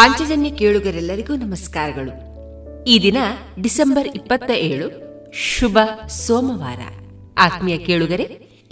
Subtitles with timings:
[0.00, 2.10] ಪಾಂಚಜನ್ಯ ಕೇಳುಗರೆಲ್ಲರಿಗೂ ನಮಸ್ಕಾರಗಳು.
[2.84, 3.16] ಈ ದಿನ
[3.60, 4.90] ಡಿಸೆಂಬರ್ ಇಪ್ಪತ್ತ ಏಳು,
[5.32, 6.78] ಶುಭ ಸೋಮವಾರ.
[7.38, 8.22] ಆತ್ಮೀಯ ಕೇಳುಗರೆ,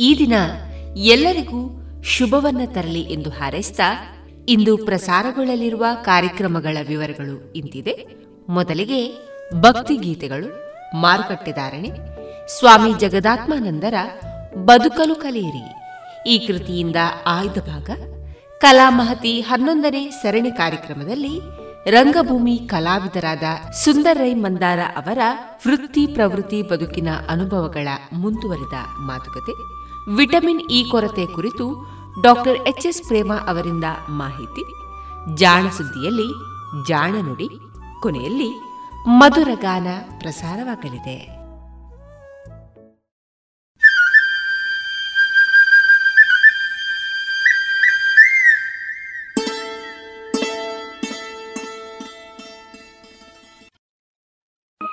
[0.01, 0.33] ಈ ದಿನ
[0.97, 3.81] ಎಲ್ಲರಿಗೂ ಶುಭವನ್ನ ತರಲಿ ಎಂದು ಹಾರೈಸಿದ
[4.49, 8.07] ಇಂದು ಪ್ರಸಾರಗೊಳ್ಳಲಿರುವ ಕಾರ್ಯಕ್ರಮಗಳ ವಿವರಗಳು ಇಂತಿದೆ.
[8.49, 11.91] ಮೊದಲಿಗೆ ಭಕ್ತಿ ಗೀತೆಗಳು ಮಾರುಕಟ್ಟೆದಾರಣೆ
[12.59, 13.95] ಸ್ವಾಮಿ ಜಗದಾತ್ಮಾನಂದರ
[14.55, 15.65] ಬದುಕಲು ಕಲಿಯಿರಿ.
[16.31, 16.97] ಈ ಕೃತಿಯಿಂದ
[17.27, 17.91] ಆಯ್ದ ಭಾಗ
[18.61, 21.41] ಕಲಾಮಹತಿ ಹನ್ನೊಂದನೇ ಸರಣಿ ಕಾರ್ಯಕ್ರಮದಲ್ಲಿ
[21.91, 23.43] ರಂಗಭೂಮಿ ಕಲಾವಿದರಾದ
[23.85, 25.19] ಸುಂದರ್ ರೈ ಮಂದಾರ ಅವರ
[25.67, 29.53] ವೃತ್ತಿ ಪ್ರವೃತ್ತಿ ಬದುಕಿನ ಅನುಭವಗಳ ಮುಂದುವರಿದ ಮಾತುಕತೆ,
[30.17, 31.87] ವಿಟಮಿನ್ ಇ ಕೊರತೆ ಕುರಿತು
[32.23, 34.65] ಡಾಕ್ಟರ್ ಎಚ್ ಎಸ್ ಪ್ರೇಮ ಅವರಿಂದ ಮಾಹಿತಿ,
[35.35, 36.29] ಜಾಣ ಸುದ್ದಿಯಲ್ಲಿ
[36.89, 37.49] ಜಾಣ ನುಡಿ,
[38.03, 38.51] ಕೊನೆಯಲ್ಲಿ
[39.07, 39.87] ಮಧುರ ಗಾನ
[40.19, 41.38] ಪ್ರಸಾರವಾಗಲಿದೆ.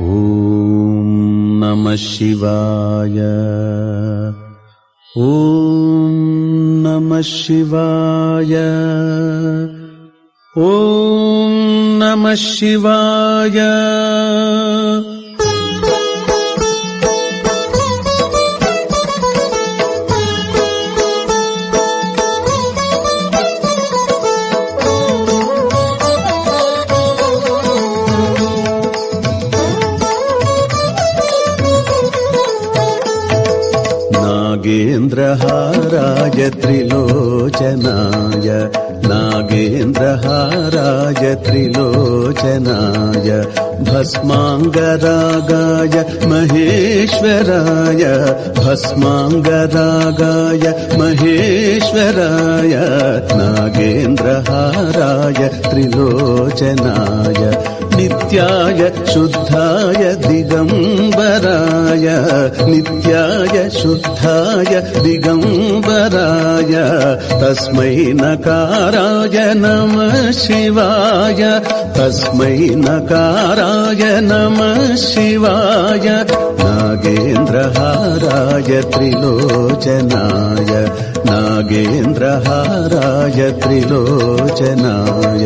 [0.00, 1.12] ॐ
[1.60, 3.18] नमः शिवाय
[5.28, 6.61] ॐ
[6.92, 8.54] नमः शिवाय।
[10.58, 11.52] ॐ
[12.00, 13.58] नमः शिवाय।
[34.24, 35.71] नागेन्द्रहाराय
[36.62, 38.48] त्रिलोचनाय
[39.08, 40.54] नागेन्द्रहाराय
[41.44, 43.28] त्रिलोचनाय
[43.88, 45.96] भस्माङ्गरागाय
[46.30, 48.04] महेश्वराय
[48.60, 50.64] भस्माङ्गरागाय
[51.00, 52.74] महेश्वराय
[53.40, 57.42] नागेन्द्रहाराय त्रिलोचनाय
[58.01, 58.81] नित्याय
[59.13, 62.07] शुद्धाय दिगम्बराय
[62.69, 64.71] नित्याय शुद्धाय
[65.03, 66.73] दिगम्बराय
[67.41, 71.41] तस्मै नकाराय नमः शिवाय
[71.97, 76.07] तस्मै नकाराय नमः शिवाय
[76.61, 80.71] नागेन्द्रहाराय त्रिलोचनाय
[81.29, 85.45] नागेन्द्रहाराय त्रिलोचनाय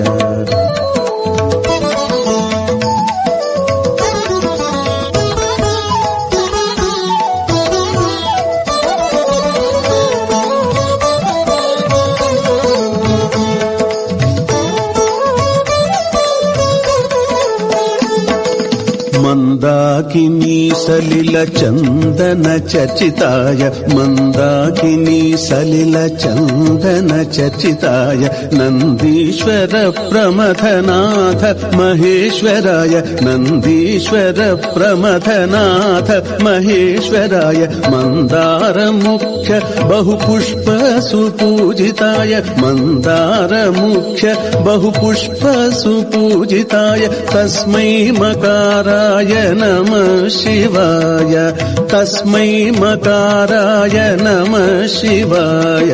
[19.56, 23.62] मन्दाकिनी सलिलचन्दनचर्चिताय
[23.96, 28.22] मन्दाकिनी सलिलचन्दनचर्चिताय
[28.58, 29.72] नन्दीश्वर
[30.10, 31.42] प्रमथनाथ
[31.78, 32.94] महेश्वराय
[33.26, 34.40] नन्दीश्वर
[34.76, 36.08] प्रमथनाथ
[36.44, 37.60] महेश्वराय
[37.94, 39.52] मन्दारमुख्य
[39.92, 42.32] बहुपुष्पसुपूजिताय
[42.62, 44.26] मन्दारमुख्य
[44.68, 51.54] बहुपुष्पसुपूजिताय तस्मै मकाराय नमः शिवाय।
[51.92, 55.92] तस्मै मकाराय नमः शिवाय।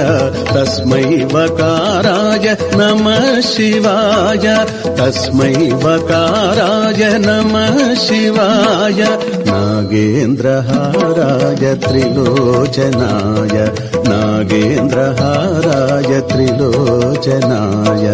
[0.54, 1.04] తస్మై
[1.34, 2.46] వకారాయ
[2.80, 3.06] నమ
[3.50, 4.46] శివాయ
[5.00, 5.54] తస్మై
[5.84, 7.54] వకారాయ నమ
[8.06, 9.00] శివాయ
[9.50, 10.44] నాగేంద్రహారాయ
[11.84, 13.56] త్రిలోచనాయ
[14.10, 18.06] నాగేంద్రహారాయ త్రిలోచనాయ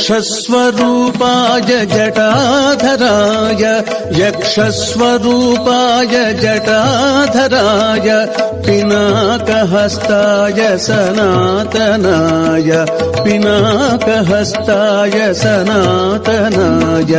[0.00, 3.64] यक्षस्वरूपाय जटाधराय
[4.20, 8.08] यक्षस्वरूपाय जटाधराय
[8.66, 12.70] पिनाकहस्ताय सनातनाय
[13.24, 17.12] पिनाकहस्ताय सनातनाय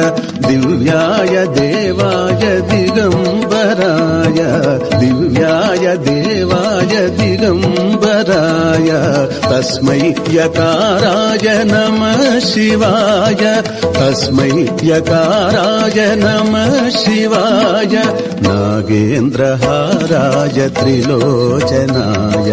[0.47, 4.39] दिव्याय देवाय दिगम्बराय
[4.99, 6.20] दिव्याय देवाय
[7.17, 8.89] दिगम्बराय
[9.51, 9.99] तस्मै
[10.37, 13.43] यकाराय नमः शिवाय
[13.97, 14.49] तस्मै
[14.89, 17.95] यकाराय नमः शिवाय
[18.47, 19.79] नागेन्द्रहाराय
[20.79, 22.49] त्रिलोचनाय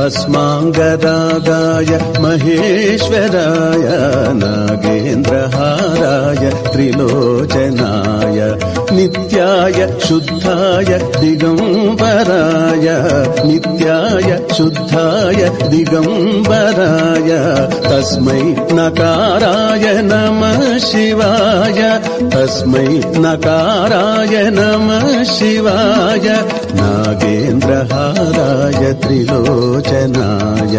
[0.00, 1.90] भस्माङ्गरागाय
[2.22, 3.86] महेश्वराय
[4.40, 8.38] नागेन्द्रहाराय त्रिलोचनाय
[8.96, 10.90] नित्याय शुद्धाय
[11.20, 12.86] दिगम्बराय
[13.48, 15.40] नित्याय शुद्धाय
[15.74, 17.30] दिगम्बराय
[17.88, 18.40] तस्मै
[18.78, 21.80] नकाराय नमः शिवाय
[22.36, 22.88] तस्मै
[23.26, 26.26] नकाराय नमः शिवाय
[26.80, 28.82] नागेन्द्रहाराय
[29.90, 30.74] त्रिलोचनाय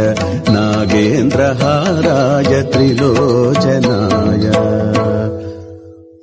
[0.56, 4.46] नागेन्द्रहाराय त्रिलोचनाय।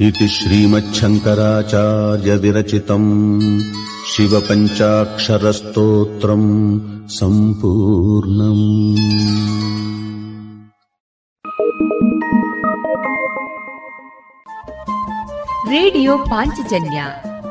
[0.03, 3.11] इति श्रीमच्छङ्कराचार्यविरचितम्
[4.11, 6.51] शिवपञ्चाक्षरस्तोत्रम्
[7.11, 8.69] सम्पूर्णम्
[15.73, 17.03] ರೇಡಿಯೋ ಪಾಂಚಜನ್ಯ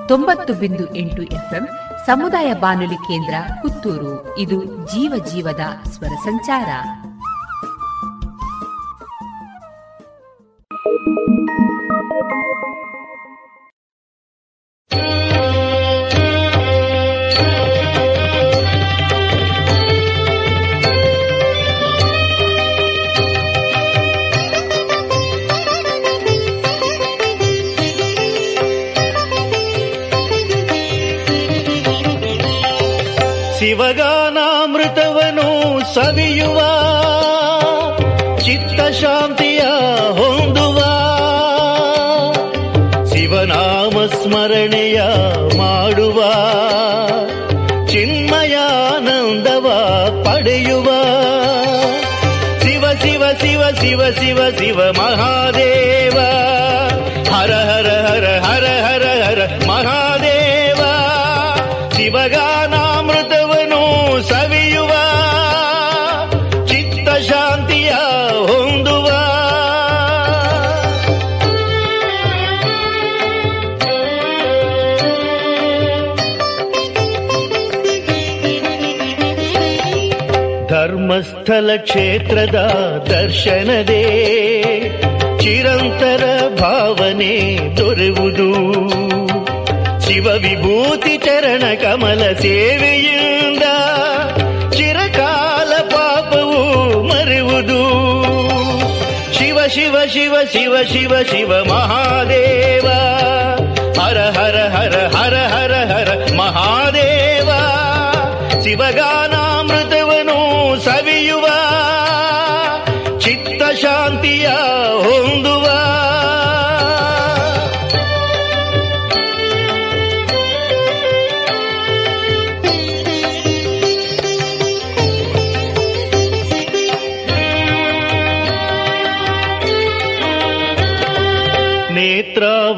[0.07, 1.67] ತೊಂಬತ್ತು ಬಿಂದು ಎಂಟು ಎಫ್ಎಂ
[2.05, 6.69] ಸಮುದಾಯ ಬಾನುಲಿ ಕೇಂದ್ರ ಪುತ್ತೂರು ಇದು ಜೀವ ಜೀವದ ಸ್ವರ ಸಂಚಾರ
[81.78, 82.58] ಕ್ಷೇತ್ರದ
[83.10, 84.02] ದರ್ಶನದೇ
[85.38, 86.24] ಚಿರಂತರ
[86.60, 87.34] ಭಾವನೆ
[87.78, 88.48] ದೊರೆಯುವುದು
[90.06, 93.66] ಶಿವ ವಿಭೂತಿ ಚರಣ ಕಮಲ ಸೇವೆಯಿಂದ
[94.70, 96.60] ಚಿರಕಾಲ ಪಾಪವು
[97.02, 97.80] ಮರೆಯುವುದು
[99.38, 102.88] ಶಿವ ಶಿವ ಶಿವ ಶಿವ ಶಿವ ಶಿವ ಮಹಾದೇವ
[104.00, 107.48] ಹರ ಹರ ಹರ ಹರ ಹರ ಹರ ಮಹಾದೇವ
[108.64, 109.21] ಶಿವಗಾನಾಮೃತವನು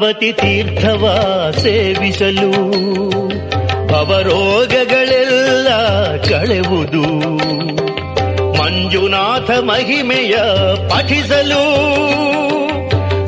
[0.05, 1.03] ನೇತ್ರಾವತಿ ತೀರ್ಥವ
[1.57, 2.49] ಸೇವಿಸಲು,
[3.87, 5.69] ಭವರೋಗಗಳೆಲ್ಲ
[6.17, 7.03] ಕಳೆವುದು.
[8.59, 10.35] ಮಂಜುನಾಥ ಮಹಿಮೆಯ
[10.89, 11.63] ಪಠಿಸಲು,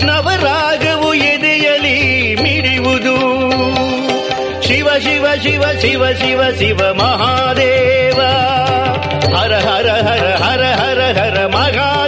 [0.05, 1.97] ನವರಾಗವು ಎದೆಯಲಿ
[2.43, 3.17] ಮಿಡಿಯುವುದು
[4.67, 8.19] ಶಿವ ಶಿವ ಶಿವ ಶಿವ ಶಿವ ಶಿವ ಮಹಾದೇವ,
[9.35, 12.06] ಹರ ಹರ ಹರ ಹರ ಹರ ಹರ ಮಹಾದೇವ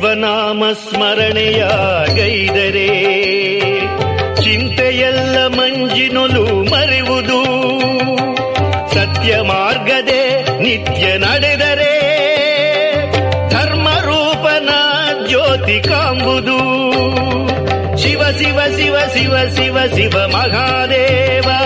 [0.00, 1.64] ಶಿವನಾಮ ಸ್ಮರಣೆಯ
[2.14, 2.88] ಗೈದರೆ
[4.42, 7.44] ಚಿಂತೆಯೆಲ್ಲ ಮಂಜಿನೊಲು ಮರೆಯುವುದು
[8.94, 11.94] ಸತ್ಯ ಮಾರ್ಗದೆ ನಿತ್ಯ ನಡೆದರೆ.
[13.50, 14.68] ಧರ್ಮರೂಪನ
[15.28, 16.58] ಜ್ಯೋತಿ ಕಾಂಬುದು.
[17.98, 21.59] ಶಿವ ಶಿವ ಶಿವ ಶಿವ ಶಿವ ಶಿವ ಮಹಾದೇವ.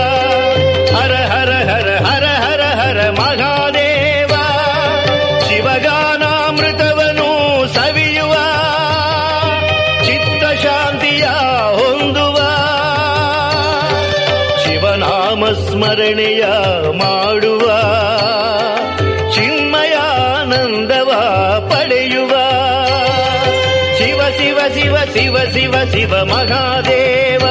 [24.31, 27.47] ಶಿವ ಶಿವ ಶಿವ ಶಿವ ಶಿವ ಮಹಾದೇವ.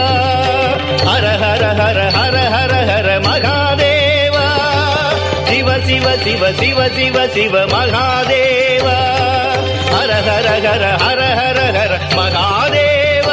[1.09, 4.33] ಹರ ಹರ ಹರ ಹರ ಹರ ಹರ ಮಹಾದೇವ.
[5.45, 8.87] ಶಿವ ಶಿವ ಶಿವ ಶಿವ ಶಿವ ಶಿವ ಮಹಾದೇವ.
[9.95, 13.29] ಹರ ಹರ ಹರ ಹರ ಹರ ಹರ ಮಹಾದೇವ.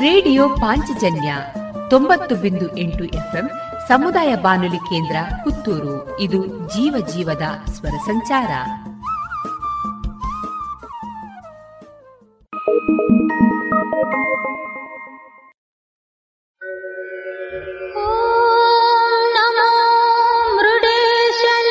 [0.00, 1.34] ರೇಡಿಯೋ ಪಾಂಚಜನ್ಯ
[1.90, 3.50] ತೊಂಬತ್ತು ಬಿಂದು ಎಂಟು ಎಫ್ಎಂ
[3.87, 8.51] ಸಮುದಾಯ ಬಾನುಲಿ ಕೇಂದ್ರ ಪುತ್ತೂರು ಇದು ಜೀವ ಜೀವದ ಸ್ವರ ಸಂಚಾರ
[19.33, 19.71] नमो
[20.57, 21.67] मृडेशलिङ्गाय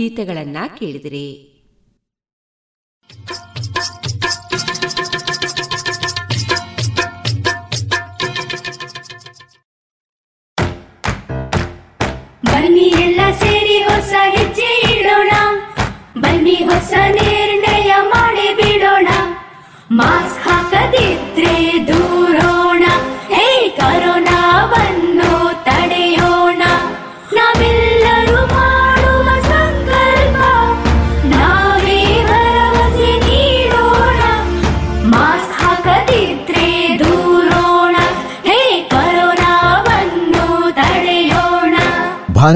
[0.00, 1.49] ಗೀತೆಗಳನ್ನ ಕೇಳಿದಿರಿ.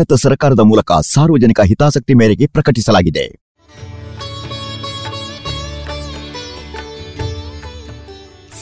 [0.05, 3.25] ಭಾರತ ಸರ್ಕಾರದ ಮೂಲಕ ಸಾರ್ವಜನಿಕ ಹಿತಾಸಕ್ತಿ ಮೇರೆಗೆ ಪ್ರಕಟಿಸಲಾಗಿದೆ.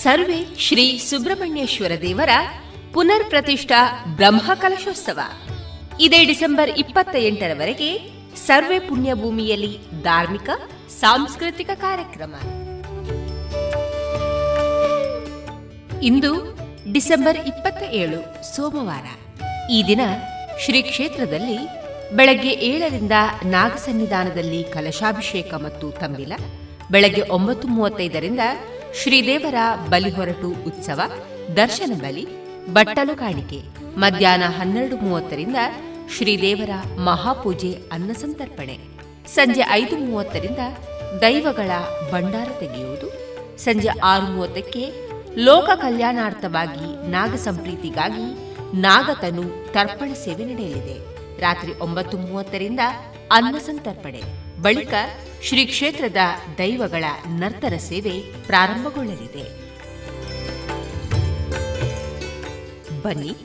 [0.03, 2.33] ಸರ್ವೇ ಶ್ರೀ ಸುಬ್ರಹ್ಮಣ್ಯೇಶ್ವರ ದೇವರ
[2.95, 3.81] ಪುನರ್ ಪ್ರತಿಷ್ಠಾ
[4.17, 5.21] ಬ್ರಹ್ಮ ಕಲಶೋತ್ಸವ
[6.01, 7.91] ಇದೇ ಡಿಸೆಂಬರ್ ಇಪ್ಪತ್ತ ಎಂಟರವರೆಗೆ
[8.47, 10.51] ಸರ್ವೆ ಪುಣ್ಯಭೂಮಿಯಲ್ಲಿ ಧಾರ್ಮಿಕ,
[11.01, 12.35] ಸಾಂಸ್ಕೃತಿಕ ಕಾರ್ಯಕ್ರಮ.
[16.11, 16.33] ಇಂದು
[16.93, 18.21] ಡಿಸೆಂಬರ್ ಇಪ್ಪತ್ತ ಏಳು
[18.57, 19.07] ಸೋಮವಾರ.
[19.73, 20.03] ಈ ದಿನ
[20.59, 21.59] ಶ್ರೀ ಕ್ಷೇತ್ರದಲ್ಲಿ
[22.13, 23.13] ಬೆಳಗ್ಗೆ ಏಳರಿಂದ
[23.45, 26.33] ನಾಗಸನ್ನಿಧಾನದಲ್ಲಿ ಕಲಶಾಭಿಷೇಕ ಮತ್ತು ತಂಬಿಲ
[26.91, 28.41] ಬೆಳಗ್ಗೆ ಒಂಬತ್ತು ಮೂವತ್ತೈದರಿಂದ
[29.03, 29.55] ಶ್ರೀದೇವರ
[29.89, 31.01] ಬಲಿ ಹೊರಟು ಉತ್ಸವ,
[31.57, 32.27] ದರ್ಶನ ಬಲಿ,
[32.73, 33.61] ಬಟ್ಟಲು ಕಾಣಿಕೆ,
[33.97, 35.57] ಮಧ್ಯಾಹ್ನ ಹನ್ನೆರಡು ಮೂವತ್ತರಿಂದ
[36.17, 38.77] ಶ್ರೀದೇವರ ಮಹಾಪೂಜೆ ಅನ್ನಸಂತರ್ಪಣೆ
[39.35, 40.59] ಸಂಜೆ ಐದು ಮೂವತ್ತರಿಂದ
[41.21, 41.71] ದೈವಗಳ
[42.13, 43.09] ಭಂಡಾರ ತೆಗೆಯುವುದು,
[43.59, 44.85] ಸಂಜೆ ಆರು ಮೂವತ್ತಕ್ಕೆ
[45.37, 48.42] ಲೋಕ ಕಲ್ಯಾಣಾರ್ಥವಾಗಿ ನಾಗ ಸಂಪ್ರೀತಿಗಾಗಿ
[48.75, 51.13] ನಾಗತನು ತರ್ಪಣ ಸೇವೆ ನಡೆಯಲಿದೆ.
[51.41, 52.81] ರಾತ್ರಿ ಒಂಬತ್ತು ಮೂವತ್ತರಿಂದ
[53.33, 54.23] ಅನ್ನ ಸಂತರ್ಪಣೆ.
[54.61, 54.95] ಬಳಿಕ
[55.43, 56.17] ಶ್ರೀ ಕ್ಷೇತ್ರದ
[56.59, 59.63] ದೈವಗಳ ನರ್ತರ ಸೇವೆ ಪ್ರಾರಂಭಗೊಳ್ಳಲಿದೆ.
[63.03, 63.37] ಬನ್ನಿ,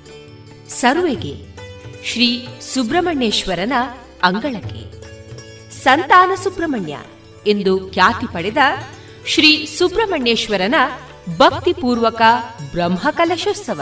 [0.69, 1.57] ಸರ್ವೆಗೆ
[2.05, 3.73] ಶ್ರೀ ಸುಬ್ರಹ್ಮಣ್ಯೇಶ್ವರನ
[4.23, 4.97] ಅಂಗಳಕ್ಕೆ.
[5.71, 6.97] ಸಂತಾನ ಸುಬ್ರಹ್ಮಣ್ಯ
[7.47, 8.57] ಎಂದು ಖ್ಯಾತಿ ಪಡೆದ
[9.25, 10.75] ಶ್ರೀ ಸುಬ್ರಹ್ಮಣ್ಯೇಶ್ವರನ
[11.37, 12.21] ಭಕ್ತಿಪೂರ್ವಕ
[12.71, 13.81] ಬ್ರಹ್ಮಕಲಶೋತ್ಸವ.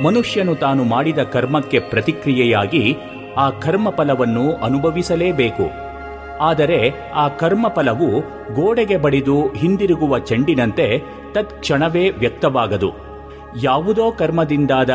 [0.00, 2.96] ಮನುಷ್ಯನು ತಾನು ಮಾಡಿದ ಕರ್ಮಕ್ಕೆ ಪ್ರತಿಕ್ರಿಯೆಯಾಗಿ
[3.36, 5.70] ಆ ಕರ್ಮಫಲವನ್ನು ಅನುಭವಿಸಲೇಬೇಕು.
[6.40, 8.20] ಆದರೆ ಆ ಕರ್ಮಫಲವು
[8.54, 12.92] ಗೋಡೆಗೆ ಬಡಿದು ಹಿಂದಿರುಗುವ ಚೆಂಡಿನಂತೆ ತತ್ಕ್ಷಣವೇ ವ್ಯಕ್ತವಾಗದು.
[13.62, 14.90] ಯಾವುದೋ ಕರ್ಮದಿಂದಾದ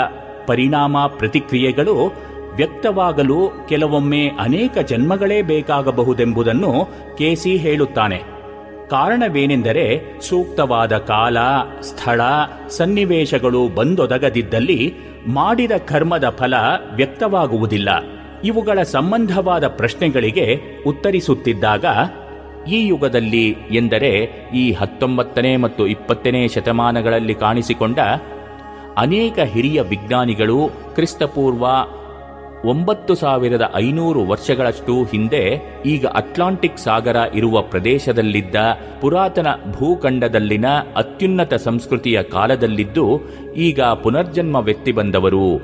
[0.46, 2.14] ಪರಿಣಾಮ ಪ್ರತಿಕ್ರಿಯೆಗಳು
[2.56, 6.88] ವ್ಯಕ್ತವಾಗಲು ಕೆಲವೊಮ್ಮೆ ಅನೇಕ ಜನ್ಮಗಳೇ ಬೇಕಾಗಬಹುದೆಂಬುದನ್ನು
[7.18, 8.37] ಕೆಸಿ ಹೇಳುತ್ತಾನೆ.
[8.90, 11.38] ಕಾರಣವೇನೆಂದರೆ ಸೂಕ್ತವಾದ ಕಾಲ,
[11.82, 12.22] ಸ್ಥಳ,
[12.70, 14.94] ಸನ್ನಿವೇಶಗಳು ಬಂದೊದಗದಿದ್ದಲ್ಲಿ
[15.28, 16.54] ಮಾಡಿದ ಕರ್ಮದ ಫಲ
[16.96, 17.90] ವ್ಯಕ್ತವಾಗುವುದಿಲ್ಲ.
[18.44, 21.86] ಇವುಗಳ ಸಂಬಂಧವಾದ ಪ್ರಶ್ನೆಗಳಿಗೆ ಉತ್ತರಿಸುತ್ತಿದ್ದಾಗ,
[22.70, 24.10] ಈ ಯುಗದಲ್ಲಿ ಎಂದರೆ
[24.56, 28.00] ಈ ಹತ್ತೊಂಬತ್ತನೇ ಮತ್ತು ಇಪ್ಪತ್ತನೇ ಶತಮಾನಗಳಲ್ಲಿ ಕಾಣಿಸಿಕೊಂಡ
[28.98, 31.66] ಅನೇಕ ಹಿರಿಯ ವಿಜ್ಞಾನಿಗಳು, ಕ್ರಿಸ್ತಪೂರ್ವ
[32.66, 38.56] ಒಂಬತ್ತು ಸಾವಿರದ ಐನೂರು ವರ್ಷಗಳಷ್ಟು ಹಿಂದೆ ಈಗ ಅಟ್ಲಾಂಟಿಕ್ ಸಾಗರ ಇರುವ ಪ್ರದೇಶದಲ್ಲಿದ್ದ
[39.02, 43.22] ಪುರಾತನ ಭೂಖಂಡದಲ್ಲಿನ ಅತ್ಯುನ್ನತ ಸಂಸ್ಕೃತಿಯ ಕಾಲದಲ್ಲಿದ್ದು
[43.56, 45.58] ಈಗ ಪುನರ್ಜನ್ಮ ವ್ಯಕ್ತಿ ಬಂದವರು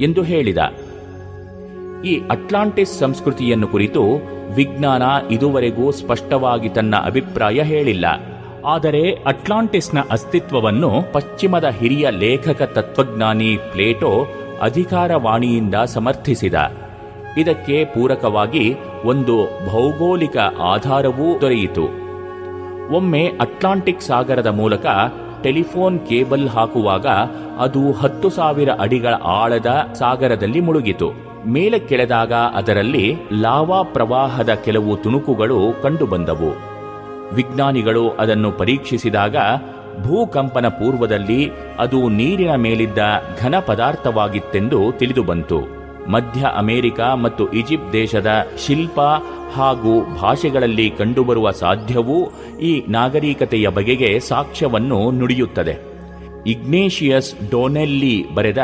[0.00, 0.58] ಎಂದು ಹೇಳಿದ.
[2.04, 4.02] ಈ ಅಟ್ಲಾಂಟಿಸ್ ಸಂಸ್ಕೃತಿಯನ್ನು ಕುರಿತು
[4.54, 8.06] ವಿಜ್ಞಾನ ಇದುವರೆಗೂ ಸ್ಪಷ್ಟವಾಗಿ ತನ್ನ ಅಭಿಪ್ರಾಯ ಹೇಳಿಲ್ಲ.
[8.64, 14.26] ಆದರೆ ಅಟ್ಲಾಂಟಿಸ್ನ ಅಸ್ತಿತ್ವವನ್ನು ಪಶ್ಚಿಮದ ಹಿರಿಯ ಲೇಖಕ ತತ್ವಜ್ಞಾನಿ ಪ್ಲೇಟೋ
[14.62, 16.54] ಅಧಿಕಾರವಾಣಿಯಿಂದ ಸಮರ್ಥಿಸಿದ.
[17.36, 22.06] ಇದಕ್ಕೆ ಪೂರಕವಾಗಿ ಒಂದು ಭೌಗೋಳಿಕ ಆಧಾರವೂ ದೊರೆಯಿತು.
[22.96, 24.86] ಒಮ್ಮೆ ಅಟ್ಲಾಂಟಿಕ್ ಸಾಗರದ ಮೂಲಕ
[25.42, 27.06] ಟೆಲಿಫೋನ್ ಕೇಬಲ್ ಹಾಕುವಾಗ
[27.58, 31.10] ಅದು ಹತ್ತು ಸಾವಿರ ಅಡಿಗಳ ಆಳದ ಸಾಗರದಲ್ಲಿ ಮುಳುಗಿತು.
[31.46, 36.76] ಮೇಲೆ ಕೆಳೆದಾಗ ಅದರಲ್ಲಿ ಲಾವಾ ಪ್ರವಾಹದ ಕೆಲವು ತುಣುಕುಗಳು ಕಂಡುಬಂದವು.
[37.34, 39.36] ವಿಜ್ಞಾನಿಗಳು ಅದನ್ನು ಪರೀಕ್ಷಿಸಿದಾಗ
[40.02, 42.98] ಭೂಕಂಪನ ಪೂರ್ವದಲ್ಲಿ ಅದು ನೀರಿನ ಮೇಲಿದ್ದ
[43.40, 45.76] ಘನ ಪದಾರ್ಥವಾಗಿತ್ತೆಂದು ತಿಳಿದುಬಂತು.
[46.10, 49.00] ಮಧ್ಯ ಅಮೆರಿಕ ಮತ್ತು ಈಜಿಪ್ಟ್ ದೇಶದ ಶಿಲ್ಪ
[49.54, 55.96] ಹಾಗೂ ಭಾಷೆಗಳಲ್ಲಿ ಕಂಡುಬರುವ ಸಾಧ್ಯವೂ ಈ ನಾಗರಿಕತೆಯ ಬಗೆಗೆ ಸಾಕ್ಷ್ಯವನ್ನು ನುಡಿಯುತ್ತದೆ.
[56.46, 58.58] ಇಗ್ನೇಷಿಯಸ್ ಡೊನೆಲ್ಲಿ ಬರೆದ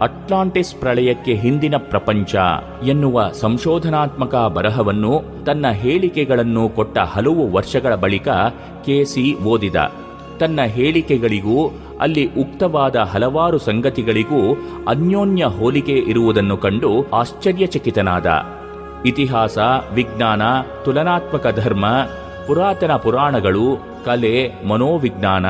[0.00, 2.34] ಅಟ್ಲಾಂಟಿಸ್ ಪ್ರಳಯಕ್ಕೆ ಹಿಂದಿನ ಪ್ರಪಂಚ
[2.88, 8.28] ಎನ್ನುವ ಸಂಶೋಧನಾತ್ಮಕ ಬರಹವನ್ನು ತನ್ನ ಹೇಳಿಕೆಗಳನ್ನು ಕೊಟ್ಟ ಹಲವು ವರ್ಷಗಳ ಬಳಿಕ
[8.84, 9.76] ಕೆಸಿ ಓದಿದ.
[10.40, 11.70] ತನ್ನ ಹೇಳಿಕೆಗಳಿಗೂ,
[12.00, 14.54] ಅಲ್ಲಿ ಉಕ್ತವಾದ ಹಲವಾರು ಸಂಗತಿಗಳಿಗೂ
[14.88, 18.26] ಅನ್ಯೋನ್ಯ ಹೋಲಿಕೆ ಇರುವುದನ್ನು ಕಂಡು ಆಶ್ಚರ್ಯಚಕಿತನಾದ.
[19.06, 19.58] ಇತಿಹಾಸ,
[19.94, 20.42] ವಿಜ್ಞಾನ,
[20.84, 21.86] ತುಲನಾತ್ಮಕ ಧರ್ಮ,
[22.46, 25.46] ಪುರಾತನ ಪುರಾಣಗಳು, ಕಲೆ, ಮನೋವಿಜ್ಞಾನ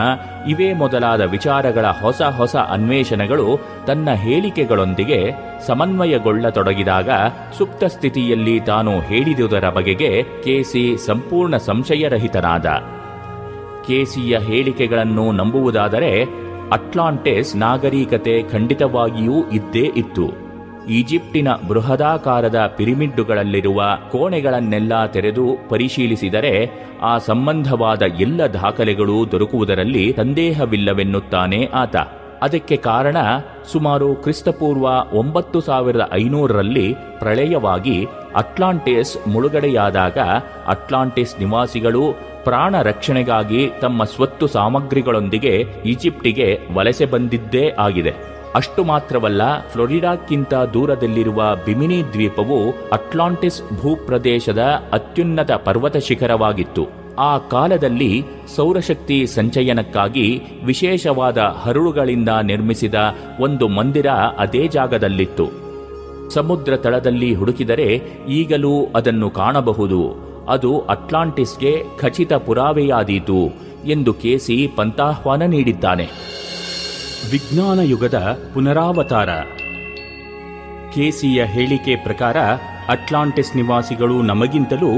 [0.49, 5.32] ಇವೇ ಮೊದಲಾದ ವಿಚಾರಗಳ ಹೊಸ ಹೊಸ ಅನ್ವೇಷಣೆಗಳು ತನ್ನ ಹೇಳಿಕೆಗಳೊಂದಿಗೆ
[5.66, 7.09] ಸಮನ್ವಯಗೊಳ್ಳತೊಡಗಿದಾಗ
[7.59, 12.66] ಸುಪ್ತ ಸ್ಥಿತಿಯಲ್ಲಿ ತಾನು ಹೇಳಿದುದರ ಬಗೆಗೆ ಕೆಸಿ ಸಂಪೂರ್ಣ ಸಂಶಯರಹಿತನಾದ.
[13.87, 16.24] ಕೇಸಿಯ ಹೇಳಿಕೆಗಳನ್ನು ನಂಬುವುದಾದರೆ
[16.72, 20.45] ಅಟ್ಲಾಂಟಿಸ್ ನಾಗರಿಕತೆ ಖಂಡಿತವಾಗಿಯೂ ಇದ್ದೇ ಇತ್ತು.
[20.87, 26.70] ಈಜಿಪ್ಟಿನ ಬೃಹದಾಕಾರದ ಪಿರಿಮಿಡ್ಡುಗಳಲ್ಲಿರುವ ಕೋಣೆಗಳನ್ನೆಲ್ಲ ತೆರೆದು ಪರಿಶೀಲಿಸಿದರೆ
[27.03, 31.97] ಆ ಸಂಬಂಧವಾದ ಎಲ್ಲ ದಾಖಲೆಗಳು ದೊರಕುವುದರಲ್ಲಿ ಸಂದೇಹವಿಲ್ಲವೆನ್ನುತ್ತಾನೆ ಆತ.
[32.43, 33.16] ಅದಕ್ಕೆ ಕಾರಣ
[33.72, 38.05] ಸುಮಾರು ಕ್ರಿಸ್ತಪೂರ್ವ ಒಂಬತ್ತು ಸಾವಿರದ ಐನೂರರಲ್ಲಿ ಪ್ರಳಯವಾಗಿ
[38.37, 40.18] ಅಟ್ಲಾಂಟಿಸ್ ಮುಳುಗಡೆಯಾದಾಗ
[40.68, 48.14] ಅಟ್ಲಾಂಟಿಸ್ ನಿವಾಸಿಗಳು ಪ್ರಾಣ ರಕ್ಷಣೆಗಾಗಿ ತಮ್ಮ ಸ್ವತ್ತು ಸಾಮಗ್ರಿಗಳೊಂದಿಗೆ ಈಜಿಪ್ಟಿಗೆ ವಲಸೆ ಬಂದಿದ್ದೇ ಆಗಿದೆ.
[48.55, 54.59] ಅಷ್ಟು ಮಾತ್ರವಲ್ಲ, ಫ್ಲೋರಿಡಾಕ್ಕಿಂತ ದೂರದಲ್ಲಿರುವ ಬಿಮಿನಿ ದ್ವೀಪವು ಅಟ್ಲಾಂಟಿಸ್ ಭೂಪ್ರದೇಶದ
[54.92, 56.86] ಅತ್ಯುನ್ನತ ಪರ್ವತ ಶಿಖರವಾಗಿತ್ತು.
[57.18, 58.24] ಆ ಕಾಲದಲ್ಲಿ
[58.57, 62.95] ಸೌರಶಕ್ತಿ ಸಂಚಯನಕ್ಕಾಗಿ ವಿಶೇಷವಾದ ಹರಳುಗಳಿಂದ ನಿರ್ಮಿಸಿದ
[63.40, 64.07] ಒಂದು ಮಂದಿರ
[64.38, 65.47] ಅದೇ ಜಾಗದಲ್ಲಿತ್ತು.
[66.30, 70.34] ಸಮುದ್ರ ತಳದಲ್ಲಿ ಹುಡುಕಿದರೆ ಈಗಲೂ ಅದನ್ನು ಕಾಣಬಹುದು.
[70.49, 73.53] ಅದು ಅಟ್ಲಾಂಟಿಸ್ಗೆ ಖಚಿತ ಪುರಾವೆಯಾದೀತು
[73.86, 76.09] ಎಂದು ಕೆಸಿ ಪಂತಾಹ್ವಾನ ನೀಡಿದ್ದಾನೆ.
[77.30, 79.28] ವಿಜ್ಞಾನ ಯುಗದ ಪುನರಾವತಾರ.
[80.95, 82.36] ಕೆಸಿಯ ಹೇಳಿಕೆ ಪ್ರಕಾರ
[82.88, 84.90] ಅಟ್ಲಾಂಟಿಸ್ ನಿವಾಸಿಗಳು ನಮಗಿಂತಲೂ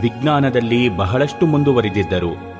[0.00, 2.50] ವಿಜ್ಞಾನದಲ್ಲಿ ಬಹಳಷ್ಟು ಮುಂದುವರಿದಿದ್ದರು.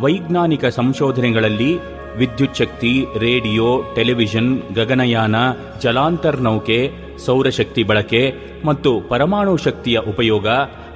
[0.00, 1.76] ವೈಜ್ಞಾನಿಕ ಸಂಶೋಧನೆಗಳಲ್ಲಿ
[2.16, 5.34] ವಿದ್ಯುಚ್ಛಕ್ತಿ ರೇಡಿಯೋ, ಟೆಲಿವಿಷನ್, ಗಗನಯಾನ
[5.82, 6.92] ಜಲಾಂತರ್ನೌಕೆ
[7.26, 8.34] ಸೌರಶಕ್ತಿ ಬಳಕೆ
[8.64, 10.48] ಮತ್ತು ಪರಮಾಣು ಶಕ್ತಿಯ ಉಪಯೋಗ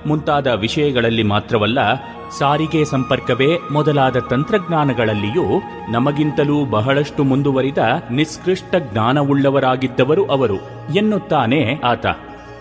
[0.06, 1.78] ಮುಂತಾದ ವಿಷಯಗಳಲ್ಲಿ ಮಾತ್ರವಲ್ಲ,
[2.38, 7.78] ಸಾರಿಗೆ ಸಂಪರ್ಕವೇ ಮೊದಲಾದ ತಂತ್ರಜ್ಞಾನಗಳಲ್ಲಿಯೂ ನಮಗಿಂತಲೂ ಬಹಳಷ್ಟು ಮುಂದುವರಿದ
[8.10, 10.56] ನಿಷ್ಕೃಷ್ಟ ಜ್ಞಾನವುಳ್ಳವರಾಗಿದ್ದವರು ಅವರು
[10.96, 12.06] ಎನ್ನುತ್ತಾನೆ ಆತ.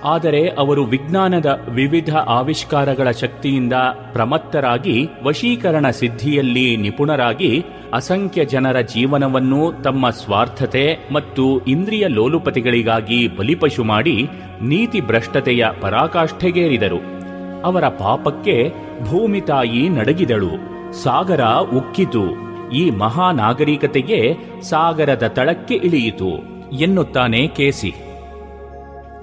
[0.04, 3.74] ಆದರೆ ಅವರು ವಿಜ್ಞಾನದ ವಿವಿಧ ಆವಿಷ್ಕಾರಗಳ ಶಕ್ತಿಯಿಂದ
[4.14, 14.30] ಪ್ರಮತ್ತರಾಗಿ, ವಶೀಕರಣ ಸಿದ್ಧಿಯಲ್ಲಿ ನಿಪುಣರಾಗಿ, ಅಸಂಖ್ಯ ಜನರ ಜೀವನವನ್ನು ತಮ್ಮ ಸ್ವಾರ್ಥತೆ ಮತ್ತು ಇಂದ್ರಿಯ ಲೋಲುಪತಿಗಳಿಗಾಗಿ ಬಲಿಪಶು ಮಾಡಿ
[14.62, 17.21] ನೀತಿ ಭ್ರಷ್ಟತೆಯ ಪರಾಕಾಷ್ಠೆಗೇರಿದರು.
[17.64, 20.52] ಅವರ ಪಾಪಕ್ಕೆ ಭೂಮಿ ತಾಯಿ ನಡಗಿದಳು.
[20.94, 22.52] ಸಾಗರ ಉಕ್ಕಿತು.
[22.70, 26.62] ಈ ಮಹಾನಾಗರಿಕತೆಗೆ ಸಾಗರದ ತಳಕ್ಕೆ ಇಳಿಯಿತು.
[26.72, 28.11] ಎನ್ನುತ್ತಾನೆ ಕೇಸಿ.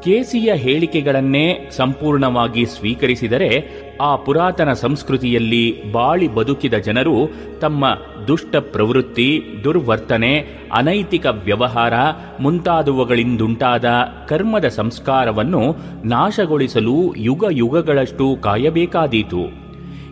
[0.05, 3.69] ಕೇಸಿಯ ಹೇಳಿಕೆಗಳನ್ನೇ ಸಂಪೂರ್ಣವಾಗಿ ಸ್ವೀಕರಿಸಿದರೆ
[4.01, 7.15] ಆ ಪುರಾತನ ಸಂಸ್ಕೃತಿಯಲ್ಲಿ ಬಾಳಿ ಬದುಕಿದ ಜನರು
[7.61, 11.93] ತಮ್ಮ ದುಷ್ಟ ಪ್ರವೃತ್ತಿ, ದುರ್ವರ್ತನೆ, ಅನೈತಿಕ ವ್ಯವಹಾರ
[12.41, 13.85] ಮುಂತಾದವುಗಳಿಂದುಂಟಾದ
[14.29, 19.69] ಕರ್ಮದ ಸಂಸ್ಕಾರವನ್ನು ನಾಶಗೊಳಿಸಲು ಯುಗ ಯುಗಗಳಷ್ಟು ಕಾಯಬೇಕಾದೀತು.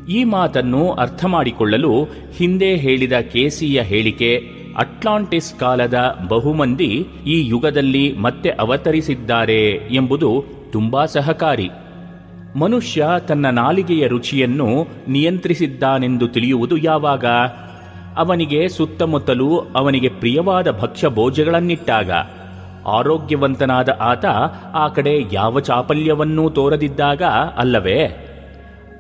[0.09, 2.05] ಈ ಮಾತನ್ನು ಅರ್ಥ ಮಾಡಿಕೊಳ್ಳಲು
[2.37, 11.71] ಹಿಂದೆ ಹೇಳಿದ ಕೆಸಿಯ ಹೇಳಿಕೆ ಅಟ್ಲಾಂಟಿಸ್ ಕಾಲದ ಬಹುಮಂದಿ ಈ ಯುಗದಲ್ಲಿ ಮತ್ತೆ ಅವತರಿಸಿದ್ದಾರೆ ಎಂಬುದು ತುಂಬಾ ಸಹಕಾರಿ.
[12.59, 17.25] ಮನುಷ್ಯ ತನ್ನ ನಾಲಿಗೆಯ ರುಚಿಯನ್ನು ನಿಯಂತ್ರಿಸಿದ್ದಾನೆಂದು ತಿಳಿಯುವುದು ಯಾವಾಗ?
[18.17, 22.11] ಅವನಿಗೆ ಸುತ್ತಮುತ್ತಲು ಅವನಿಗೆ ಪ್ರಿಯವಾದ ಭಕ್ಷ್ಯ ಭೋಜಗಳನ್ನಿಟ್ಟಾಗ
[22.87, 24.27] ಆರೋಗ್ಯವಂತನಾದ ಆತ
[24.75, 27.23] ಆ ಕಡೆ ಯಾವ ಚಾಪಲ್ಯವನ್ನೂ ತೋರದಿದ್ದಾಗ
[27.57, 28.23] ಅಲ್ಲವೇ?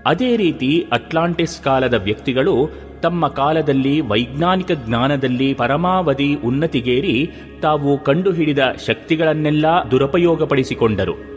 [0.06, 2.70] ಅದೇ ರೀತಿ ಅಟ್ಲಾಂಟಿಸ್ ಕಾಲದ ವ್ಯಕ್ತಿಗಳು
[3.02, 7.30] ತಮ್ಮ ಕಾಲದಲ್ಲಿ ವೈಜ್ಞಾನಿಕ ಜ್ಞಾನದಲ್ಲಿ ಪರಮಾವಧಿ ಉನ್ನತಿಗೇರಿ
[7.62, 11.36] ತಾವು ಕಂಡುಹಿಡಿದ ಶಕ್ತಿಗಳನ್ನೆಲ್ಲ ದುರುಪಯೋಗಪಡಿಸಿಕೊಂಡರು.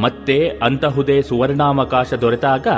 [0.00, 2.68] ಮತ್ತೆ ಅಂತಹುದೇ ಸುವರ್ಣಾವಕಾಶ ದೊರೆತಾಗ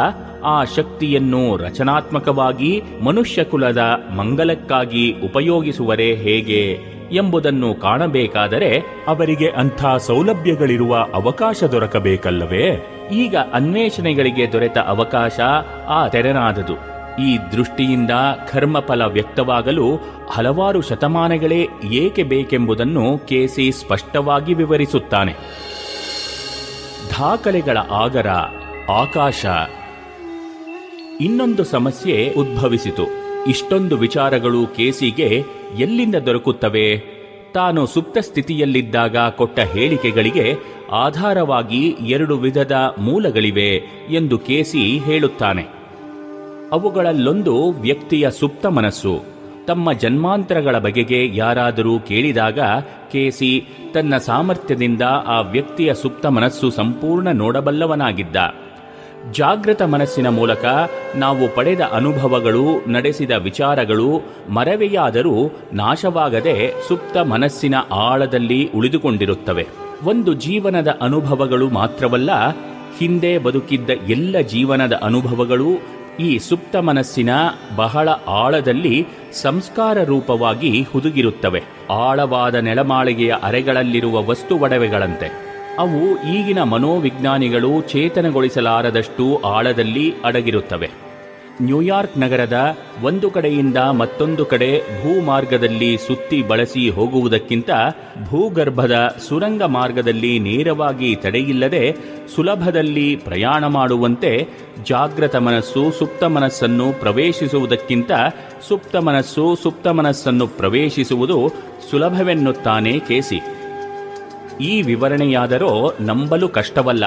[0.44, 3.78] ಆ ಶಕ್ತಿಯನ್ನು ರಚನಾತ್ಮಕವಾಗಿ ಮನುಷ್ಯ ಕುಲದ
[4.16, 6.78] ಮಂಗಲಕ್ಕಾಗಿ ಉಪಯೋಗಿಸುವರೇ ಹೇಗೆ
[7.12, 12.86] ಎಂಬುದನ್ನು ಕಾಣಬೇಕಾದರೆ ಅವರಿಗೆ ಅಂಥ ಸೌಲಭ್ಯಗಳಿರುವ ಅವಕಾಶ ದೊರಕಬೇಕಲ್ಲವೇ?
[13.12, 15.40] ಈಗ ಅನ್ವೇಷಣೆಗಳಿಗೆ ದೊರೆತ ಅವಕಾಶ
[15.88, 16.89] ಆ ತೆರೆನಾದದು.
[17.18, 18.10] ಈ ದೃಷ್ಟಿಯಿಂದ
[18.52, 19.98] ಕರ್ಮಫಲ ವ್ಯಕ್ತವಾಗಲು
[20.28, 25.32] ಹಲವಾರು ಶತಮಾನಗಳೇ ಏಕೆ ಬೇಕೆಂಬುದನ್ನು ಕೆಸಿ ಸ್ಪಷ್ಟವಾಗಿ ವಿವರಿಸುತ್ತಾನೆ.
[27.10, 28.26] ದಾಖಲೆಗಳ ಆಗರ
[28.90, 29.46] ಆಕಾಶ.
[31.20, 33.02] ಇನ್ನೊಂದು ಸಮಸ್ಯೆ ಉದ್ಭವಿಸಿತು.
[33.46, 35.44] ಇಷ್ಟೊಂದು ವಿಚಾರಗಳು ಕೆಸಿಗೆ
[35.78, 37.20] ಎಲ್ಲಿಂದ ದೊರಕುತ್ತವೆ?
[37.54, 40.56] ತಾನು ಸುಪ್ತ ಸ್ಥಿತಿಯಲ್ಲಿದ್ದಾಗ ಕೊಟ್ಟ ಹೇಳಿಕೆಗಳಿಗೆ
[40.92, 45.79] ಆಧಾರವಾಗಿ ಎರಡು ವಿಧದ ಮೂಲಗಳಿವೆ ಎಂದು ಕೆಸಿ ಹೇಳುತ್ತಾನೆ.
[46.72, 49.20] ಅವುಗಳಲ್ಲೊಂದು ವ್ಯಕ್ತಿಯ ಸುಪ್ತ ಮನಸ್ಸು.
[49.66, 52.60] ತಮ್ಮ ಜನ್ಮಾಂತರಗಳ ಬಗೆಗೆ ಯಾರಾದರೂ ಕೇಳಿದಾಗ,
[53.12, 58.36] ಕೇಸಿ, ತನ್ನ ಸಾಮರ್ಥ್ಯದಿಂದ ಆ ವ್ಯಕ್ತಿಯ ಸುಪ್ತ ಮನಸ್ಸು ಸಂಪೂರ್ಣ ನೋಡಬಲ್ಲವನಾಗಿದ್ದ.
[59.32, 60.64] ಜಾಗೃತ ಮನಸ್ಸಿನ ಮೂಲಕ
[61.16, 69.66] ನಾವು ಪಡೆದ ಅನುಭವಗಳು, ನಡೆಸಿದ ವಿಚಾರಗಳು ಮರವೆಯಾದರೂ ನಾಶವಾಗದೆ ಸುಪ್ತ ಮನಸ್ಸಿನ ಆಳದಲ್ಲಿ ಉಳಿದುಕೊಂಡಿರುತ್ತವೆ.
[70.04, 72.30] ಒಂದು ಜೀವನದ ಅನುಭವಗಳು ಮಾತ್ರವಲ್ಲ,
[72.98, 77.30] ಹಿಂದೆ ಬದುಕಿದ್ದ ಎಲ್ಲ ಜೀವನದ ಅನುಭವಗಳು ಈ ಸುಪ್ತ ಮನಸ್ಸಿನ
[77.76, 81.62] ಬಹಳ ಆಳದಲ್ಲಿ ಸಂಸ್ಕಾರ ರೂಪವಾಗಿ ಹುದುಗಿರುತ್ತವೆ.
[81.90, 85.50] ಆಳವಾದ ನೆಲಮಾಳಿಗೆಯ ಅರೆಗಳಲ್ಲಿರುವ ವಸ್ತು ಒಡವೆಗಳಂತೆ.
[85.78, 91.09] ಅವು ಈಗಿನ ಮನೋವಿಜ್ಞಾನಿಗಳು ಚೇತನಗೊಳಿಸಲಾರದಷ್ಟು ಆಳದಲ್ಲಿ ಅಡಗಿರುತ್ತವೆ.
[91.60, 97.70] ನ್ಯೂಯಾರ್ಕ್ ನಗರದ ಒಂದು ಕಡೆಯಿಂದ ಮತ್ತೊಂದು ಕಡೆ ಭೂಮಾರ್ಗದಲ್ಲಿ ಸುತ್ತಿ ಬಳಸಿ ಹೋಗುವುದಕ್ಕಿಂತ
[98.28, 101.96] ಭೂಗರ್ಭದ ಸುರಂಗ ಮಾರ್ಗದಲ್ಲಿ ನೇರವಾಗಿ ತಡೆಯಿಲ್ಲದೆ
[102.34, 104.48] ಸುಲಭದಲ್ಲಿ ಪ್ರಯಾಣ ಮಾಡುವಂತೆ
[104.84, 108.10] ಜಾಗೃತ ಮನಸ್ಸು, ಸುಪ್ತ ಮನಸ್ಸನ್ನು ಪ್ರವೇಶಿಸುವುದಕ್ಕಿಂತ
[108.68, 111.48] ಸುಪ್ತ ಮನಸ್ಸು, ಸುಪ್ತ ಮನಸ್ಸನ್ನು ಪ್ರವೇಶಿಸುವುದು
[111.90, 113.40] ಸುಲಭವೆನ್ನುತ್ತಾನೆ ಕೇಸಿ.
[114.64, 117.04] ಈ ವಿವರಣೆಯಾದರೂ ನಂಬಲು ಕಷ್ಟವಲ್ಲ.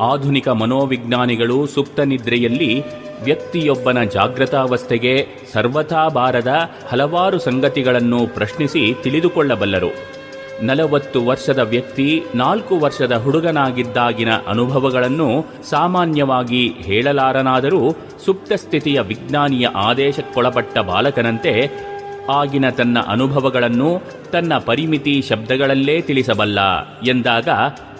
[0.00, 2.84] ಆಧುನಿಕ ಮನೋವಿಜ್ಞಾನಿಗಳು ಸುಪ್ತ ನಿದ್ರೆಯಲ್ಲಿ
[3.24, 9.88] ವ್ಯಕ್ತಿಯೊಬ್ಬನ ಜಾಗೃತಾವಸ್ಥೆಗೆ ಸರ್ವಥಾ ಬಾರದ ಹಲವಾರು ಸಂಗತಿಗಳನ್ನು ಪ್ರಶ್ನಿಸಿ ತಿಳಿದುಕೊಳ್ಳಬಲ್ಲರು.
[10.62, 17.92] ನಲವತ್ತು ವರ್ಷದ ವ್ಯಕ್ತಿ, ನಾಲ್ಕು ವರ್ಷದ ಹುಡುಗನಾಗಿದ್ದಾಗಿನ ಅನುಭವಗಳನ್ನು ಸಾಮಾನ್ಯವಾಗಿ ಹೇಳಲಾರನಾದರೂ
[18.24, 21.70] ಸುಪ್ತ ಸ್ಥಿತಿಯ ವಿಜ್ಞಾನಿಯ ಆದೇಶಕ್ಕೊಳಪಟ್ಟ ಬಾಲಕನಂತೆ
[22.30, 26.60] ಆಗಿನ ತನ್ನ ಅನುಭವಗಳನ್ನು ತನ್ನ ಪರಿಮಿತಿ ಶಬ್ದಗಳಲ್ಲೇ ತಿಳಿಸಬಲ್ಲ
[27.08, 27.48] ಎಂದಾಗ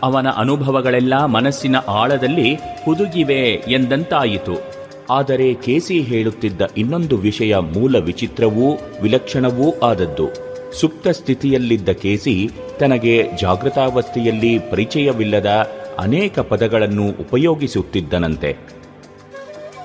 [0.03, 4.77] ಅವನ ಅನುಭವಗಳೆಲ್ಲ ಮನಸ್ಸಿನ ಆಳದಲ್ಲಿ ಹುದುಗಿವೆ ಎಂದಂತಾಯಿತು.
[5.11, 10.47] ಆದರೆ ಕೆಸಿ ಹೇಳುತ್ತಿದ್ದ ಇನ್ನೊಂದು ವಿಷಯ ಮೂಲ ವಿಚಿತ್ರವೂ ವಿಲಕ್ಷಣವೂ ಆದದ್ದು.
[10.81, 18.57] ಸುಪ್ತ ಸ್ಥಿತಿಯಲ್ಲಿದ್ದ ಕೆಸಿ ತನಗೆ ಜಾಗೃತಾವಸ್ಥೆಯಲ್ಲಿ ಪರಿಚಯವಿಲ್ಲದ ಅನೇಕ ಪದಗಳನ್ನು ಉಪಯೋಗಿಸುತ್ತಿದ್ದನಂತೆ.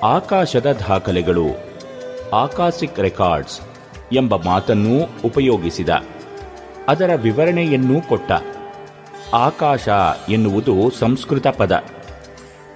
[0.04, 1.46] ಆಕಾಶದ ದಾಖಲೆಗಳು,
[2.32, 3.60] ಆಕಾಶಿಕ್ ರೆಕಾರ್ಡ್ಸ್
[4.14, 5.88] ಎಂಬ ಮಾತನ್ನೂ ಉಪಯೋಗಿಸಿದ.
[6.88, 8.32] ಅದರ ವಿವರಣೆಯನ್ನೂ ಕೊಟ್ಟ.
[9.34, 9.88] ಆಕಾಶ
[10.28, 11.84] ಎನ್ನುವುದು ಸಂಸ್ಕೃತ ಪದ.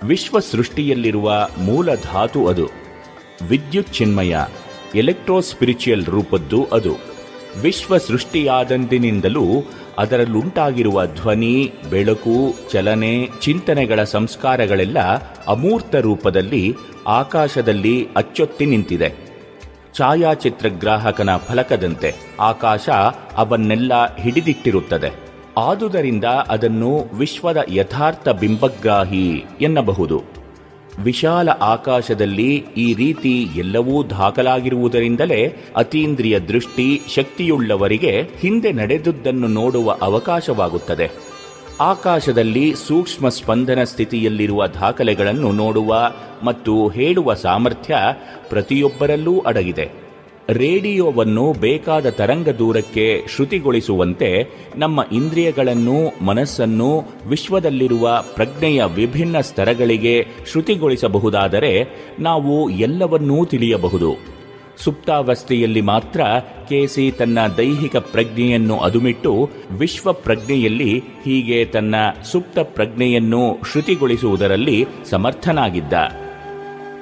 [0.02, 2.68] ವಿಶ್ವ ಸೃಷ್ಟಿಯಲ್ಲಿರುವ ಮೂಲ ಧಾತು ಅದು.
[3.48, 6.96] ವಿದ್ಯುತ್ ಚಿನ್ಮಯ ಎಲೆಕ್ಟ್ರೋ ಎಲೆಕ್ಟ್ರೋಸ್ಪಿರಿಚುಯಲ್ ರೂಪದ್ದು ಅದು.
[7.60, 9.44] ವಿಶ್ವ ಸೃಷ್ಟಿಯಾದಂದಿನಿಂದಲೂ
[9.98, 14.98] ಅದರಲ್ಲುಂಟಾಗಿರುವ ಧ್ವನಿ, ಬೆಳಕು, ಚಲನೆ, ಚಿಂತನೆಗಳ ಸಂಸ್ಕಾರಗಳೆಲ್ಲ
[15.46, 16.74] ಅಮೂರ್ತ ರೂಪದಲ್ಲಿ
[17.06, 19.14] ಆಕಾಶದಲ್ಲಿ ಅಚ್ಚೊತ್ತಿ ನಿಂತಿದೆ.
[19.96, 22.88] ಛಾಯಾಚಿತ್ರಗ್ರಾಹಕನ ಫಲಕದಂತೆ ಆಕಾಶ
[23.36, 25.26] ಅವನ್ನೆಲ್ಲ ಹಿಡಿದಿಟ್ಟಿರುತ್ತದೆ.
[25.58, 30.22] ಆದುದರಿಂದ ಅದನ್ನು ವಿಶ್ವದ ಯಥಾರ್ಥ ಬಿಂಬಗ್ರಾಹಿ ಎನ್ನಬಹುದು.
[31.02, 41.10] ವಿಶಾಲ ಆಕಾಶದಲ್ಲಿ ಈ ರೀತಿ ಎಲ್ಲವೂ ದಾಖಲಾಗಿರುವುದರಿಂದಲೇ ಅತೀಂದ್ರಿಯ ದೃಷ್ಟಿ ಶಕ್ತಿಯುಳ್ಳವರಿಗೆ ಹಿಂದೆ ನಡೆದುದನ್ನು ನೋಡುವ ಅವಕಾಶವಾಗುತ್ತದೆ.
[41.80, 47.96] ಆಕಾಶದಲ್ಲಿ ಸೂಕ್ಷ್ಮ ಸ್ಪಂದನ ಸ್ಥಿತಿಯಲ್ಲಿರುವ ದಾಖಲೆಗಳನ್ನು ನೋಡುವ ಮತ್ತು ಹೇಳುವ ಸಾಮರ್ಥ್ಯ
[48.48, 50.05] ಪ್ರತಿಯೊಬ್ಬರಲ್ಲೂ ಅಡಗಿದೆ.
[50.48, 61.88] ರೇಡಿಯೋವನ್ನು ಬೇಕಾದ ತರಂಗ ದೂರಕ್ಕೆ ಶ್ರುತಿಗೊಳಿಸುವಂತೆ ನಮ್ಮ ಇಂದ್ರಿಯಗಳನ್ನು ಮನಸ್ಸನ್ನು ವಿಶ್ವದಲ್ಲಿರುವ ಪ್ರಜ್ಞೆಯ ವಿಭಿನ್ನ ಸ್ತರಗಳಿಗೆ ಶ್ರುತಿಗೊಳಿಸಬಹುದಾದರೆ
[62.18, 64.36] ನಾವು ಎಲ್ಲವನ್ನೂ ತಿಳಿಯಬಹುದು.
[64.78, 66.20] ಸುಪ್ತಾವಸ್ಥೆಯಲ್ಲಿ ಮಾತ್ರ
[66.68, 71.94] ಕೇಸಿ ತನ್ನ ದೈಹಿಕ ಪ್ರಜ್ಞೆಯನ್ನು ಅದುಮಿಟ್ಟು ವಿಶ್ವ ಪ್ರಜ್ಞೆಯಲ್ಲಿ ಹೀಗೆ ತನ್ನ
[72.32, 75.92] ಸುಪ್ತ ಪ್ರಜ್ಞೆಯನ್ನು ಶ್ರುತಿಗೊಳಿಸುವುದರಲ್ಲಿ ಸಮರ್ಥನಾಗಿದ್ದ.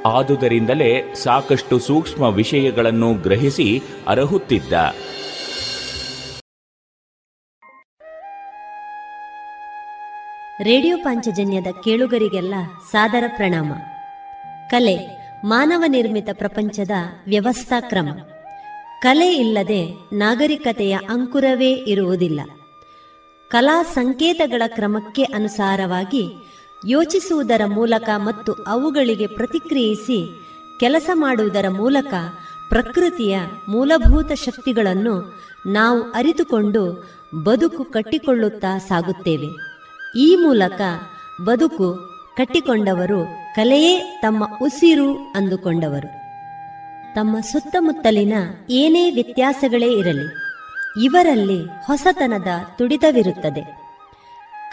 [0.07, 4.73] ಆದುದರಿಂದಲೇ ಸಾಕಷ್ಟು ಸೂಕ್ಷ್ಮ ವಿಷಯಗಳನ್ನು ಗ್ರಹಿಸಿ ಅರಹುತ್ತಿದ್ದ.
[10.63, 12.55] ರೇಡಿಯೋ ಪಾಂಚಜನ್ಯದ ಕೇಳುಗರಿಗೆಲ್ಲ
[12.93, 13.73] ಸಾದರ ಪ್ರಣಾಮ.
[14.71, 14.97] ಕಲೆ,
[15.45, 16.91] ಮಾನವ ನಿರ್ಮಿತ ಪ್ರಪಂಚದ
[17.27, 18.09] ವ್ಯವಸ್ಥಾ ಕ್ರಮ.
[19.03, 22.41] ಕಲೆ ಇಲ್ಲದೆ ನಾಗರಿಕತೆಯ ಅಂಕುರವೇ ಇರುವುದಿಲ್ಲ.
[23.51, 26.25] ಕಲಾ ಸಂಕೇತಗಳ ಕ್ರಮಕ್ಕೆ ಅನುಸಾರವಾಗಿ
[26.87, 30.41] ಯೋಚಿಸುವುದರ ಮೂಲಕ ಮತ್ತು ಅವುಗಳಿಗೆ ಪ್ರತಿಕ್ರಿಯಿಸಿ
[30.81, 32.15] ಕೆಲಸ ಮಾಡುವುದರ ಮೂಲಕ
[32.69, 35.35] ಪ್ರಕೃತಿಯ ಮೂಲಭೂತ ಶಕ್ತಿಗಳನ್ನು
[35.67, 37.11] ನಾವು ಅರಿತುಕೊಂಡು
[37.45, 39.47] ಬದುಕು ಕಟ್ಟಿಕೊಳ್ಳುತ್ತಾ ಸಾಗುತ್ತೇವೆ.
[40.19, 40.81] ಈ ಮೂಲಕ
[41.45, 43.25] ಬದುಕು ಕಟ್ಟಿಕೊಂಡವರು
[43.57, 46.25] ಕಲೆಯೇ ತಮ್ಮ ಉಸಿರು ಅಂದುಕೊಂಡವರು.
[47.15, 48.33] ತಮ್ಮ ಸುತ್ತಮುತ್ತಲಿನ
[48.71, 50.35] ಏನೇ ವ್ಯತ್ಯಾಸಗಳೇ ಇರಲಿ,
[51.05, 52.47] ಇವರಲ್ಲಿ ಹೊಸತನದ
[52.79, 53.84] ತುಡಿತವಿರುತ್ತದೆ.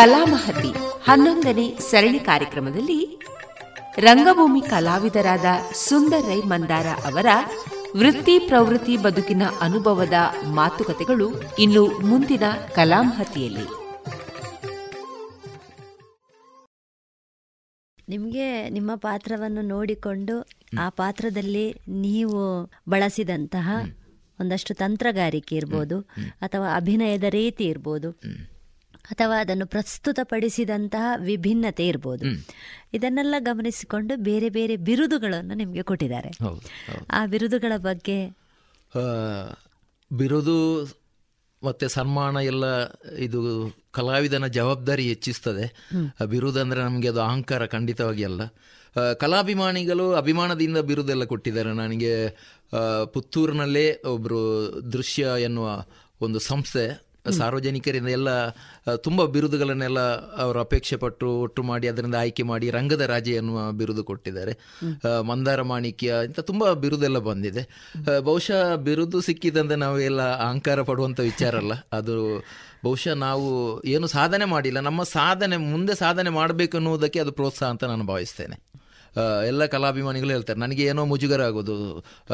[0.00, 0.70] ಕಲಾಮಹತಿ
[1.02, 2.98] ಹನ್ನೊಂದನೇ ಸರಣಿ ಕಾರ್ಯಕ್ರಮದಲ್ಲಿ
[3.98, 7.26] ರಂಗಭೂಮಿ ಕಲಾವಿದರಾದ ಸುಂದರ್ ರೈ ಮಂದಾರ ಅವರ
[7.96, 12.42] ವೃತ್ತಿ ಪ್ರವೃತ್ತಿ ಬದುಕಿನ ಅನುಭವದ ಮಾತುಕತೆಗಳು ಇನ್ನು ಮುಂದಿನ
[12.74, 13.66] ಕಲಾಮಹತಿಯಲ್ಲಿ.
[18.08, 20.36] ನಿಮಗೆ ನಿಮ್ಮ ಪಾತ್ರವನ್ನು ನೋಡಿಕೊಂಡು
[20.78, 23.68] ಆ ಪಾತ್ರದಲ್ಲಿ ನೀವು ಬಳಸಿದಂತಹ
[24.40, 26.00] ಒಂದಷ್ಟು ತಂತ್ರಗಾರಿಕೆ ಇರ್ಬೋದು
[26.40, 28.10] ಅಥವಾ ಅಭಿನಯದ ರೀತಿ ಇರ್ಬೋದು.
[29.04, 32.24] ಅಥವಾ ಅದನ್ನು ಪ್ರಸ್ತುತಪಡಿಸಿದಂತಹ ವಿಭಿನ್ನತೆ ಇರ್ಬೋದು.
[32.94, 36.30] ಇದನ್ನೆಲ್ಲ ಗಮನಿಸಿಕೊಂಡು ಬೇರೆ ಬೇರೆ ಬಿರುದುಗಳನ್ನು ನಿಮಗೆ ಕೊಟ್ಟಿದ್ದಾರೆ.
[37.10, 38.26] ಆ ಬಿರುದುಗಳ ಬಗ್ಗೆ
[38.94, 39.02] ಆ,
[40.12, 40.84] ಬಿರುದು
[41.62, 42.64] ಮತ್ತೆ ಸನ್ಮಾನ ಎಲ್ಲ
[43.18, 43.40] ಇದು
[43.90, 45.66] ಕಲಾವಿದನ ಜವಾಬ್ದಾರಿ ಹೆಚ್ಚಿಸ್ತದೆ.
[46.20, 46.24] ಆ
[46.60, 48.42] ಅಂದರೆ ನಮಗೆ ಅದು ಅಹಂಕಾರ ಖಂಡಿತವಾಗಿ ಅಲ್ಲ.
[49.18, 51.72] ಕಲಾಭಿಮಾನಿಗಳು ಅಭಿಮಾನದಿಂದ ಬಿರುದೆಲ್ಲ ಕೊಟ್ಟಿದ್ದಾರೆ.
[51.72, 52.26] ನನಗೆ
[52.72, 54.40] ಆ, ಪುತ್ತೂರಿನಲ್ಲೇ ಒಬ್ಬರು
[54.92, 55.84] ದೃಶ್ಯ ಎನ್ನುವ
[56.20, 58.48] ಒಂದು ಸಂಸ್ಥೆ ಸಾರ್ವಜನಿಕರಿಂದ ಎಲ್ಲ
[58.96, 60.00] ತುಂಬಾ ಬಿರುದುಗಳನ್ನೆಲ್ಲ
[60.36, 64.54] ಅವರು ಅಪೇಕ್ಷೆ ಪಟ್ಟು ಒಟ್ಟು ಮಾಡಿ ಅದರಿಂದ ಆಯ್ಕೆ ಮಾಡಿ ರಂಗದ ರಾಜೆ ಎನ್ನುವ ಬಿರುದು ಕೊಟ್ಟಿದ್ದಾರೆ.
[65.20, 67.90] ಮಂದಾರ ಮಾಣಿಕ್ಯ ಇಂಥ ತುಂಬ ಬಿರುದೆಲ್ಲ ಬಂದಿದೆ.
[68.20, 71.72] ಬಹುಶಃ ಬಿರುದು ಸಿಕ್ಕಿದಂತೆ ನಾವೆಲ್ಲ ಅಹಂಕಾರ ಪಡುವಂಥ ವಿಚಾರ ಅಲ್ಲ.
[71.92, 72.44] ಅದು
[72.84, 74.80] ಬಹುಶಃ ನಾವು ಏನು ಸಾಧನೆ ಮಾಡಿಲ್ಲ.
[74.80, 78.70] ನಮ್ಮ ಸಾಧನೆ ಮುಂದೆ ಸಾಧನೆ ಮಾಡಬೇಕು ಅನ್ನುವುದಕ್ಕೆ ಅದು ಪ್ರೋತ್ಸಾಹ ಅಂತ ನಾನು ಭಾವಿಸ್ತೇನೆ.
[79.46, 81.76] ಎಲ್ಲ ಕಲಾಭಿಮಾನಿಗಳು ಹೇಳ್ತಾರೆ ನನಗೆ ಏನೋ ಮುಜುಗರ ಆಗೋದು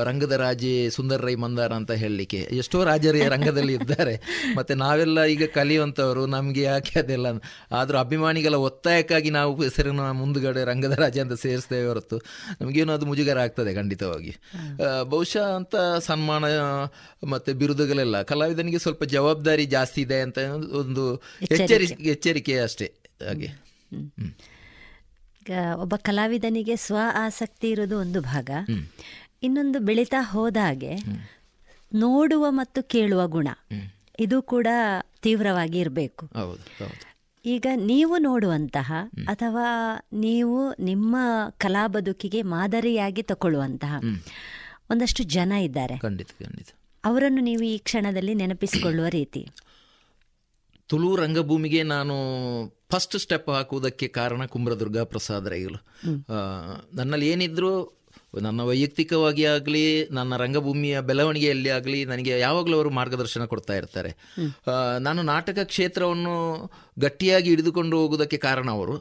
[0.04, 2.36] ರಂಗದ ರಾಜೆ ಸುಂದರ ರೈ ಮಂದಾರ ಅಂತ ಹೇಳಲಿಕ್ಕೆ.
[2.36, 4.14] ಎಷ್ಟೋ ರಾಜರು ರಂಗದಲ್ಲಿ ಇದ್ದಾರೆ.
[4.56, 7.26] ಮತ್ತೆ ನಾವೆಲ್ಲ ಈಗ ಕಲಿಯುವಂಥವ್ರು ನಮಗೆ ಯಾಕೆ ಅದೆಲ್ಲ
[7.72, 12.16] ಆದರೂ ಅಭಿಮಾನಿಗಳ ಒತ್ತಾಯಕ್ಕಾಗಿ ನಾವು ಹೆಸರನ್ನು ಮುಂದುಗಡೆ ರಂಗದ ರಾಜ ಅಂತ ಸೇರಿಸ್ತೇವೆ ಹೊರತು
[12.60, 14.36] ನಮಗೇನು ಅದು ಮುಜುಗರ ಆಗ್ತದೆ ಖಂಡಿತವಾಗಿ.
[15.02, 16.44] ಬಹುಶಃ ಅಂತ ಸನ್ಮಾನ
[17.26, 20.38] ಮತ್ತೆ ಬಿರುದುಗಳೆಲ್ಲ ಕಲಾವಿದನಿಗೆ ಸ್ವಲ್ಪ ಜವಾಬ್ದಾರಿ ಜಾಸ್ತಿ ಇದೆ ಅಂತ
[20.72, 22.02] ಒಂದು ಎಚ್ಚರಿಕೆ.
[22.02, 22.92] ಎಚ್ಚರಿಕೆ ಅಷ್ಟೇ
[23.26, 23.48] ಹಾಗೆ.
[25.76, 28.50] ಒಬ್ಬ ಕಲಾವಿದನಿಗೆ ಸ್ವ ಆಸಕ್ತಿ ಇರೋದು ಒಂದು ಭಾಗ.
[29.42, 30.96] ಇನ್ನೊಂದು ಬೆಳೀತಾ ಹೋದಾಗೆ
[31.94, 33.48] ನೋಡುವ ಮತ್ತು ಕೇಳುವ ಗುಣ.
[34.20, 34.66] ಇದು ಕೂಡ
[35.22, 36.30] ತೀವ್ರವಾಗಿ ಇರಬೇಕು.
[37.46, 38.92] ಈಗ ನೀವು ನೋಡುವಂತಹ
[39.28, 39.66] ಅಥವಾ
[40.12, 41.16] ನೀವು ನಿಮ್ಮ
[41.58, 43.94] ಕಲಾ ಬದುಕಿಗೆ ಮಾದರಿಯಾಗಿ ತಗೊಳ್ಳುವಂತಹ
[44.90, 45.94] ಒಂದಷ್ಟು ಜನ ಇದ್ದಾರೆ.
[47.04, 49.48] ಅವರನ್ನು ನೀವು ಈ ಕ್ಷಣದಲ್ಲಿ ನೆನಪಿಸಿಕೊಳ್ಳುವ ರೀತಿ.
[50.88, 52.14] ತುಳು ರಂಗಭೂಮಿಗೆ ನಾನು
[52.90, 55.78] ಫಸ್ಟ್ ಸ್ಟೆಪ್ ಹಾಕುವುದಕ್ಕೆ ಕಾರಣ ಕುಂಬ್ರದುರ್ಗ ಪ್ರಸಾದ್ ರೈಗಳು
[56.94, 57.70] ನನ್ನಲ್ಲಿ ಏನಿದ್ರು
[58.42, 64.10] ನನ್ನ ವೈಯಕ್ತಿಕವಾಗಿ ಆಗಲಿ ನನ್ನ ರಂಗಭೂಮಿಯ ಬೆಳವಣಿಗೆಯಲ್ಲಿ ಆಗಲಿ ನನಗೆ ಯಾವಾಗಲೂ ಅವರು ಮಾರ್ಗದರ್ಶನ ಕೊಡ್ತಾ ಇರ್ತಾರೆ.
[65.00, 66.34] ನಾನು ನಾಟಕ ಕ್ಷೇತ್ರವನ್ನು
[66.98, 68.96] ಗಟ್ಟಿಯಾಗಿ ಹಿಡಿದುಕೊಂಡು ಹೋಗುವುದಕ್ಕೆ ಕಾರಣ ಅವರು.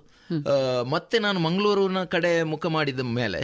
[0.89, 3.41] ಮತ್ತೆ ನಾನು ಮಂಗಳೂರಿನ ಕಡೆ ಮುಖ ಮಾಡಿದ ಮೇಲೆ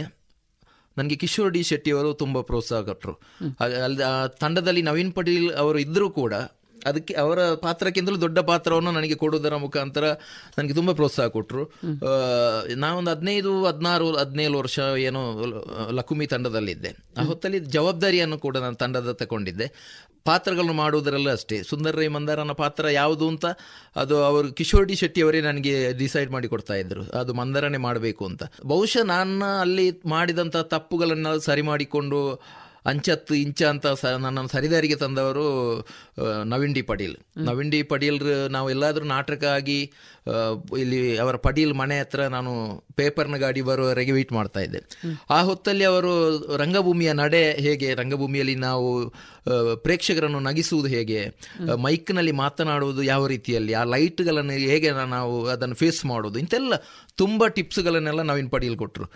[0.96, 3.14] ನನಗೆ ಕಿಶೋರ್ ಡಿ ಶೆಟ್ಟಿ ಅವರು ತುಂಬ ಪ್ರೋತ್ಸಾಹ ಕೊಟ್ಟರು
[3.84, 6.34] ಅಲ್ಲಿ ಆ ತಂಡದಲ್ಲಿ ನವೀನ್ ಪಟೀಲ್ ಅವರು ಇದ್ದರೂ ಕೂಡ
[6.86, 10.04] ಅದಕ್ಕೆ ಅವರ ಪಾತ್ರಕ್ಕಿಂತಲೂ ದೊಡ್ಡ ಪಾತ್ರವನ್ನು ನನಗೆ ಕೊಡುವುದರ ಮುಖಾಂತರ
[10.58, 11.64] ನನಗೆ ತುಂಬ ಪ್ರೋತ್ಸಾಹ ಕೊಟ್ಟರು
[12.76, 15.22] ನಾವೊಂದು ಹದಿನೈದು, ಹದಿನಾರು, ಹದಿನೇಳು ವರ್ಷ ಏನೋ
[15.90, 16.90] ಲಕುಮಿ ತಂಡದಲ್ಲಿದ್ದೆ.
[17.18, 19.68] ಆ ಹೊತ್ತಲ್ಲಿ ಜವಾಬ್ದಾರಿಯನ್ನು ಕೂಡ ನಾನು ತಂಡದ ತಗೊಂಡಿದ್ದೆ
[20.24, 21.56] ಪಾತ್ರಗಳನ್ನು ಮಾಡುವುದರಲ್ಲೂ ಅಷ್ಟೇ.
[21.62, 23.46] ಸುಂದರ ರೈ ಮಂದಾರನ ಪಾತ್ರ ಯಾವುದು ಅಂತ
[23.96, 28.42] ಅದು ಅವರು ಕಿಶೋರ್ ಡಿ ಶೆಟ್ಟಿ ಅವರೇ ನನಗೆ ಡಿಸೈಡ್ ಮಾಡಿ ಕೊಡ್ತಾ ಇದ್ದರು ಅದು ಮಂದಾರನೇ ಮಾಡಬೇಕು ಅಂತ.
[28.66, 32.20] ಬಹುಶಃ ನಾನು ಅಲ್ಲಿ ಮಾಡಿದಂಥ ತಪ್ಪುಗಳನ್ನು ಸರಿ ಮಾಡಿಕೊಂಡು
[32.86, 35.44] ಅಂಚತ್ತು ಇಂಚ ಅಂತ ಸ ನನ್ನನ್ನು ಸರಿದಾರಿಗೆ ತಂದವರು
[36.44, 37.16] ನವಿಂಡಿ ಪಟೀಲ್.
[37.38, 38.20] ನವೀನ್ ಡಿ ಪಟೀಲ್
[38.50, 39.92] ನಾವು ಎಲ್ಲಾದರೂ ನಾಟಕ ಆಗಿ
[40.78, 42.52] ಇಲ್ಲಿ ಅವರ ಪಡೀಲ್ ಮನೆ ಹತ್ರ ನಾನು
[42.94, 44.80] ಪೇಪರ್ನ ಗಾಡಿ ಬರುವವರೆಗೆ ವೇಟ್ ಮಾಡ್ತಾ ಇದ್ದೆ.
[45.30, 46.12] ಆ ಹೊತ್ತಲ್ಲಿ ಅವರು
[46.56, 48.88] ರಂಗಭೂಮಿಯ ನಡೆ ಹೇಗೆ, ರಂಗಭೂಮಿಯಲ್ಲಿ ನಾವು
[49.76, 51.20] ಪ್ರೇಕ್ಷಕರನ್ನು ನಗಿಸುವುದು ಹೇಗೆ
[51.76, 56.74] ಮೈಕ್ನಲ್ಲಿ ಮಾತನಾಡುವುದು ಯಾವ ರೀತಿಯಲ್ಲಿ, ಆ ಲೈಟ್ಗಳನ್ನು ಹೇಗೆ ನಾವು ಅದನ್ನು ಫೇಸ್ ಮಾಡೋದು ಇಂತೆಲ್ಲ
[57.16, 59.08] ತುಂಬ ಟಿಪ್ಸ್ಗಳನ್ನೆಲ್ಲ ನವೀನ್ ಪಟೀಲ್ ಕೊಟ್ಟರು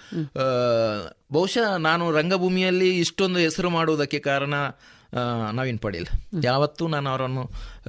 [1.33, 4.55] ಬಹುಶಃ ನಾನು ರಂಗಭೂಮಿಯಲ್ಲಿ ಇಷ್ಟೊಂದು ಹೆಸರು ಮಾಡುವುದಕ್ಕೆ ಕಾರಣ
[5.53, 6.07] ನವೀನ್ ಪಡೀಲ್.
[6.45, 7.43] ಯಾವತ್ತೂ ನಾನು ಅವರನ್ನು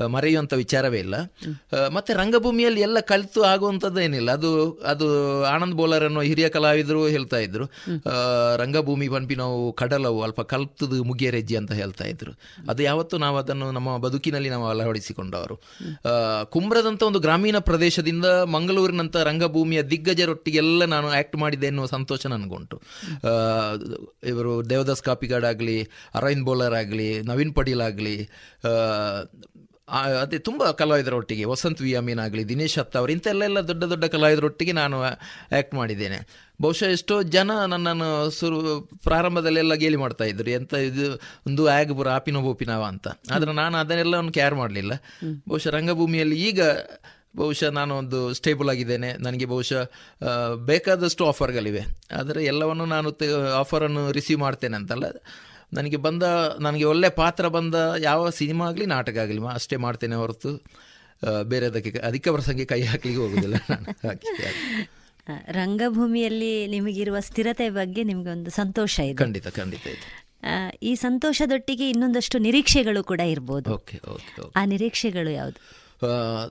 [0.06, 1.16] ಮರೆಯುವಂಥ ವಿಚಾರವೇ ಇಲ್ಲ.
[1.94, 5.08] ಮತ್ತು ರಂಗಭೂಮಿಯಲ್ಲಿ ಎಲ್ಲ ಕಲಿತು ಆಗುವಂಥದ್ದೇನಿಲ್ಲ ಅದು ಅದು
[5.46, 7.66] ಆನಂದ್ ಬೋಲರ್ ಅನ್ನೋ ಹಿರಿಯ ಕಲಾವಿದರು ಹೇಳ್ತಾ ಇದ್ರು.
[8.58, 12.32] ರಂಗಭೂಮಿ ಪಂಪಿನವು ಕಡಲವು ಅಲ್ಪ ಕಲ್ತದು ಮುಗಿಯರೆಜ್ಜಿ ಅಂತ ಹೇಳ್ತಾ ಇದ್ರು.
[12.70, 15.58] ಅದು ಯಾವತ್ತೂ ನಾವು ಅದನ್ನು ನಮ್ಮ ಬದುಕಿನಲ್ಲಿ ನಾವು ಅಳವಡಿಸಿಕೊಂಡವರು.
[16.46, 22.82] ಕುಂಬ್ರದಂಥ ಒಂದು ಗ್ರಾಮೀಣ ಪ್ರದೇಶದಿಂದ ಮಂಗಳೂರಿನಂಥ ರಂಗಭೂಮಿಯ ದಿಗ್ಗಜರೊಟ್ಟಿಗೆಲ್ಲ ನಾನು ಆ್ಯಕ್ಟ್ ಮಾಡಿದೆ ಎನ್ನುವ ಸಂತೋಷ ನನಗುಂಟು.
[24.24, 25.84] ಇವರು ದೇವದಾಸ್ ಕಾಪಿಗಾಡ್ ಆಗಲಿ
[26.16, 28.30] ಅರವಿಂದ್ ಬೋಲರ್ ಆಗಲಿ ನವೀನ್ ಪಟೀಲ್ ಆಗಲಿ
[29.88, 35.02] ಅದೇ ತುಂಬ ಕಲಾವಿದರೊಟ್ಟಿಗೆ ವಸಂತ್ ವಿ ಅಮೀನ್ ಆಗಲಿ ದಿನೇಶ್ ಹತ್ತ ಅವರು ಇಂಥಲ್ಲೆಲ್ಲ ದೊಡ್ಡ ದೊಡ್ಡ ಕಲಾವಿದರೊಟ್ಟಿಗೆ ನಾನು
[35.02, 36.18] ಆ್ಯಕ್ಟ್ ಮಾಡಿದ್ದೇನೆ.
[36.62, 40.50] ಬಹುಶಃ ಎಷ್ಟೋ ಜನ ನನ್ನನ್ನು ಸುರು ಪ್ರಾರಂಭದಲ್ಲೆಲ್ಲ ಗೇಲಿ ಮಾಡ್ತಾ ಇದ್ರು.
[40.50, 43.08] ಎಂತ ಇದು ಒಂದು ಆಗ ಬುರ ಆಪಿನ ಬೋಪಿನವ ಅಂತ.
[43.32, 44.94] ಆದರೆ ನಾನು ಅದನ್ನೆಲ್ಲವನ್ನು ಕೇರ್ ಮಾಡಲಿಲ್ಲ.
[45.50, 46.62] ಬಹುಶಃ ರಂಗಭೂಮಿಯಲ್ಲಿ ಈಗ
[47.38, 49.14] ಬಹುಶಃ ನಾನು ಒಂದು ಸ್ಟೇಬಲ್ ಆಗಿದ್ದೇನೆ.
[49.14, 49.84] ನನಗೆ ಬಹುಶಃ
[50.56, 53.18] ಬೇಕಾದಷ್ಟು ಆಫರ್ಗಳಿವೆ ಆದರೆ ಎಲ್ಲವನ್ನು ನಾನು
[53.56, 55.06] ಆಫರನ್ನು ರಿಸೀವ್ ಮಾಡ್ತೇನೆ ಅಂತಲ್ಲ.
[55.74, 56.24] ನನಗೆ ಬಂದ
[56.60, 60.52] ನನಗೆ ಒಳ್ಳೆ ಪಾತ್ರ ಬಂದ ಯಾವ ಸಿನಿಮಾ ಆಗಲಿ ನಾಟಕ ಆಗಲಿ ಅಷ್ಟೇ ಮಾಡ್ತೇನೆ ಹೊರತು
[61.44, 63.56] ಬೇರೆ ಅದಕ್ಕೆ ಅಧಿಕ ಪ್ರಸಂಗಿ ಕೈ ಹಾಕ್ಲಿಕ್ಕೆ ಹೋಗುದಿಲ್ಲ.
[65.30, 69.16] ನಾನು ರಂಗಭೂಮಿಯಲ್ಲಿ ನಿಮಗಿರುವ ಸ್ಥಿರತೆ ಬಗ್ಗೆ ನಿಮಗೆ ಒಂದು ಸಂತೋಷ ಇದೆ.
[69.16, 70.08] ಖಂಡಿತ ಖಂಡಿತ ಇದೆ.
[70.84, 73.74] ಈ ಸಂತೋಷದೊಟ್ಟಿಗೆ ಇನ್ನೊಂದಷ್ಟು ನಿರೀಕ್ಷೆಗಳು ಕೂಡ ಇರ್ಬೋದು.
[73.74, 75.87] ಓಕೆ ಓಕೆ ಓಕೆ ಆ ನಿರೀಕ್ಷೆಗಳು ಯಾವುದು?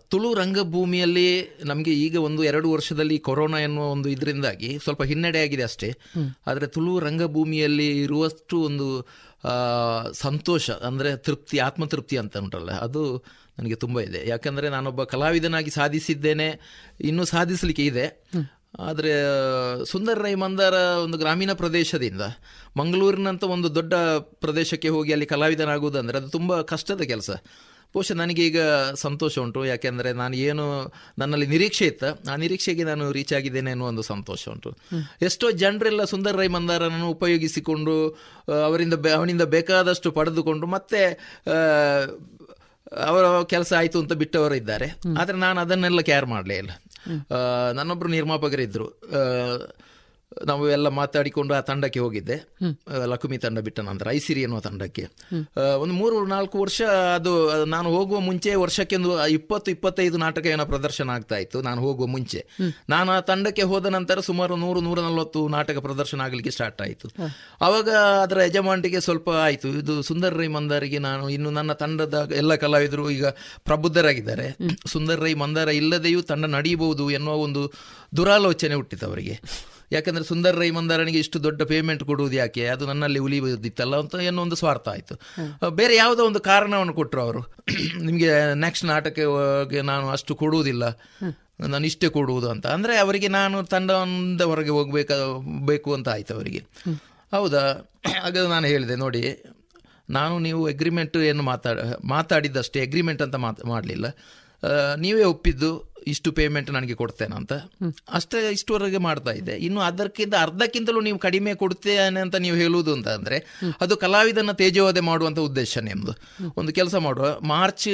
[0.09, 1.29] ತುಳು ರಂಗಭೂಮಿಯಲ್ಲಿ
[1.65, 5.91] ನಮಗೆ ಈಗ ಒಂದು ಎರಡು ವರ್ಷದಲ್ಲಿ ಕೊರೋನಾ ಎನ್ನುವ ಒಂದು ಇದರಿಂದಾಗಿ ಸ್ವಲ್ಪ ಹಿನ್ನಡೆ ಆಗಿದೆ ಅಷ್ಟೇ.
[6.47, 8.87] ಆದರೆ ತುಳು ರಂಗಭೂಮಿಯಲ್ಲಿ ಇರುವಷ್ಟು ಒಂದು
[10.13, 13.03] ಸಂತೋಷ ಅಂದರೆ ತೃಪ್ತಿ ಆತ್ಮತೃಪ್ತಿ ಅಂತ ಉಂಟಲ್ಲ ಅದು
[13.59, 14.21] ನನಗೆ ತುಂಬ ಇದೆ.
[14.29, 16.49] ಯಾಕಂದರೆ ನಾನೊಬ್ಬ ಕಲಾವಿದನಾಗಿ ಸಾಧಿಸಿದ್ದೇನೆ
[17.01, 18.07] ಇನ್ನೂ ಸಾಧಿಸಲಿಕ್ಕೆ ಇದೆ.
[18.79, 19.13] ಆದರೆ
[19.85, 22.25] ಸುಂದರ ರೈ ಮಂದಾರ ಒಂದು ಗ್ರಾಮೀಣ ಪ್ರದೇಶದಿಂದ
[22.77, 23.95] ಮಂಗಳೂರಿನಂಥ ಒಂದು ದೊಡ್ಡ
[24.45, 27.31] ಪ್ರದೇಶಕ್ಕೆ ಹೋಗಿ ಅಲ್ಲಿ ಕಲಾವಿದನಾಗುವುದಂದರೆ ಅದು ತುಂಬ ಕಷ್ಟದ ಕೆಲಸ.
[27.97, 28.61] ಬಹುಶಃ ನನಗೆ ಈಗ
[29.05, 29.61] ಸಂತೋಷ ಉಂಟು.
[29.73, 30.65] ಯಾಕೆಂದರೆ ನಾನು ಏನು
[31.21, 32.09] ನನ್ನಲ್ಲಿ ನಿರೀಕ್ಷೆ ಇತ್ತು.
[32.33, 34.71] ಆ ನಿರೀಕ್ಷೆಗೆ ನಾನು ರೀಚ್ ಆಗಿದ್ದೇನೆ ಅನ್ನೋ ಒಂದು ಸಂತೋಷ ಉಂಟು.
[35.29, 37.95] ಎಷ್ಟೋ ಜನರೆಲ್ಲ ಸುಂದರ ರೈ ಮಂದಾರನನ್ನು ಉಪಯೋಗಿಸಿಕೊಂಡು
[38.69, 41.03] ಅವರಿಂದ ಅವನಿಂದ ಬೇಕಾದಷ್ಟು ಪಡೆದುಕೊಂಡು ಮತ್ತೆ
[43.09, 44.89] ಅವರ ಕೆಲಸ ಆಯಿತು ಅಂತ ಬಿಟ್ಟವರು ಇದ್ದಾರೆ.
[45.21, 46.73] ಆದರೆ ನಾನು ಅದನ್ನೆಲ್ಲ ಕೇರ್ ಮಾಡಲೇ ಇಲ್ಲ.
[47.79, 48.87] ನನ್ನೊಬ್ಬರು ನಿರ್ಮಾಪಕರಿದ್ದರು
[50.45, 52.37] ನಾವು ಎಲ್ಲ ಮಾತಾಡಿಕೊಂಡು ಆ ತಂಡಕ್ಕೆ ಹೋಗಿದ್ದೆ.
[53.13, 55.05] ಲಕ್ಷ್ಮಿ ತಂಡ ಬಿಟ್ಟ ನಂತರ ಐಸಿರಿ ಅನ್ನೋ ತಂಡಕ್ಕೆ.
[55.79, 56.83] ಒಂದು ಮೂರು ನಾಲ್ಕು ವರ್ಷ
[57.15, 61.63] ಅದು ಅದು ನಾನು ಹೋಗುವ ಮುಂಚೆ ವರ್ಷಕ್ಕೆ ಒಂದು ಇಪ್ಪತ್ತು ಇಪ್ಪತ್ತೈದು ನಾಟಕ ಏನೋ ಪ್ರದರ್ಶನ ಆಗ್ತಾ ಇತ್ತು.
[61.63, 62.41] ನಾನು ಹೋಗುವ ಮುಂಚೆ.
[62.89, 67.09] ನಾನು ಆ ತಂಡಕ್ಕೆ ಹೋದ ನಂತರ ಸುಮಾರು ನೂರು ನೂರ ನಲವತ್ತು ನಾಟಕ ಪ್ರದರ್ಶನ ಆಗಲಿಕ್ಕೆ ಸ್ಟಾರ್ಟ್ ಆಯಿತು.
[67.61, 67.91] ಅವಾಗ
[68.23, 69.69] ಅದರ ಯಜಮಾನಿಗೆ ಸ್ವಲ್ಪ ಆಯಿತು.
[69.69, 73.27] ಇದು ಸುಂದರ ರೈ ಮಂದಾರಿಗೆ ನಾನು ಇನ್ನು ನನ್ನ ತಂಡದ ಎಲ್ಲ ಕಲಾವಿದರು ಈಗ
[73.65, 74.57] ಪ್ರಬುದ್ಧರಾಗಿದ್ದಾರೆ.
[74.87, 77.73] ಸುಂದರ ರೈ ಮಂದಾರ ಇಲ್ಲದೆಯೂ ತಂಡ ನಡೆಯಬಹುದು ಎನ್ನುವ ಒಂದು
[78.17, 79.37] ದುರಾಲೋಚನೆ ಹುಟ್ಟಿತು ಅವರಿಗೆ.
[79.93, 82.67] ಯಾಕಂದ್ರೆ ಸುಂದರ್ ರೈ ಮಂದಾರನಿಗೆ ಇಷ್ಟು ದೊಡ್ಡ ಪೇಮೆಂಟ್ ಕೊಡುವುದು ಯಾಕೆ?
[82.67, 85.15] ಅದು ನನ್ನಲ್ಲಿ ಉಳಿಯುವುದಿತ್ತಲ್ಲ ಅಂತ ಏನೋ ಒಂದು ಸ್ವಾರ್ಥ ಆಯಿತು.
[85.71, 87.43] ಬೇರೆ ಯಾವುದೋ ಒಂದು ಕಾರಣವನ್ನು ಕೊಟ್ಟರು ಅವರು.
[88.03, 90.85] ನಿಮಗೆ ನೆಕ್ಸ್ಟ್ ನಾಟಕಕ್ಕೆ ನಾನು ಅಷ್ಟು ಕೊಡುವುದಿಲ್ಲ.
[91.61, 92.67] ನಾನು ಇಷ್ಟೇ ಕೊಡುವುದು ಅಂತ.
[92.67, 95.13] ಅಂದರೆ ಅವರಿಗೆ ನಾನು ತಂಡದಿಂದ ಹೊರಗೆ ಹೋಗ್ಬೇಕ
[95.65, 96.63] ಬೇಕು ಅಂತ ಆಯ್ತು ಅವರಿಗೆ.
[97.33, 97.63] ಹೌದಾ?
[98.23, 99.23] ಆಗ ನಾನು ಹೇಳಿದೆ ನೋಡಿ
[100.11, 104.07] ನಾನು ನೀವು ಅಗ್ರಿಮೆಂಟ್ ಏನು ಮಾತಾಡ ಮಾತಾಡಿದ್ದಷ್ಟೇ ಅಗ್ರಿಮೆಂಟ್ ಅಂತ ಮಾತು ಮಾಡಲಿಲ್ಲ.
[104.97, 105.71] ನೀವೇ ಒಪ್ಪಿದ್ದು
[106.07, 107.53] ಇಷ್ಟು ಪೇಮೆಂಟ್ ನನಗೆ ಕೊಡ್ತೇನೆ ಅಂತ.
[108.19, 109.55] ಅಷ್ಟೇ ಇಷ್ಟುವರೆಗೆ ಮಾಡ್ತಾ ಇದ್ದೆ.
[109.67, 113.39] ಇನ್ನು ಅದಕ್ಕಿಂತ ಅರ್ಧಕ್ಕಿಂತಲೂ ನೀವು ಕಡಿಮೆ ಕೊಡ್ತೇನೆ ಅಂತ ನೀವು ಹೇಳುವುದು ಅಂತ ಅಂದರೆ
[113.81, 116.15] ಅದು ಕಲಾವಿದನ ತೇಜೋವದೆ ಮಾಡುವಂಥ ಉದ್ದೇಶ ನಿಮ್ಮದು
[116.57, 117.27] ಒಂದು ಕೆಲಸ ಮಾಡುವ.
[117.53, 117.89] ಮಾರ್ಚ್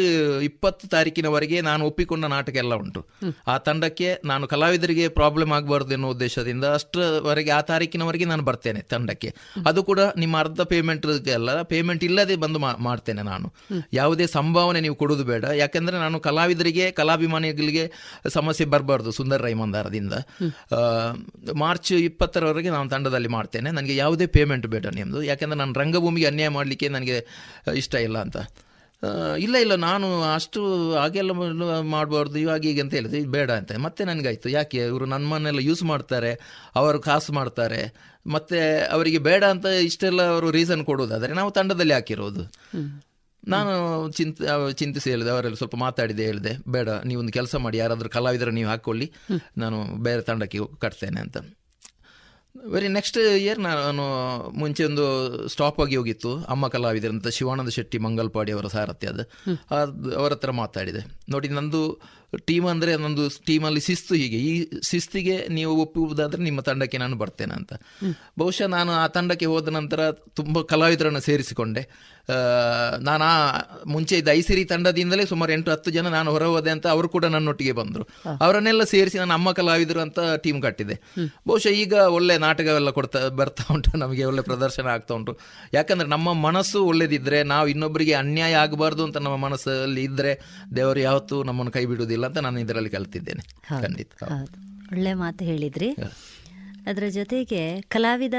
[0.49, 3.03] ಇಪ್ಪತ್ತು ತಾರೀಕಿನವರೆಗೆ ನಾನು ಒಪ್ಪಿಕೊಂಡ ನಾಟಕ ಎಲ್ಲ ಉಂಟು.
[3.49, 9.33] ಆ ತಂಡಕ್ಕೆ ನಾನು ಕಲಾವಿದರಿಗೆ ಪ್ರಾಬ್ಲಮ್ ಆಗಬಾರ್ದು ಎನ್ನುವ ಉದ್ದೇಶದಿಂದ ಅಷ್ಟರವರೆಗೆ ಆ ತಾರೀಕಿನವರೆಗೆ ನಾನು ಬರ್ತೇನೆ ತಂಡಕ್ಕೆ.
[9.67, 11.07] ಅದು ಕೂಡ ನಿಮ್ಮ ಅರ್ಧ ಪೇಮೆಂಟ್
[11.39, 12.59] ಎಲ್ಲ ಪೇಮೆಂಟ್ ಇಲ್ಲದೆ ಬಂದು
[12.89, 13.49] ಮಾಡ್ತೇನೆ ನಾನು.
[13.93, 15.45] ಯಾವುದೇ ಸಂಭಾವನೆ ನೀವು ಕೊಡೋದು ಬೇಡ.
[15.63, 17.85] ಯಾಕಂದ್ರೆ ನಾನು ಕಲಾವಿದರಿಗೆ ಕಲಾಭಿಮಾನಿಗಳಿಗೆ
[18.29, 20.15] ಸಮಸ್ಯೆ ಬರಬಾರ್ದು ಸುಂದರ್ ರೈ ಮಂದಾರದಿಂದ
[21.59, 23.71] ಮಾರ್ಚ್ ಇಪ್ಪತ್ತರವರೆಗೆ ನಾನು ತಂಡದಲ್ಲಿ ಮಾಡ್ತೇನೆ.
[23.71, 27.17] ನನಗೆ ಯಾವುದೇ ಪೇಮೆಂಟ್ ಬೇಡ ನಿಮ್ಮದು ಯಾಕೆಂದರೆ ನಾನು ರಂಗಭೂಮಿಗೆ ಅನ್ಯಾಯ ಮಾಡಲಿಕ್ಕೆ ನನಗೆ
[27.75, 28.37] ಇಷ್ಟ ಇಲ್ಲ ಅಂತ.
[29.39, 30.61] ಇಲ್ಲ ಇಲ್ಲ ನಾನು ಅಷ್ಟು
[30.95, 31.33] ಹಾಗೆಲ್ಲ
[31.91, 33.73] ಮಾಡಬಾರ್ದು ಇವಾಗ ಈಗ ಅಂತ ಹೇಳಿದ್ರು ಇದು ಬೇಡ ಅಂತ.
[33.77, 34.49] ಮತ್ತೆ ನನಗಾಯ್ತು.
[34.49, 34.79] ಯಾಕೆ?
[34.79, 36.31] ಇವರು ನನ್ನ ಮನೆಲ್ಲ ಯೂಸ್ ಮಾಡ್ತಾರೆ
[36.77, 37.81] ಅವರು ಕಾಸು ಮಾಡ್ತಾರೆ.
[38.27, 42.45] ಮತ್ತೆ ಅವರಿಗೆ ಬೇಡ ಅಂತ ಇಷ್ಟೆಲ್ಲ ಅವರು ರೀಸನ್ ಕೊಡೋದಾದರೆ ನಾವು ತಂಡದಲ್ಲಿ ಹಾಕಿರೋದು.
[43.49, 43.73] ನಾನು
[44.11, 44.39] ಚಿಂತ
[44.73, 49.13] ಚಿಂತಿಸಿ ಹೇಳಿದೆ ಅವರೆಲ್ಲ ಸ್ವಲ್ಪ ಮಾತಾಡಿದೆ ಹೇಳಿದೆ ಬೇಡ ನೀವೊಂದು ಕೆಲಸ ಮಾಡಿ ಯಾರಾದರೂ ಕಲಾವಿದರ ನೀವು ಹಾಕ್ಕೊಳ್ಳಿ
[49.59, 51.37] ನಾನು ಬೇರೆ ತಂಡಕ್ಕೆ ಕಟ್ತೇನೆ ಅಂತ.
[52.69, 54.03] ವೆರಿ ನೆಕ್ಸ್ಟ್ ಇಯರ್ ನಾನು
[54.59, 55.05] ಮುಂಚೆ ಒಂದು
[55.49, 59.23] ಸ್ಟಾಪ್ ಆಗಿ ಹೋಗಿತ್ತು ಅಮ್ಮ ಕಲಾವಿದರಂತ ಶಿವಾನಂದ ಶೆಟ್ಟಿ ಮಂಗಲ್ಪಾಡಿ ಅವರ ಸಾರಥ್ಯ ಅದು.
[59.75, 61.23] ಅದ್- ಅವರ ಹತ್ರ ಮಾತಾಡಿದೆ.
[61.29, 62.01] ನೋಡಿ ನಂದು
[62.49, 64.39] ಟೀಮ್ ಅಂದರೆ ಒಂದು ಟೀಮಲ್ಲಿ ಶಿಸ್ತು ಹೀಗೆ.
[64.51, 64.53] ಈ
[64.91, 67.73] ಶಿಸ್ತಿಗೆ ನೀವು ಒಪ್ಪುವುದಾದರೆ ನಿಮ್ಮ ತಂಡಕ್ಕೆ ನಾನು ಬರ್ತೇನೆ ಅಂತ.
[68.39, 71.85] ಬಹುಶಃ ನಾನು ಆ ತಂಡಕ್ಕೆ ಹೋದ ನಂತರ ತುಂಬ ಕಲಾವಿದರನ್ನು ಸೇರಿಸಿಕೊಂಡೆ.
[73.09, 73.37] ನಾನು ಆ
[73.87, 77.73] ಮುಂಚೆ ಇದ್ದ ಐಸಿರಿ ತಂಡದಿಂದಲೇ ಸುಮಾರು ಎಂಟು ಹತ್ತು ಜನ ನಾನು ಹೊರ ಹೋದೆ ಅಂತ ಅವರು ಕೂಡ ನನ್ನೊಟ್ಟಿಗೆ
[77.73, 78.05] ಬಂದರು.
[78.45, 80.97] ಅವರನ್ನೆಲ್ಲ ಸೇರಿಸಿ ನಾನು ಅಮ್ಮ ಕಲಾವಿದರು ಅಂತ ಟೀಮ್ ಕಟ್ಟಿದೆ.
[81.49, 83.93] ಬಹುಶಃ ಈಗ ಒಳ್ಳೆ ನಾಟಕವೆಲ್ಲ ಕೊಡ್ತಾ ಬರ್ತಾ ಉಂಟು.
[83.99, 85.35] ನಮಗೆ ಒಳ್ಳೆ ಪ್ರದರ್ಶನ ಆಗ್ತಾ ಉಂಟು.
[85.75, 90.35] ಯಾಕಂದ್ರೆ ನಮ್ಮ ಮನಸ್ಸು ಒಳ್ಳೇದಿದ್ರೆ ನಾವು ಇನ್ನೊಬ್ಬರಿಗೆ ಅನ್ಯಾಯ ಆಗಬಾರ್ದು ಅಂತ ನಮ್ಮ ಮನಸ್ಸಲ್ಲಿ ಇದ್ರೆ
[90.77, 92.22] ದೇವರು ಯಾವತ್ತೂ ನಮ್ಮನ್ನು ಕೈ ಬಿಡುವುದಿಲ್ಲ.
[92.27, 93.43] ಅಂತ ನಾನು ಇದರಲ್ಲಿ ಕಲ್ತಿದ್ದೇನೆ.
[93.83, 94.23] ಖಂಡಿತ.
[94.93, 95.91] ಒಳ್ಳೆ ಮಾತು ಹೇಳಿದ್ರಿ.
[96.87, 98.35] ಅದರ ಜೊತೆಗೆ ಕಲಾವಿದ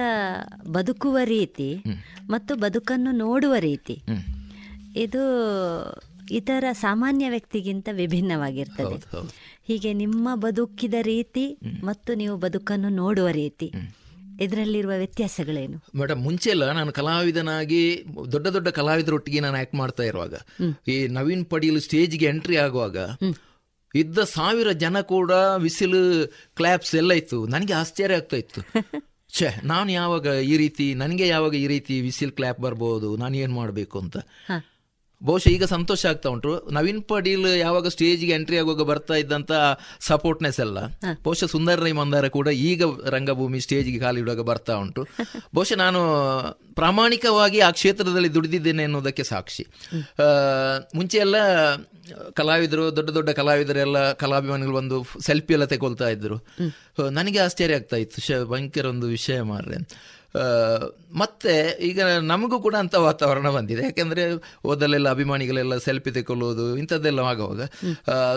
[0.72, 1.84] ಬದುಕುವ ರೀತಿ
[2.30, 4.04] ಮತ್ತು ಬದುಕನ್ನು ನೋಡುವ ರೀತಿ.
[4.96, 5.24] ಇದು
[6.32, 9.28] ಇತರ ಸಾಮಾನ್ಯ ವ್ಯಕ್ತಿಗಿಂತ ವಿಭಿನ್ನವಾಗಿರ್ತದೆ.
[9.68, 13.72] ಹೀಗೆ ನಿಮ್ಮ ಬದುಕಿದ ರೀತಿ ಮತ್ತು ನೀವು ಬದುಕನ್ನು ನೋಡುವ ರೀತಿ.
[14.42, 15.78] ಇದರಲ್ಲಿರುವ ವ್ಯತ್ಯಾಸಗಳೇನು?
[15.96, 20.36] ಮೇಡಮ್ ಮುಂಚೆ ಎಲ್ಲ ನಾನು ಕಲಾವಿದನಾಗಿ ದೊಡ್ಡ ದೊಡ್ಡ ಕಲಾವಿದರೊಟ್ಟಿಗೆ ನಾನು ಆಕ್ಟ್ ಮಾಡ್ತಾ ಇರುವಾಗ
[20.88, 22.98] ಈ ನವೀನ್ ಪಡೆಯಲು ಸ್ಟೇಜ್ಗೆ ಎಂಟ್ರಿ ಆಗುವಾಗ
[23.96, 27.46] ಇದ್ದ ಸಾವಿರ ಜನ ಕೂಡ ವಿಸಿಲು ಕ್ಲ್ಯಾಪ್ಸ್ ಎಲ್ಲ ಇತ್ತು.
[27.46, 28.62] ನನಗೆ ಆಶ್ಚರ್ಯ ಆಗ್ತಾ ಇತ್ತು.
[29.34, 34.00] ಛೇ ನಾನು ಯಾವಾಗ ಈ ರೀತಿ ನನಗೆ ಯಾವಾಗ ಈ ರೀತಿ ವಿಸಿಲ್ ಕ್ಲ್ಯಾಪ್ ಬರ್ಬೋದು ನಾನು ಏನು ಮಾಡಬೇಕು
[34.00, 34.18] ಅಂತ.
[35.26, 36.70] ಬಹುಶಃ ಈಗ ಸಂತೋಷ ಆಗ್ತಾ ಉಂಟು.
[36.72, 39.52] ನವೀನ್ ಪಡೀಲ್ ಯಾವಾಗ ಸ್ಟೇಜ್ಗೆ ಎಂಟ್ರಿ ಆಗುವಾಗ ಬರ್ತಾ ಇದ್ದಂತ
[40.00, 40.78] ಸಪೋರ್ಟ್ನೆಸ್ ಎಲ್ಲ.
[41.24, 45.08] ಬಹುಶಃ ಸುಂದರ ರೈ ಮಂದಾರ ಕೂಡ ಈಗ ರಂಗಭೂಮಿ ಸ್ಟೇಜ್ಗೆ ಕಾಲಿಡುವಾಗ ಬರ್ತಾ ಉಂಟು.
[45.56, 46.00] ಬಹುಶಃ ನಾನು
[46.74, 49.68] ಪ್ರಾಮಾಣಿಕವಾಗಿ ಆ ಕ್ಷೇತ್ರದಲ್ಲಿ ದುಡಿದಿದ್ದೇನೆ ಅನ್ನೋದಕ್ಕೆ ಸಾಕ್ಷಿ.
[50.96, 51.36] ಮುಂಚೆ ಎಲ್ಲ
[52.34, 56.38] ಕಲಾವಿದರು ದೊಡ್ಡ ದೊಡ್ಡ ಕಲಾವಿದರೆಲ್ಲ ಕಲಾಭಿಮಾನಿಗಳು ಒಂದು ಸೆಲ್ಫಿ ಎಲ್ಲ ತೆಗೊಳ್ತಾ ಇದ್ರು.
[57.10, 58.46] ನನಗೆ ಆಶ್ಚರ್ಯ ಆಗ್ತಾ ಇತ್ತು.
[58.46, 59.78] ಭಯಂಕರ ಒಂದು ವಿಷಯ ಮಾರ್ರೆ.
[61.16, 63.84] ಮತ್ತೆ ಈಗ ನಮಗೂ ಕೂಡ ಅಂತ ವಾತಾವರಣ ಬಂದಿದೆ.
[63.84, 64.24] ಯಾಕೆಂದ್ರೆ
[64.66, 67.62] ಓದಲೆಲ್ಲ ಅಭಿಮಾನಿಗಳೆಲ್ಲ ಸೆಲ್ಫಿ ತೆಕೊಳ್ಳೋದು ಇಂಥದ್ದೆಲ್ಲ ಆಗುವಾಗ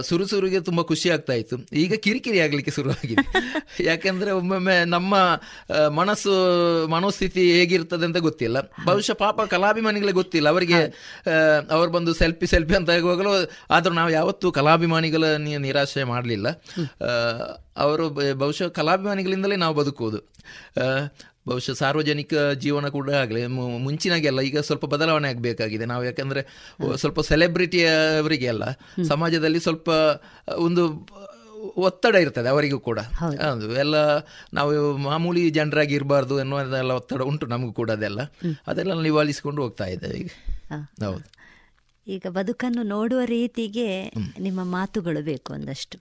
[0.01, 1.57] ಸುರು ಸುರುಗೆ ತುಂಬಾ ಖುಷಿ ಆಗ್ತಾ ಇತ್ತು.
[1.73, 3.25] ಈಗ ಕಿರಿಕಿರಿ ಆಗ್ಲಿಕ್ಕೆ ಶುರುವಾಗಿದೆ.
[3.81, 5.41] ಯಾಕೆಂದ್ರೆ ಒಮ್ಮೊಮ್ಮೆ ನಮ್ಮ
[5.89, 6.33] ಮನಸ್ಸು
[6.87, 8.61] ಮನೋಸ್ಥಿತಿ ಹೇಗಿರ್ತದೆ ಅಂತ ಗೊತ್ತಿಲ್ಲ.
[8.87, 10.49] ಬಹುಶಃ ಪಾಪ ಕಲಾಭಿಮಾನಿಗಳಿಗೆ ಗೊತ್ತಿಲ್ಲ.
[10.49, 10.81] ಅವರಿಗೆ
[11.71, 13.31] ಅವ್ರು ಬಂದು ಸೆಲ್ಫಿ ಸೆಲ್ಫಿ ಅಂತ ಆಗುವಾಗಲೂ
[13.71, 15.25] ಆದರೂ ನಾವು ಯಾವತ್ತೂ ಕಲಾಭಿಮಾನಿಗಳ
[15.59, 16.49] ನಿರಾಶೆ ಮಾಡಲಿಲ್ಲ.
[17.77, 20.19] ಅವರು ಬಹುಶಃ ಕಲಾಭಿಮಾನಿಗಳಿಂದಲೇ ನಾವು ಬದುಕುವುದು.
[21.49, 23.47] ಬಹುಶಃ ಸಾರ್ವಜನಿಕ ಜೀವನ ಕೂಡ ಆಗಲಿ
[23.87, 25.85] ಮುಂಚಿನಾಗೆಲ್ಲ ಈಗ ಸ್ವಲ್ಪ ಬದಲಾವಣೆ ಆಗಬೇಕಾಗಿದೆ.
[25.85, 26.43] ನಾವು ಯಾಕಂದರೆ
[26.97, 27.85] ಸ್ವಲ್ಪ ಸೆಲೆಬ್ರಿಟಿ
[28.19, 28.65] ಅವರಿಗೆ ಎಲ್ಲ
[29.09, 29.89] ಸಮಾಜದಲ್ಲಿ ಸ್ವಲ್ಪ
[30.57, 30.85] ಒಂದು
[31.77, 32.99] ಒತ್ತಡ ಇರ್ತದೆ ಅವರಿಗೂ ಕೂಡ.
[32.99, 33.73] ಹೌದು.
[33.79, 33.97] ಎಲ್ಲ
[34.55, 38.21] ನಾವು ಮಾಮೂಲಿ ಜನರಾಗಿ ಇರಬಾರ್ದು ಅನ್ನೋದೆಲ್ಲ ಒತ್ತಡ ಉಂಟು ನಮಗೂ ಕೂಡ ಅದೆಲ್ಲ.
[38.67, 40.31] ಅದೆಲ್ಲ ನಿವಾರಿಸ್ಕೊಂಡು ಹೋಗ್ತಾ ಇದ್ದೇವೆ ಈಗ.
[41.05, 41.25] ಹೌದು.
[42.07, 45.99] ಈಗ ಬದುಕನ್ನು ನೋಡುವ ರೀತಿಗೆ ನಿಮ್ಮ ಮಾತುಗಳು ಬೇಕು ಒಂದಷ್ಟು.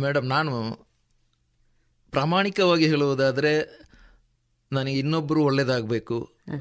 [0.00, 0.52] ಮೇಡಮ್ ನಾನು
[2.10, 3.52] ಪ್ರಾಮಾಣಿಕವಾಗಿ ಹೇಳುವುದಾದರೆ
[4.72, 6.16] ನನಗೆ ಇನ್ನೊಬ್ಬರು ಒಳ್ಳೆಯದಾಗಬೇಕು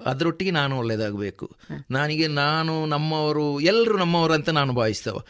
[0.05, 1.45] ಅದರೊಟ್ಟಿಗೆ ನಾನು ಒಳ್ಳೆಯದಾಗಬೇಕು
[1.91, 5.21] ನನಗೆ ನಾನು ನಮ್ಮವರು ಎಲ್ಲರೂ ನಮ್ಮವರು ಅಂತ ನಾನು ಭಾವಿಸ್ತೇವೆ.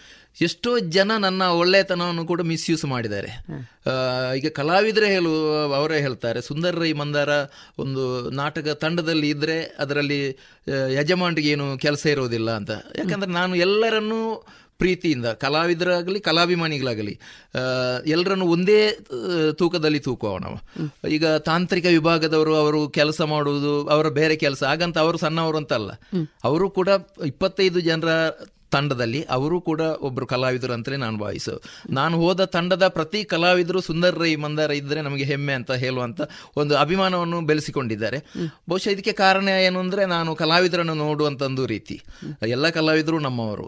[0.42, 3.30] ಎಷ್ಟೋ ಜನ ನನ್ನ ಒಳ್ಳೆತನವನ್ನು ಕೂಡ ಮಿಸ್ಯೂಸ್ ಮಾಡಿದ್ದಾರೆ.
[4.38, 5.32] ಈಗ ಕಲಾವಿದರೇ ಹೇಳು,
[5.74, 7.30] ಅವರೇ ಹೇಳ್ತಾರೆ ಸುಂದರ ರೈ ಮಂದಾರ
[7.80, 10.20] ಒಂದು ನಾಟಕ ತಂಡದಲ್ಲಿ ಇದ್ದರೆ ಅದರಲ್ಲಿ
[10.94, 12.72] ಯಜಮಾನ್ರಿಗೆ ಏನು ಕೆಲಸ ಇರೋದಿಲ್ಲ ಅಂತ.
[12.98, 14.22] ಯಾಕಂದ್ರೆ ನಾನು ಎಲ್ಲರನ್ನೂ
[14.80, 17.14] ಪ್ರೀತಿಯಿಂದ, ಕಲಾವಿದರಾಗಲಿ, ಕಲಾಭಿಮಾನಿಗಳಾಗಲಿ
[18.16, 18.82] ಎಲ್ಲರನ್ನು ಒಂದೇ
[19.52, 20.26] ತೂಕದಲ್ಲಿ ತೂಕುವ
[21.18, 25.92] ಈಗ ತಾಂತ್ರಿಕ ವಿಭಾಗದವರು ಅವರು ಕೆಲಸ ಮಾಡುವುದು, ಅವರ ಬೇರೆ ಕೆಲಸ, ಹಾಗಂತ ಅವರು ಸಣ್ಣವರು ಅಂತಲ್ಲ.
[26.50, 26.90] ಅವರು ಕೂಡ
[27.26, 28.12] ಇಪ್ಪತ್ತೈದು ಜನರ
[28.76, 31.54] ತಂಡದಲ್ಲಿ ಅವರು ಕೂಡ ಒಬ್ಬರು ಕಲಾವಿದರು ಅಂತಲೇ ನಾನು ಭಾವಿಸು.
[31.98, 36.22] ನಾನು ಹೋದ ತಂಡದ ಪ್ರತಿ ಕಲಾವಿದರು ಸುಂದರ್ ರೈ ಮಂದಾರ ಇದ್ದರೆ ನಮಗೆ ಹೆಮ್ಮೆ ಅಂತ ಹೇಳುವಂಥ
[36.62, 38.20] ಒಂದು ಅಭಿಮಾನವನ್ನು ಬೆಳೆಸಿಕೊಂಡಿದ್ದಾರೆ.
[38.70, 41.98] ಬಹುಶಃ ಇದಕ್ಕೆ ಕಾರಣ ಏನು ಅಂದರೆ ನಾನು ಕಲಾವಿದರನ್ನು ನೋಡುವಂಥ ಒಂದು ರೀತಿ.
[42.56, 43.68] ಎಲ್ಲ ಕಲಾವಿದರು ನಮ್ಮವರು.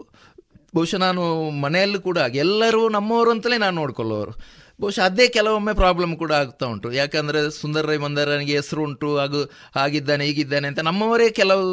[0.74, 1.22] ಬಹುಶಃ ನಾನು
[1.64, 4.32] ಮನೆಯಲ್ಲೂ ಕೂಡ ಎಲ್ಲರೂ ನಮ್ಮವರು ಅಂತಲೇ ನಾನು ನೋಡ್ಕೊಳ್ಳೋರು.
[4.80, 6.88] ಬಹುಶಃ ಅದೇ ಕೆಲವೊಮ್ಮೆ ಪ್ರಾಬ್ಲಮ್ ಕೂಡ ಆಗ್ತಾ ಉಂಟು.
[6.92, 9.40] ಯಾಕಂದರೆ ಸುಂದರ ರೈ ಮಂದರನಿಗೆ ಹೆಸರು ಉಂಟು ಹಾಗು
[9.76, 11.66] ಆಗಿದ್ದಾನೆ ಹೀಗಿದ್ದಾನೆ ಅಂತ ನಮ್ಮವರೇ ಕೆಲವು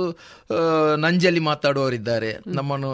[1.05, 2.31] ನಂಜಲ್ಲಿ ಮಾತಾಡುವವರಿದ್ದಾರೆ.
[2.57, 2.91] ನಮ್ಮನ್ನು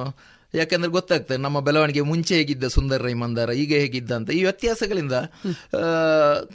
[0.53, 4.29] ಯಾಕಂದ್ರೆ ಗೊತ್ತಾಗ್ತದೆ ನಮ್ಮ ಬೆಳವಣಿಗೆ ಮುಂಚೆ ಹೇಗಿದ್ದ ಸುಂದರ ರೈ ಮಂದಾರ ಈಗ ಹೇಗಿದ್ದ ಅಂತ.
[4.39, 5.15] ಈ ವ್ಯತ್ಯಾಸಗಳಿಂದ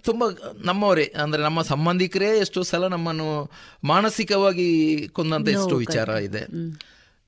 [0.08, 0.24] ತುಂಬ
[0.68, 3.28] ನಮ್ಮವರೇ ಅಂದರೆ ನಮ್ಮ ಸಂಬಂಧಿಕರೇ ಎಷ್ಟೋ ಸಲ ನಮ್ಮನ್ನು
[3.92, 4.68] ಮಾನಸಿಕವಾಗಿ
[5.16, 6.44] ಕೊಂದಂತ ಎಷ್ಟೋ ವಿಚಾರ ಇದೆ.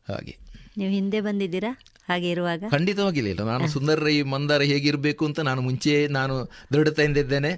[0.06, 0.36] ಹಾಗೆ.
[0.78, 1.72] ನೀವು ಹಿಂದೆ ಬಂದಿದ್ದೀರಾ?
[2.10, 2.62] ಹಾಗೆ ಇರುವಾಗ?
[2.70, 6.34] ಖಂಡಿತವಾಗಿಲ್ಲ ನಾನು ಸುಂದರ ರೈ ಮಂದಾರ ಹೇಗಿರಬೇಕು ಅಂತ ನಾನು ಮುಂಚೆ ನಾನು
[6.72, 7.50] ದೃಢತೆಯಿಂದ ಇದ್ದೇನೆ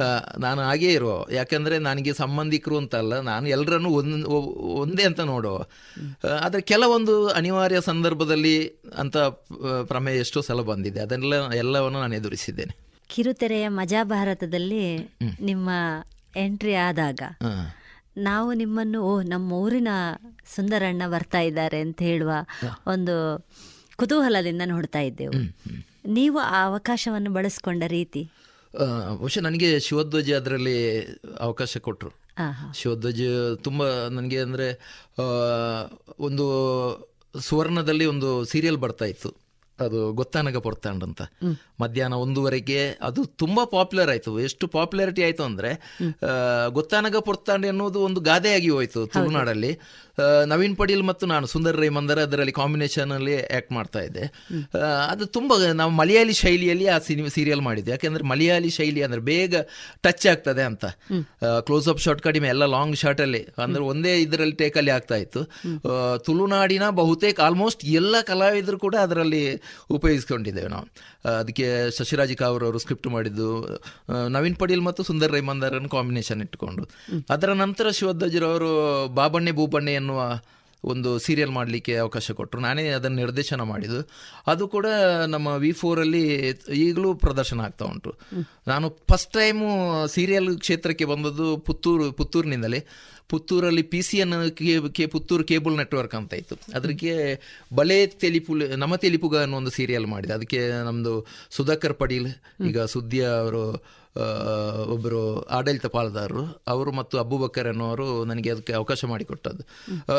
[0.00, 1.10] ಆ, ನಾನು ಹಾಗೇ ಇರುವ.
[1.32, 4.26] ಯಾಕಂದ್ರೆ ನನಗೆ ಸಂಬಂಧಿಕರು ಅಂತಲ್ಲ ನಾನು ಎಲ್ಲರನ್ನು ಒಂದ್
[4.80, 5.56] ಒಂದೇ ಅಂತ ನೋಡುವ
[6.40, 8.56] ಆದರೆ ಕೆಲವೊಂದು ಅನಿವಾರ್ಯ ಸಂದರ್ಭದಲ್ಲಿ
[8.98, 9.16] ಅಂತ
[9.84, 11.00] ಪ್ರಮೇಯ ಎಷ್ಟೋ ಸಲ ಬಂದಿದೆ.
[11.00, 12.74] ಅದನ್ನೆಲ್ಲ ಎಲ್ಲವನ್ನು ನಾನು ಎದುರಿಸಿದ್ದೇನೆ.
[13.10, 14.84] ಕಿರುತೆರೆಯ ಮಜಾ ಭಾರತದಲ್ಲಿ
[15.42, 15.68] ನಿಮ್ಮ
[16.36, 17.20] ಎಂಟ್ರಿ ಆದಾಗ
[18.20, 19.90] ನಾವು ನಿಮ್ಮನ್ನು ಓ ನಮ್ಮ ಊರಿನ
[20.54, 22.32] ಸುಂದರಣ್ಣ ಬರ್ತಾ ಇದ್ದಾರೆ ಅಂತ ಹೇಳುವ
[22.86, 23.14] ಒಂದು
[23.96, 25.32] ಕುತೂಹಲದಿಂದ ನೋಡ್ತಾ ಇದ್ದೆವು.
[26.08, 28.22] ನೀವು ಆ ಅವಕಾಶವನ್ನು ಬಳಸಿಕೊಂಡ ರೀತಿ?
[29.18, 30.76] ಬಹುಶಃ ನನಗೆ ಶಿವಧ್ವಜ ಅದರಲ್ಲಿ
[31.40, 32.12] ಅವಕಾಶ ಕೊಟ್ಟರು.
[32.74, 33.22] ಶಿವಧ್ವಜ
[33.62, 34.68] ತುಂಬ ನನಗೆ ಅಂದರೆ
[36.20, 36.44] ಒಂದು
[37.40, 39.30] ಸುವರ್ಣದಲ್ಲಿ ಒಂದು ಸೀರಿಯಲ್ ಬರ್ತಾ ಇತ್ತು.
[39.80, 41.22] ಅದು ಗೊತ್ತಾನಗ ಪೊರ್ತಾಂಡ್ ಅಂತ
[41.80, 44.32] ಮಧ್ಯಾಹ್ನ ಒಂದೂವರೆಗೆ ಅದು ತುಂಬಾ ಪಾಪ್ಯುಲರ್ ಆಯ್ತು.
[44.40, 45.70] ಎಷ್ಟು ಪಾಪ್ಯುಲಾರಿಟಿ ಆಯ್ತು ಅಂದ್ರೆ
[46.70, 49.72] ಗೊತ್ತಾನಗ ಪೊರ್ತಾಂಡ್ ಎನ್ನುವುದು ಒಂದು ಗಾದೆಯಾಗಿ ಹೋಯ್ತು ತುಳುನಾಡಲ್ಲಿ.
[50.46, 54.24] ನವೀನ್ ಪಡೀಲ್ ಮತ್ತು ನಾನು ಸುಂದರ್ ರೈ ಮಂದರ ಅದರಲ್ಲಿ ಕಾಂಬಿನೇಷನ್ ಅಲ್ಲಿ ಆಕ್ಟ್ ಮಾಡ್ತಾ ಇದ್ದೆ.
[55.10, 57.90] ಅದು ತುಂಬಾ ನಾವು ಮಲಯಾಳಿ ಶೈಲಿಯಲ್ಲಿ ಆ ಸಿನಿಮಾ ಸೀರಿಯಲ್ ಮಾಡಿದ್ದೆ.
[57.90, 59.54] ಯಾಕೆಂದ್ರೆ ಮಲಯಾಳಿ ಶೈಲಿ ಅಂದ್ರೆ ಬೇಗ
[60.00, 60.84] ಟಚ್ ಆಗ್ತದೆ ಅಂತ.
[61.60, 63.42] ಕ್ಲೋಸ್ ಅಪ್ ಶಾರ್ಟ್ ಕಡಿಮೆ ಎಲ್ಲ ಲಾಂಗ್ ಶಾರ್ಟ್ ಅಲ್ಲಿ.
[63.62, 65.42] ಅಂದ್ರೆ ಒಂದೇ ಇದರಲ್ಲಿ ಟೇಕಲ್ಲಿ ಆಗ್ತಾ ಇತ್ತು.
[66.18, 69.44] ತುಳುನಾಡಿನ ಬಹುತೇಕ ಆಲ್ಮೋಸ್ಟ್ ಎಲ್ಲ ಕಲಾವಿದರು ಕೂಡ ಅದರಲ್ಲಿ
[69.90, 70.86] ಉಪಯೋಗಿಸ್ಕೊಂಡಿದ್ದೇವೆ ನಾವು.
[71.38, 73.48] ಅದಕ್ಕೆ ಶಶಿರಾಜ್ ಅವರು ಸ್ಕ್ರಿಪ್ಟ್ ಮಾಡಿದ್ದು
[74.28, 76.84] ನವೀನ್ ಪಡೀಲ್ ಮತ್ತು ಸುಂದರ್ ರೈ ಮಂದಾರನ್ ಕಾಂಬಿನೇಷನ್ ಇಟ್ಟುಕೊಂಡು
[77.30, 78.72] ಅದರ ನಂತರ ಶಿವಧ್ವಜರವರು
[79.08, 80.40] ಬಾಬಣ್ಣೆ ಭೂಬಣ್ಣೆ ಎನ್ನುವ
[80.84, 82.62] ಒಂದು ಸೀರಿಯಲ್ ಮಾಡಲಿಕ್ಕೆ ಅವಕಾಶ ಕೊಟ್ಟರು.
[82.62, 84.10] ನಾನೇ ಅದನ್ನು ನಿರ್ದೇಶನ ಮಾಡಿದ್ದು.
[84.46, 84.86] ಅದು ಕೂಡ
[85.26, 86.22] ನಮ್ಮ ವಿ ಫೋರಲ್ಲಿ
[86.72, 88.14] ಈಗಲೂ ಪ್ರದರ್ಶನ ಆಗ್ತಾ ಉಂಟು.
[88.68, 89.68] ನಾನು ಫಸ್ಟ್ ಟೈಮು
[90.06, 92.86] ಸೀರಿಯಲ್ ಕ್ಷೇತ್ರಕ್ಕೆ ಬಂದದ್ದು ಪುತ್ತೂರು ಪುತ್ತೂರಿನಿಂದಲೇ.
[93.28, 94.34] ಪುತ್ತೂರಲ್ಲಿ P C N
[94.92, 96.56] K Puttur cable network ಅಂತ ಇತ್ತು.
[96.74, 97.40] ಅದಕ್ಕೆ
[97.74, 100.32] ಬಲೆ ತೆಲಿಪು, ನಮ್ಮ ತೆಲಿಪುಗ ಅನ್ನೋ ಒಂದು ಸೀರಿಯಲ್ ಮಾಡಿದೆ.
[100.32, 102.28] ಅದಕ್ಕೆ ನಮ್ಮದು ಸುಧಾಕರ್ ಪಡೀಲ್
[102.66, 103.84] ಈಗ ಸುದ್ದಿಯ ಅವರು
[104.86, 109.62] ಒಬ್ಬರು ಆಡಳಿತ ಪಾಲುದಾರರು, ಅವರು ಮತ್ತು ಅಬೂಬಕ್ಕರ್ ಅನ್ನೋರು ನನಗೆ ಅದಕ್ಕೆ ಅವಕಾಶ ಮಾಡಿಕೊಟ್ಟದ್ದು.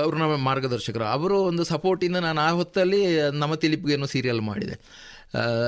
[0.04, 1.04] ಅವರು ನಮ್ಮ ಮಾರ್ಗದರ್ಶಕರು.
[1.04, 3.02] ಅವರು ಒಂದು ಸಪೋರ್ಟಿಂದ ನಾನು ಆ ಹೊತ್ತಲ್ಲಿ
[3.32, 4.76] ನಮ್ಮ ತಿಲಿಪಿಗೆ ಸೀರಿಯಲ್ ಮಾಡಿದೆ.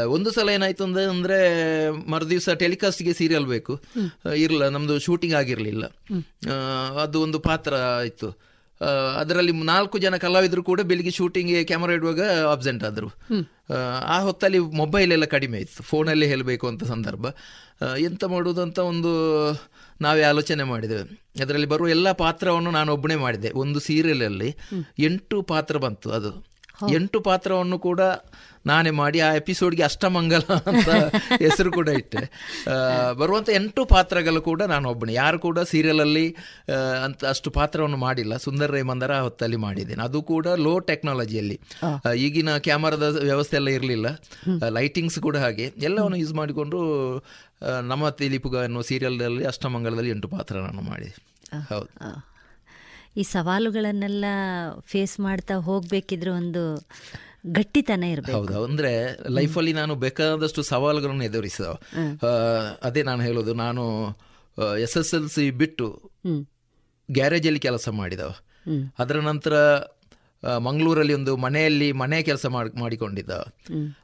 [0.08, 3.82] ಒಂದು ಸಲ ಏನಾಯ್ತು ಅಂದ್ರೆ ಅಂದ್ರೆ ಮರುದಿವಸ ಟೆಲಿಕಾಸ್ಟ್ಗೆ ಸೀರಿಯಲ್ ಬೇಕು.
[4.36, 5.86] ಇರಲ್ಲ ನಮ್ದು ಶೂಟಿಂಗ್ ಆಗಿರಲಿಲ್ಲ.
[7.02, 8.58] ಅದು ಒಂದು ಪಾತ್ರ ಆಯ್ತು.
[9.18, 13.08] ಅದರಲ್ಲಿ ನಾಲ್ಕು ಜನ ಕಲಾವಿದರು ಕೂಡ ಬೆಳಿಗ್ಗೆ ಶೂಟಿಂಗ್ಗೆ ಕ್ಯಾಮರಾ ಇಡುವಾಗ ಅಬ್ಸೆಂಟ್ ಆದರು.
[14.04, 15.84] ಆ, ಹೊತ್ತಲ್ಲಿ ಮೊಬೈಲ್ ಎಲ್ಲ ಕಡಿಮೆ ಇತ್ತು.
[15.84, 17.26] ಫೋನಲ್ಲೇ ಹೇಳಬೇಕು ಅಂತ ಸಂದರ್ಭ.
[17.98, 19.10] ಎಂತ ಮಾಡುವುದು ಅಂತ ಒಂದು
[20.02, 20.98] ನಾವೇ ಆಲೋಚನೆ ಮಾಡಿದೆ
[21.44, 24.56] ಅದರಲ್ಲಿ ಬರುವ ಎಲ್ಲ ಪಾತ್ರವನ್ನು ನಾನು ಒಬ್ಬನೇ ಮಾಡಿದೆ ಒಂದು ಸೀರಿಯಲಲ್ಲಿ
[25.00, 26.57] ಎಂಟು ಪಾತ್ರ ಬಂತು ಅದು.
[26.92, 28.02] ಎಂಟು ಪಾತ್ರವನ್ನು ಕೂಡ
[28.66, 30.90] ನಾನೇ ಮಾಡಿ ಆ ಎಪಿಸೋಡ್ಗೆ ಅಷ್ಟಮಂಗಲ ಅಂತ
[31.42, 32.30] ಹೆಸರು ಕೂಡ ಇಟ್ಟೆ.
[33.14, 35.14] ಬರುವಂಥ ಎಂಟು ಪಾತ್ರಗಳು ಕೂಡ ನಾನು ಒಬ್ಬನೇ.
[35.14, 36.36] ಯಾರು ಕೂಡ ಸೀರಿಯಲಲ್ಲಿ
[37.06, 38.38] ಅಂತ ಅಷ್ಟು ಪಾತ್ರವನ್ನು ಮಾಡಿಲ್ಲ.
[38.38, 40.04] ಸುಂದರ್ ರೈ ಮಂದರ ಹೊತ್ತಲ್ಲಿ ಮಾಡಿದ್ದೇನೆ.
[40.04, 41.60] ಅದು ಕೂಡ ಲೋ ಟೆಕ್ನಾಲಜಿಯಲ್ಲಿ.
[42.16, 44.06] ಈಗಿನ ಕ್ಯಾಮರಾದ ವ್ಯವಸ್ಥೆ ಎಲ್ಲ ಇರಲಿಲ್ಲ.
[44.70, 45.74] ಲೈಟಿಂಗ್ಸ್ ಕೂಡ ಹಾಗೆ.
[45.78, 46.80] ಎಲ್ಲವನ್ನು ಯೂಸ್ ಮಾಡಿಕೊಂಡು
[47.82, 51.16] ನಮ್ಮ ತಿಲಿಪುಗ ಅನ್ನೋ ಸೀರಿಯಲ್ನಲ್ಲಿ ಅಷ್ಟಮಂಗಲದಲ್ಲಿ ಎಂಟು ಪಾತ್ರ ನಾನು ಮಾಡಿದೆ.
[51.76, 52.37] ಹೌದು.
[53.18, 54.26] ಈ ಸವಾಲುಗಳನ್ನೆಲ್ಲ
[54.86, 56.64] ಫೇಸ್ ಮಾಡ್ತಾ ಹೋಗ್ಬೇಕಿದ್ರೆ ಒಂದು
[57.52, 58.38] ಗಟ್ಟಿತನ ಇರಬೇಕು.
[58.38, 58.92] ಹೌದು ಅಂದ್ರೆ
[59.30, 61.66] ಲೈಫಲ್ಲಿ ನಾನು ಬೇಕಾದಷ್ಟು ಸವಾಲುಗಳನ್ನು ಎದುರಿಸಿದ
[62.84, 63.84] ಅದೇ ನಾನು ಹೇಳೋದು ನಾನು
[64.82, 65.88] ಎಸ್ ಎಸ್ ಎಲ್ ಸಿ ಬಿಟ್ಟು
[67.12, 68.32] ಗ್ಯಾರೇಜಲ್ಲಿ ಕೆಲಸ ಮಾಡಿದವ.
[69.00, 69.54] ಅದರ ನಂತರ
[70.58, 73.30] ಮಂಗಳೂರಲ್ಲಿ ಒಂದು ಮನೆಯಲ್ಲಿ ಮನೆ ಕೆಲಸ ಮಾಡಿ ಮಾಡಿಕೊಂಡಿದ್ದ.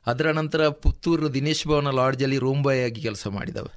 [0.07, 3.67] ಅದರ ನಂತರ ಪುತ್ತೂರು ದಿನೇಶ್ ಭವನ ಲಾಡ್ಜಲ್ಲಿ ರೂಮ್ ಬಾಯ್ ಆಗಿ ಕೆಲಸ ಮಾಡಿದವ.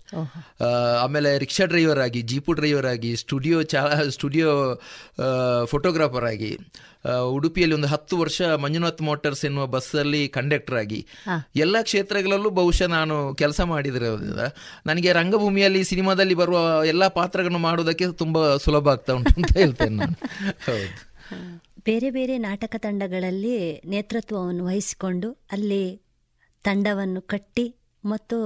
[1.03, 4.81] ಆಮೇಲೆ ರಿಕ್ಷಾ ಡ್ರೈವರ್ ಆಗಿ ಜೀಪು ಡ್ರೈವರ್ ಆಗಿ ಸ್ಟುಡಿಯೋ ಚಾ ಸ್ಟುಡಿಯೋ
[5.65, 6.59] ಫೋಟೋಗ್ರಾಫರ್ ಆಗಿ
[7.29, 11.07] ಉಡುಪಿಯಲ್ಲಿ ಒಂದು ಹತ್ತು ವರ್ಷ ಮಂಜುನಾಥ್ ಮೋಟರ್ಸ್ ಎನ್ನುವ ಬಸ್ಸಲ್ಲಿ ಕಂಡಕ್ಟರ್ ಆಗಿ.
[11.57, 14.41] ಎಲ್ಲ ಕ್ಷೇತ್ರಗಳಲ್ಲೂ ಬಹುಶಃ ನಾನು ಕೆಲಸ ಮಾಡಿದಿರೋದ್ರಿಂದ
[14.87, 20.17] ನನಗೆ ರಂಗಭೂಮಿಯಲ್ಲಿ ಸಿನಿಮಾದಲ್ಲಿ ಬರುವ ಎಲ್ಲ ಪಾತ್ರಗಳನ್ನು ಮಾಡೋದಕ್ಕೆ ತುಂಬ ಸುಲಭ ಆಗ್ತಾ ಉಂಟು ಅಂತ ಹೇಳ್ತೇನೆ ನಾನು.
[20.67, 21.66] ಹೌದು.
[21.87, 25.83] ಬೇರೆ ಬೇರೆ ನಾಟಕ ತಂಡಗಳಲ್ಲಿ ನೇತೃತ್ವವನ್ನು ವಹಿಸಿಕೊಂಡು ಅಲ್ಲಿ
[26.65, 27.67] ತಂಡವನ್ನು ಕಟ್ಟಿ
[28.05, 28.37] ಮತ್ತು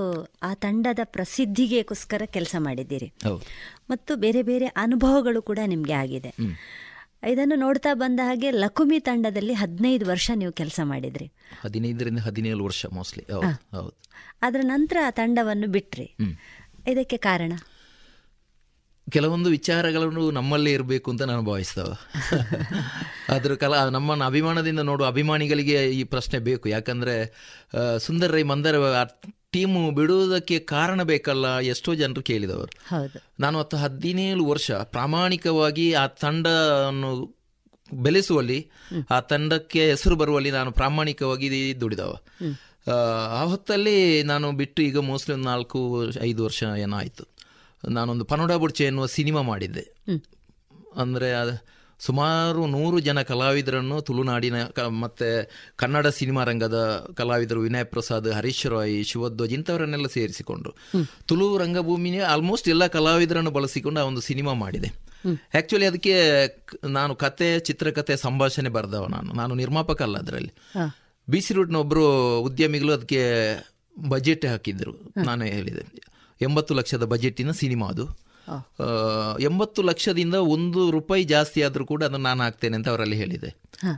[0.42, 3.08] ಆ ತಂಡದ ಪ್ರಸಿದ್ಧಿಗೆಗೋಸ್ಕರ ಕೆಲಸ ಮಾಡಿದ್ದೀರಿ.
[3.90, 6.30] ಮತ್ತು ಬೇರೆ ಬೇರೆ ಅನುಭವಗಳು ಕೂಡ ನಿಮಗೆ ಆಗಿದೆ.
[7.28, 11.32] ಇದನ್ನು ನೋಡ್ತಾ ಬಂದ ಹಾಗೆ ಲಕುಮಿ ತಂಡದಲ್ಲಿ ಹದಿನೈದು ವರ್ಷ ನೀವು ಕೆಲಸ ಮಾಡಿದ್ರಿ.
[11.60, 13.24] ಹದಿನೈದರಿಂದ ಹದಿನೇಳು ವರ್ಷ ಮೋಸ್ಟ್ಲಿ.
[14.42, 16.06] ಅದರ ನಂತರ ಆ ತಂಡವನ್ನು ಬಿಟ್ರಿ.
[16.86, 17.52] ಇದಕ್ಕೆ ಕಾರಣ?
[19.10, 21.96] ಕೆಲವೊಂದು ವಿಚಾರಗಳನ್ನು ನಮ್ಮಲ್ಲೇ ಇರಬೇಕು ಅಂತ ನಾನು ಭಾವಿಸ್ತವ.
[23.28, 26.68] ಅದ್ರ ಕಲಾ ನಮ್ಮನ್ನು ಅಭಿಮಾನದಿಂದ ನೋಡುವ ಅಭಿಮಾನಿಗಳಿಗೆ ಈ ಪ್ರಶ್ನೆ ಬೇಕು.
[26.68, 27.34] ಯಾಕಂದ್ರೆ
[27.98, 28.74] ಸುಂದರ ರೈ ಮಂದರ
[29.50, 32.94] ಟೀಮು ಬಿಡುವುದಕ್ಕೆ ಕಾರಣ ಬೇಕಲ್ಲ ಎಷ್ಟೋ ಜನರು ಕೇಳಿದವರು.
[33.40, 37.40] ನಾನು ಹತ್ತು ಹದಿನೇಳು ವರ್ಷ ಪ್ರಾಮಾಣಿಕವಾಗಿ ಆ ತಂಡವನ್ನು
[37.92, 38.70] ಬೆಳೆಸುವಲ್ಲಿ
[39.10, 42.16] ಆ ತಂಡಕ್ಕೆ ಹೆಸರು ಬರುವಲ್ಲಿ ನಾನು ಪ್ರಾಮಾಣಿಕವಾಗಿ ದುಡಿದವ.
[42.90, 42.92] ಆ,
[43.40, 47.39] ಆ ಹೊತ್ತಲ್ಲಿ ನಾನು ಬಿಟ್ಟು ಈಗ ಮೋಸ್ಟ್ಲಿ ಒಂದು ನಾಲ್ಕು ಐದು ವರ್ಷ ಏನೋ ಆಯಿತು.
[47.88, 49.94] ನಾನೊಂದು ಪನೋಡಾ ಬುಡ್ಚೆ ಎನ್ನುವ ಸಿನಿಮಾ ಮಾಡಿದ್ದೆ.
[50.96, 51.62] ಅಂದರೆ
[51.98, 59.04] ಸುಮಾರು ನೂರು ಜನ ಕಲಾವಿದರನ್ನು ತುಳುನಾಡಿನ ಕ ಮತ್ತು ಕನ್ನಡ ಸಿನಿಮಾ ರಂಗದ ಕಲಾವಿದರು ವಿನಯ್ ಪ್ರಸಾದ್ ಹರೀಶ್ ರಾಯ್
[59.04, 60.74] ಶಿವಧ್ವಜ್ ಇಂಥವರನ್ನೆಲ್ಲ ಸೇರಿಸಿಕೊಂಡು
[61.26, 64.88] ತುಳು ರಂಗಭೂಮಿನೇ ಆಲ್ಮೋಸ್ಟ್ ಎಲ್ಲ ಕಲಾವಿದರನ್ನು ಬಳಸಿಕೊಂಡು ಆ ಒಂದು ಸಿನಿಮಾ ಮಾಡಿದೆ.
[65.28, 66.14] ಆ್ಯಕ್ಚುಲಿ ಅದಕ್ಕೆ
[66.88, 69.32] ನಾನು ಕತೆ ಚಿತ್ರಕಥೆ ಸಂಭಾಷಣೆ ಬರೆದವ ನಾನು.
[69.32, 70.52] ನಾನು ನಿರ್ಮಾಪಕ ಅಲ್ಲ ಅದರಲ್ಲಿ.
[71.30, 73.22] ಬಿ ಸಿ ರೂಟ್ನ ಒಬ್ಬರು ಉದ್ಯಮಿಗಳು ಅದಕ್ಕೆ
[74.08, 74.92] ಬಜೆಟ್ ಹಾಕಿದ್ರು.
[75.24, 76.10] ನಾನು ಹೇಳಿದೆ.
[76.42, 78.06] ಎಂಬತ್ತು ಲಕ್ಷದ ಬಜೆಟಿನ ಸಿನಿಮಾ ಅದು.
[79.40, 83.50] ಎಂಬತ್ತು ಲಕ್ಷದಿಂದ ಒಂದು ರೂಪಾಯಿ ಜಾಸ್ತಿ ಆದರೂ ಕೂಡ ಅದನ್ನು ನಾನು ಹಾಕ್ತೇನೆ ಅಂತ ಅವರಲ್ಲಿ ಹೇಳಿದೆ.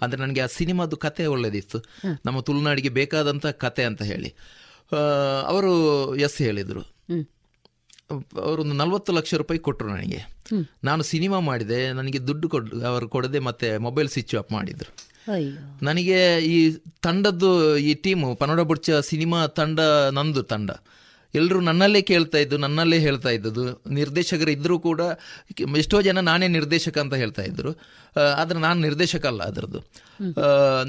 [0.02, 1.78] ಅಂದರೆ ನನಗೆ ಆ ಸಿನಿಮಾದು ಕತೆ ಒಳ್ಳೆದಿತ್ತು.
[2.26, 4.34] ನಮ್ಮ ತುಳುನಾಡಿಗೆ ಬೇಕಾದಂಥ ಕತೆ ಅಂತ ಹೇಳಿ.
[5.46, 5.72] ಅವರು
[6.16, 6.82] ಎಸ್ ಹೇಳಿದರು.
[8.36, 10.20] ಅವರೊಂದು ನಲವತ್ತು ಲಕ್ಷ ರೂಪಾಯಿ ಕೊಟ್ಟರು ನನಗೆ.
[10.84, 14.90] ನಾನು ಸಿನಿಮಾ ಮಾಡಿದೆ ನನಗೆ ದುಡ್ಡು ಕೊಡ್ ಅವರು ಕೊಡದೆ ಮತ್ತೆ ಮೊಬೈಲ್ ಸ್ವಿಚ್ ಆಫ್ ಮಾಡಿದರು.
[15.82, 19.80] ನನಗೆ ಈ ತಂಡದ್ದು ಈ ಟೀಮು ಪನೋಡ ಬುಡ್ಚ ಸಿನಿಮಾ ತಂಡ
[20.12, 20.70] ನಂದು ತಂಡ.
[21.34, 23.64] ಎಲ್ಲರೂ ನನ್ನಲ್ಲೇ ಕೇಳ್ತಾ ಇದ್ದು, ನನ್ನಲ್ಲೇ ಹೇಳ್ತಾ ಇದ್ದದ್ದು.
[23.98, 25.00] ನಿರ್ದೇಶಕರು ಇದ್ದರೂ ಕೂಡ
[25.82, 27.72] ಎಷ್ಟೋ ಜನ ನಾನೇ ನಿರ್ದೇಶಕ ಅಂತ ಹೇಳ್ತಾ ಇದ್ದರು
[28.40, 29.80] ಆದರೆ ನಾನು ನಿರ್ದೇಶಕ ಅಲ್ಲ ಅದರದ್ದು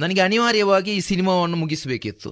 [0.03, 2.31] ನನಗೆ ಅನಿವಾರ್ಯವಾಗಿ ಈ ಸಿನಿಮಾವನ್ನು ಮುಗಿಸಬೇಕಿತ್ತು.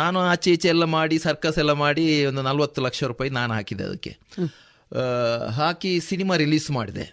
[0.00, 4.12] ನಾನು ಆಚೆ ಈಚೆ ಎಲ್ಲ ಮಾಡಿ ಸರ್ಕಸ್ ಎಲ್ಲ ಮಾಡಿ ಒಂದು ನಲ್ವತ್ತು ಲಕ್ಷ ರೂಪಾಯಿ ನಾನು ಹಾಕಿದೆ ಅದಕ್ಕೆ.
[5.58, 7.06] ಹಾಕಿ ಸಿನಿಮಾ ರಿಲೀಸ್ ಮಾಡಿದೆ.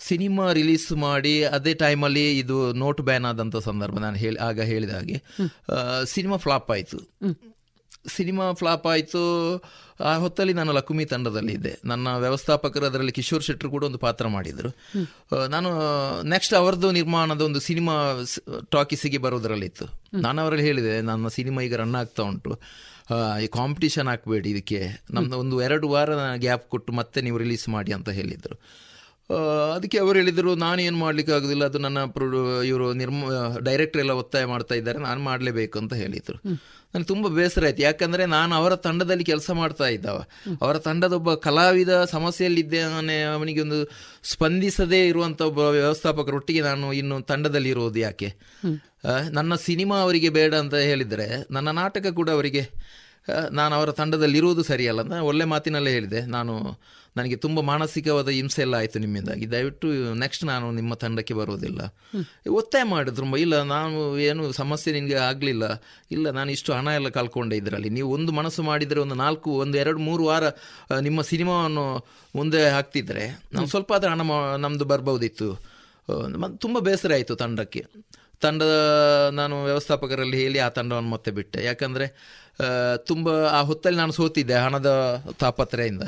[0.00, 5.18] ಸಿನಿಮಾ ರಿಲೀಸ್ ಮಾಡಿ ಅದೇ ಟೈಮಲ್ಲಿ ಇದು ನೋಟ್ ಬ್ಯಾನ್ ಆದಂಥ ಸಂದರ್ಭ ನಾನು ಹೇಳಿ, ಆಗ ಹೇಳಿದ ಹಾಗೆ
[6.14, 6.98] ಸಿನಿಮಾ ಫ್ಲಾಪ್ ಆಯಿತು.
[8.14, 9.22] ಸಿನಿಮಾ ಫ್ಲಾಪ್ ಆಯಿತು.
[10.00, 11.72] ಆ ಹೊತ್ತಲ್ಲಿ ನಾನು ಲಕುಮಿ ತಂಡದಲ್ಲಿ ಇದ್ದೆ.
[11.84, 14.70] ನನ್ನ ವ್ಯವಸ್ಥಾಪಕರು ಅದರಲ್ಲಿ ಕಿಶೋರ್ ಶೆಟ್ಟರು ಕೂಡ ಒಂದು ಪಾತ್ರ ಮಾಡಿದರು.
[15.48, 15.70] ನಾನು
[16.28, 17.94] ನೆಕ್ಸ್ಟ್ ಅವರದ್ದು ನಿರ್ಮಾಣದ ಒಂದು ಸಿನಿಮಾ
[18.70, 19.86] ಟಾಕೀಸಿಗೆ ಬರೋದರಲ್ಲಿತ್ತು
[20.20, 22.52] ನಾನು ಅವರಲ್ಲಿ ಹೇಳಿದೆ ನನ್ನ ಸಿನಿಮಾ ಈಗ ರನ್ ಆಗ್ತಾ ಉಂಟು.
[23.44, 24.80] ಈ ಕಾಂಪಿಟಿಷನ್ ಹಾಕಬೇಡಿ ಇದಕ್ಕೆ.
[25.10, 28.56] ನಮ್ಮದು ಒಂದು ಎರಡು ವಾರ ಗ್ಯಾಪ್ ಕೊಟ್ಟು ಮತ್ತೆ ನೀವು ರಿಲೀಸ್ ಮಾಡಿ ಅಂತ ಹೇಳಿದರು.
[29.74, 31.98] ಅದಕ್ಕೆ ಅವರು ಹೇಳಿದರು ನಾನು ಏನು ಮಾಡ್ಲಿಕ್ಕೆ ಆಗೋದಿಲ್ಲ ಅದು ನನ್ನ
[32.66, 33.24] ಇವರು ನಿರ್ಮ
[33.64, 36.38] ಡೈರೆಕ್ಟರ್ ಎಲ್ಲ ಒತ್ತಾಯ ಮಾಡ್ತಾ ಇದ್ದಾರೆ ನಾನು ಮಾಡಲೇಬೇಕು ಅಂತ ಹೇಳಿದರು.
[36.94, 37.82] ನನಗೆ ತುಂಬ ಬೇಸರ ಆಯ್ತು.
[37.82, 40.18] ಯಾಕಂದರೆ ನಾನು ಅವರ ತಂಡದಲ್ಲಿ ಕೆಲಸ ಮಾಡ್ತಾ ಇದ್ದಾವ.
[40.62, 43.80] ಅವರ ತಂಡದ ಒಬ್ಬ ಕಲಾವಿದ ಸಮಸ್ಯೆಯಲ್ಲಿದ್ದೇನೆ ಅವನಿಗೆ ಒಂದು
[44.22, 48.28] ಸ್ಪಂದಿಸದೇ ಇರುವಂಥ ಒಬ್ಬ ವ್ಯವಸ್ಥಾಪಕರೊಟ್ಟಿಗೆ ನಾನು ಇನ್ನು ತಂಡದಲ್ಲಿ ಇರೋದು ಯಾಕೆ?
[49.30, 52.62] ನನ್ನ ಸಿನಿಮಾ ಅವರಿಗೆ ಬೇಡ ಅಂತ ಹೇಳಿದರೆ ನನ್ನ ನಾಟಕ ಕೂಡ ಅವರಿಗೆ
[53.58, 56.20] ನಾನು ಅವರ ತಂಡದಲ್ಲಿರುವುದು ಸರಿಯಲ್ಲ ಅಂತ ಒಳ್ಳೆ ಮಾತಿನಲ್ಲೇ ಹೇಳಿದೆ.
[56.36, 56.54] ನಾನು
[57.18, 59.46] ನನಗೆ ತುಂಬ ಮಾನಸಿಕವಾದ ಹಿಂಸೆ ಎಲ್ಲ ಆಯಿತು ನಿಮ್ಮಿಂದಾಗಿ.
[59.52, 59.86] ದಯವಿಟ್ಟು
[60.22, 61.80] ನೆಕ್ಸ್ಟ್ ನಾನು ನಿಮ್ಮ ತಂಡಕ್ಕೆ ಬರೋದಿಲ್ಲ
[62.60, 65.64] ಒತ್ತಾಯ ಮಾಡಿದ್ರು ಇಲ್ಲ, ನಾನು ಏನು ಸಮಸ್ಯೆ ನಿನಗೆ ಆಗಲಿಲ್ಲ.
[66.16, 67.92] ಇಲ್ಲ, ನಾನು ಇಷ್ಟು ಹಣ ಎಲ್ಲ ಕಳ್ಕೊಂಡೆ ಇದರಲ್ಲಿ.
[67.98, 70.44] ನೀವು ಒಂದು ಮನಸ್ಸು ಮಾಡಿದರೆ ಒಂದು ನಾಲ್ಕು, ಒಂದು ಎರಡು, ಮೂರು ವಾರ
[71.08, 71.86] ನಿಮ್ಮ ಸಿನಿಮಾವನ್ನು
[72.34, 73.24] ಮುಂದೆ ಹಾಕ್ತಿದ್ರೆ
[73.56, 74.22] ನಾವು ಸ್ವಲ್ಪ ಆದರೆ ಹಣ
[74.66, 75.50] ನಮ್ಮದು ಬರ್ಬೋದಿತ್ತು
[76.64, 77.84] ತುಂಬ ಬೇಸರ ಆಯಿತು ತಂಡಕ್ಕೆ.
[78.44, 78.74] ತಂಡದ
[79.38, 81.60] ನಾನು ವ್ಯವಸ್ಥಾಪಕರಲ್ಲಿ ಹೇಳಿ ಆ ತಂಡವನ್ನು ಮತ್ತೆ ಬಿಟ್ಟೆ.
[81.64, 82.06] ಯಾಕಂದರೆ
[83.08, 84.90] ತುಂಬ ಆ ಹೊತ್ತಲ್ಲಿ ನಾನು ಸೋತಿದ್ದೆ ಹಣದ
[85.40, 86.04] ತಾಪತ್ರೆಯಿಂದ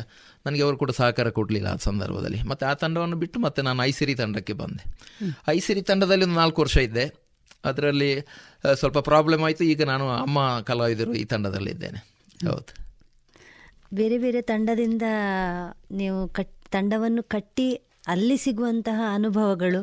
[0.47, 2.43] ನನಗೆ ಅವರು ಕೂಡ ಸಹಕಾರ ಕೊಡಲಿಲ್ಲ ಆ ಸಂದರ್ಭದಲ್ಲಿ.
[2.43, 4.85] ಮತ್ತು ಆ ತಂಡವನ್ನು ಬಿಟ್ಟು ಮತ್ತೆ ನಾನು ಐಸಿರಿ ತಂಡಕ್ಕೆ ಬಂದೆ.
[5.49, 7.07] ಐಸಿರಿ ತಂಡದಲ್ಲಿ ಒಂದು ನಾಲ್ಕು ವರ್ಷ ಇದ್ದೆ.
[7.65, 8.11] ಅದರಲ್ಲಿ
[8.75, 9.65] ಸ್ವಲ್ಪ ಪ್ರಾಬ್ಲಮ್ ಆಯಿತು.
[9.65, 12.01] ಈಗ ನಾನು ಅಮ್ಮ ಕಲಾವಿದರು ಈ ತಂಡದಲ್ಲಿದ್ದೇನೆ
[12.49, 12.73] ಹೌದು.
[13.95, 15.03] ಬೇರೆ ಬೇರೆ ತಂಡದಿಂದ
[15.91, 17.69] ನೀವು ಕಟ್ ತಂಡವನ್ನು ಕಟ್ಟಿ
[18.07, 19.81] ಅಲ್ಲಿ ಸಿಗುವಂತಹ ಅನುಭವಗಳು.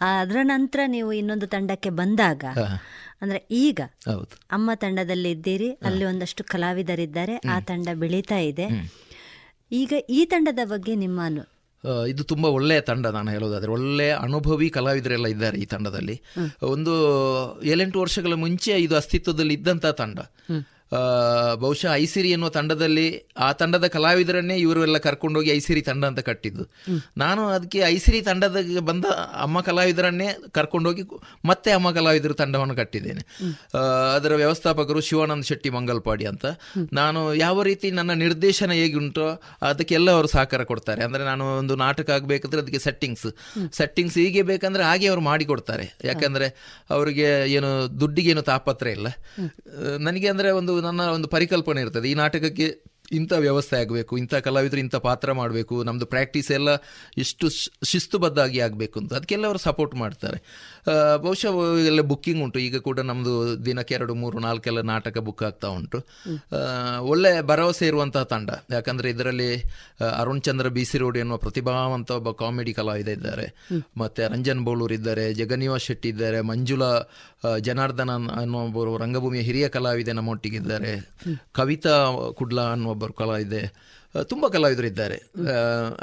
[0.00, 2.44] ಅದರ ನಂತರ ನೀವು ಇನ್ನೊಂದು ತಂಡಕ್ಕೆ ಬಂದಾಗ
[3.22, 4.34] ಅಂದ್ರೆ ಈಗ ಹೌದು.
[4.50, 8.66] ಅಮ್ಮ ತಂಡದಲ್ಲಿ ಇದ್ದೀರಿ ಅಲ್ಲಿ ಒಂದಷ್ಟು ಕಲಾವಿದರಿದ್ದಾರೆ ಆ ತಂಡ ಬೆಳೀತಾ ಇದೆ.
[9.72, 11.20] ಈಗ ಈ ತಂಡದ ಬಗ್ಗೆ ನಿಮ್ಮ
[12.08, 16.16] ಇದು ತುಂಬ ಒಳ್ಳೆಯ ತಂಡ ನಾನು ಹೇಳೋದಾದ್ರೆ ಒಳ್ಳೆಯ ಅನುಭವಿ ಕಲಾವಿದರೆಲ್ಲ ಇದ್ದಾರೆ ಈ ತಂಡದಲ್ಲಿ.
[16.62, 16.94] ಒಂದು
[17.64, 20.18] ಏಳೆಂಟು ವರ್ಷಗಳ ಮುಂಚೆ ಇದು ಅಸ್ತಿತ್ವದಲ್ಲಿ ಇದ್ದಂಥ ತಂಡ
[21.62, 23.06] ಬಹುಶಃ ಐಸಿರಿ ಎನ್ನುವ ತಂಡದಲ್ಲಿ
[23.46, 26.64] ಆ ತಂಡದ ಕಲಾವಿದರನ್ನೇ ಇವರೆಲ್ಲ ಕರ್ಕೊಂಡೋಗಿ ಐಸಿರಿ ತಂಡ ಅಂತ ಕಟ್ಟಿದ್ದು.
[27.22, 28.58] ನಾನು ಅದಕ್ಕೆ ಐಸಿರಿ ತಂಡದ
[28.90, 29.06] ಬಂದ
[29.46, 30.28] ಅಮ್ಮ ಕಲಾವಿದರನ್ನೇ
[30.58, 31.04] ಕರ್ಕೊಂಡೋಗಿ
[31.50, 33.22] ಮತ್ತೆ ಅಮ್ಮ ಕಲಾವಿದರ ತಂಡವನ್ನು ಕಟ್ಟಿದ್ದೇನೆ.
[34.16, 36.46] ಅದರ ವ್ಯವಸ್ಥಾಪಕರು ಶಿವಾನಂದ್ ಶೆಟ್ಟಿ ಮಂಗಲ್ಪಾಡಿ ಅಂತ.
[37.00, 39.26] ನಾನು ಯಾವ ರೀತಿ ನನ್ನ ನಿರ್ದೇಶನ ಹೇಗುಂಟೋ
[39.70, 41.00] ಅದಕ್ಕೆಲ್ಲ ಅವರು ಸಹಕಾರ ಕೊಡ್ತಾರೆ.
[41.08, 43.28] ಅಂದರೆ ನಾನು ಒಂದು ನಾಟಕ ಆಗಬೇಕಂದ್ರೆ ಅದಕ್ಕೆ ಸೆಟ್ಟಿಂಗ್ಸ್
[43.80, 45.86] ಸೆಟ್ಟಿಂಗ್ಸ್ ಹೀಗೆ ಬೇಕಂದ್ರೆ ಹಾಗೆ ಅವರು ಮಾಡಿಕೊಡ್ತಾರೆ.
[46.10, 46.48] ಯಾಕಂದರೆ
[46.96, 47.28] ಅವರಿಗೆ
[47.58, 47.70] ಏನು
[48.00, 49.08] ದುಡ್ಡಿಗೇನು ತಾಪತ್ರ ಇಲ್ಲ.
[50.08, 52.66] ನನಗೆ ಅಂದರೆ ಒಂದು ನನ್ನ ಒಂದು ಪರಿಕಲ್ಪನೆ ಇರ್ತದೆ ಈ ನಾಟಕಕ್ಕೆ
[53.12, 56.68] ಇಂಥ ವ್ಯವಸ್ಥೆ ಆಗಬೇಕು, ಇಂಥ ಕಲಾವಿದರು ಇಂಥ ಪಾತ್ರ ಮಾಡಬೇಕು ನಮ್ಮದು ಪ್ರಾಕ್ಟೀಸ್ ಎಲ್ಲ
[57.18, 59.14] ಇಷ್ಟು ಶ್- ಶಿಸ್ತುಬದ್ಧಾಗಿ ಆಗಬೇಕು ಅಂತ.
[59.14, 60.42] ಅದಕ್ಕೆಲ್ಲ ಅವರು ಸಪೋರ್ಟ್ ಮಾಡ್ತಾರೆ.
[61.16, 62.58] ಬಹುಶಃ ಎಲ್ಲ ಬುಕ್ಕಿಂಗ್ ಉಂಟು.
[62.58, 65.98] ಈಗ ಕೂಡ ನಮ್ಮದು ದಿನಕ್ಕೆ ಎರಡು, ಮೂರು, ನಾಲ್ಕೆಲ್ಲ ನಾಟಕ ಬುಕ್ ಆಗ್ತಾ ಉಂಟು.
[67.00, 68.50] ಒಳ್ಳೆ ಭರವಸೆ ಇರುವಂತಹ ತಂಡ.
[68.70, 69.64] ಯಾಕಂದರೆ ಇದರಲ್ಲಿ
[70.18, 73.54] Arun Chandra B C road ಎನ್ನುವ ಪ್ರತಿಭಾವಂತ ಒಬ್ಬ ಕಾಮಿಡಿ ಕಲಾವಿದ ಇದ್ದಾರೆ
[73.96, 77.10] ಮತ್ತು ರಂಜನ್ ಬೋಳೂರ್ ಇದ್ದಾರೆ ಜಗನ್ನಿವಾಸ್ ಶೆಟ್ಟಿ ಇದ್ದಾರೆ, ಮಂಜುಳಾ
[77.58, 81.10] ಜನಾರ್ದನ ಅನ್ನೋ ಒಬ್ಬರು ರಂಗಭೂಮಿಯ ಹಿರಿಯ ಕಲಾವಿದೆ ನಮ್ಮೊಟ್ಟಿಗಿದ್ದಾರೆ.
[81.52, 83.60] ಕವಿತಾ ಕುಡ್ಲ ಅನ್ನೋ ಒಬ್ಬರು ಕಲಾವಿದೆ
[84.22, 85.16] ತುಂಬ ಕಲಾವಿದರು ಇದ್ದಾರೆ.
[85.52, 85.56] ಆ,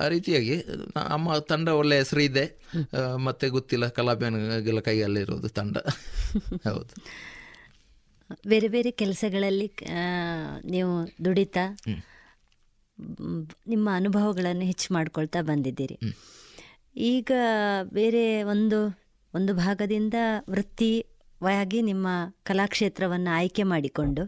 [0.08, 2.44] ರೀತಿಯಾಗಿ ನಮ್ಮ ಅಮ್ಮ ತಂಡ ಒಳ್ಳೆ ಹೆಸರು ಇದೆ.
[3.18, 5.78] ಮತ್ತೆ ಗೊತ್ತಿಲ್ಲ ಕಲಾಭಿಯಾನಗೆಲ್ಲ ಕೈಯಲ್ಲಿರೋದು ತಂಡ.
[6.68, 6.94] ಹೌದು.
[8.48, 9.68] ಬೇರೆ ಬೇರೆ ಕೆಲಸಗಳಲ್ಲಿ
[10.66, 10.94] ನೀವು
[11.26, 11.66] ದುಡಿತಾ
[13.68, 15.98] ನಿಮ್ಮ ಅನುಭವಗಳನ್ನು ಹೆಚ್ಚು ಮಾಡ್ಕೊಳ್ತಾ ಬಂದಿದ್ದೀರಿ.
[16.96, 17.32] ಈಗ
[17.94, 18.80] ಬೇರೆ ಒಂದು
[19.34, 20.14] ಒಂದು ಭಾಗದಿಂದ
[20.50, 22.08] ವೃತ್ತಿಯಾಗಿ ನಿಮ್ಮ
[22.44, 24.24] ಕಲಾಕ್ಷೇತ್ರವನ್ನು ಆಯ್ಕೆ ಮಾಡಿಕೊಂಡು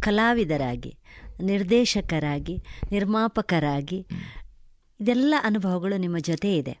[0.00, 0.92] ಕಲಾವಿದರಾಗಿ
[1.40, 2.56] ನಿರ್ದೇಶಕರಾಗಿ
[2.90, 4.06] ನಿರ್ಮಾಪಕರಾಗಿ
[5.00, 6.78] ಇದೆಲ್ಲ ಅನುಭವಗಳು ನಿಮ್ಮ ಜೊತೆ ಇದೆ.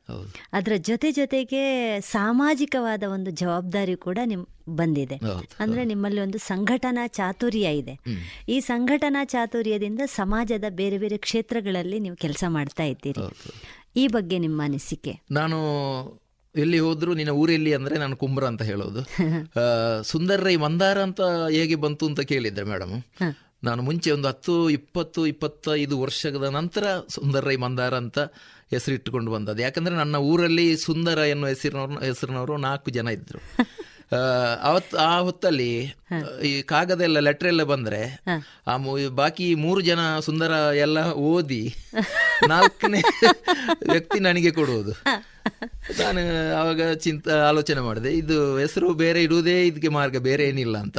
[0.52, 5.20] ಅದರ ಜೊತೆ ಜೊತೆಗೆ ಸಾಮಾಜಿಕವಾದ ಒಂದು ಜವಾಬ್ದಾರಿ ಕೂಡ ನಿಮ್ ಬಂದಿದೆ.
[5.58, 7.98] ಅಂದ್ರೆ ನಿಮ್ಮಲ್ಲಿ ಒಂದು ಸಂಘಟನಾ ಚಾತುರ್ಯ ಇದೆ.
[8.48, 13.20] ಈ ಸಂಘಟನಾ ಚಾತುರ್ಯದಿಂದ ಸಮಾಜದ ಬೇರೆ ಬೇರೆ ಕ್ಷೇತ್ರಗಳಲ್ಲಿ ನೀವು ಕೆಲಸ ಮಾಡ್ತಾ ಇದ್ದೀರಿ.
[13.96, 15.20] ಈ ಬಗ್ಗೆ ನಿಮ್ಮ ಅನಿಸಿಕೆ?
[15.30, 15.58] ನಾನು
[16.56, 19.00] ಎಲ್ಲಿ ಹೋದ್ರು ನಿನ್ನ ಊರೆಲ್ಲಿ ಅಂದ್ರೆ ನಾನು ಕುಂಬ್ರ ಅಂತ ಹೇಳೋದು.
[20.02, 21.20] ಸುಂದರ ರೈ ಮಂದಾರ ಅಂತ
[21.50, 23.02] ಹೇಗೆ ಬಂತು ಅಂತ ಕೇಳಿದ್ದೆ ಮೇಡಮ್.
[23.62, 28.18] ನಾನು ಮುಂಚೆ ಒಂದು ಹತ್ತು ಇಪ್ಪತ್ತು ಇಪ್ಪತ್ತೈದು ವರ್ಷದ ನಂತರ ಸುಂದರೈ ರೈ ಮಂದಾರ ಅಂತ
[28.70, 29.62] ಹೆಸರಿಟ್ಟುಕೊಂಡು ಬಂದದ್ದು.
[29.62, 33.40] ಯಾಕಂದ್ರೆ ನನ್ನ ಊರಲ್ಲಿ ಸುಂದರ ಎನ್ನುವ ಹೆಸರಿನವ್ರು ಹೆಸರಿನವರು ನಾಲ್ಕು ಜನ ಇದ್ದರು
[34.62, 35.68] ಅವತ್ತು ಆ ಹೊತ್ತಲ್ಲಿ
[36.44, 38.00] ಈ ಕಾಗದ ಎಲ್ಲ ಲೆಟರ್ ಎಲ್ಲ ಬಂದ್ರೆ
[38.66, 41.62] ಆ ಮೂ- ಬಾಕಿ ಮೂರು ಜನ ಸುಂದರ ಎಲ್ಲ ಓದಿ
[42.48, 43.02] ನಾಲ್ಕನೇ
[43.92, 44.92] ವ್ಯಕ್ತಿ ನನಗೆ ಕೊಡುವುದು.
[45.98, 46.22] ನಾನು
[46.60, 48.12] ಆವಾಗ ಚಿಂತ ಆಲೋಚನೆ ಮಾಡಿದೆ.
[48.12, 50.98] ಇದು ಹೆಸರು ಬೇರೆ ಇಡುವುದೇ ಇದಕ್ಕೆ ಮಾರ್ಗ ಬೇರೆ ಏನಿಲ್ಲ ಅಂತ.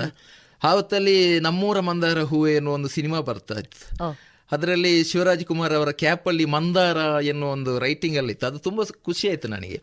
[0.64, 4.04] ಆ ಹೊತ್ತಲ್ಲಿ ನಮ್ಮೂರ ಮಂದಾರ ಹೂವೆ ಎನ್ನುವ ಒಂದು ಸಿನಿಮಾ ಬರ್ತಾ ಇತ್ತು.
[4.52, 9.48] ಅದರಲ್ಲಿ ಶಿವರಾಜ್ ಕುಮಾರ್ ಅವರ ಕ್ಯಾಪಲ್ಲಿ ಮಂದಾರ ಎನ್ನುವ ಒಂದು ರೈಟಿಂಗ್ ಅಲ್ಲಿ ಇತ್ತು ಅದು ತುಂಬಾ ಖುಷಿ ಆಯ್ತು
[9.48, 9.82] ನನಗೆ.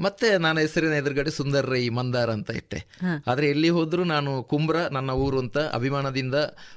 [0.00, 2.86] ಮತ್ತೆ ನಾನು ಹೆಸರಿನ ಎದುರುಗಡೆ ಸುಂದರ್ ರೈ ಮಂದಾರ ಅಂತ ಇಟ್ಟೆ.
[3.26, 6.34] ಆದ್ರೆ ಎಲ್ಲಿ ಹೋದರೂ ನಾನು ಕುಂಬ್ರ ನನ್ನ ಊರು ಅಂತ ಅಭಿಮಾನದಿಂದ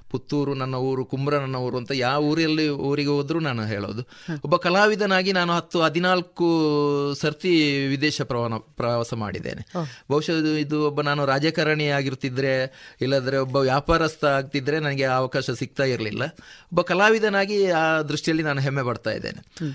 [0.10, 4.02] ಪುತ್ತೂರು ನನ್ನ ಊರು ಕುಂಬ್ರ ನನ್ನ ಊರು ಅಂತ ಯಾವ ಊರಲ್ಲಿ ಊರಿಗೆ ಹೋದರೂ ನಾನು ಹೇಳೋದು.
[4.44, 6.46] ಒಬ್ಬ ಕಲಾವಿದನಾಗಿ ನಾನು ಹತ್ತು ಹದಿನಾಲ್ಕು
[7.22, 9.72] ಸರ್ತಿ ವಿದೇಶ ಪ್ರವಾನ ಪ್ರವಾಸ ಮಾಡಿದ್ದೇನೆ.
[10.12, 16.24] ಬಹುಶಃ ಇದು- ಒಬ್ಬ ನಾನು ರಾಜಕಾರಣಿ ಆಗಿರ್ತಿದ್ರೆ ಇಲ್ಲದ್ರೆ ಒಬ್ಬ ವ್ಯಾಪಾರಸ್ಥ ಆಗ್ತಿದ್ರೆ ನನಗೆ ಆ ಅವಕಾಶ ಸಿಗ್ತಾ ಇರಲಿಲ್ಲ.
[16.64, 19.66] ಒಬ್ಬ ಕಲಾವಿದನಾಗಿ ಆ ದೃಷ್ಟಿಯಲ್ಲಿ ನಾನು ಹೆಮ್ಮೆ ಪಡ್ತಾ ಇದ್ದೇನೆ.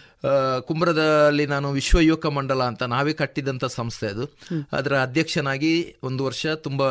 [0.61, 4.39] ಕುಂಬ್ರದಲ್ಲಿ ನಾನು ವಿಶ್ವ ಯುವಕ ಮಂಡಲ ಅಂತ ನಾವೇ ಕಟ್ಟಿದಂಥ ಸಂಸ್ಥೆ ಅದು.
[4.73, 6.83] ಅದರ ಅಧ್ಯಕ್ಷನಾಗಿ ಒಂದು ವರ್ಷ ತುಂಬ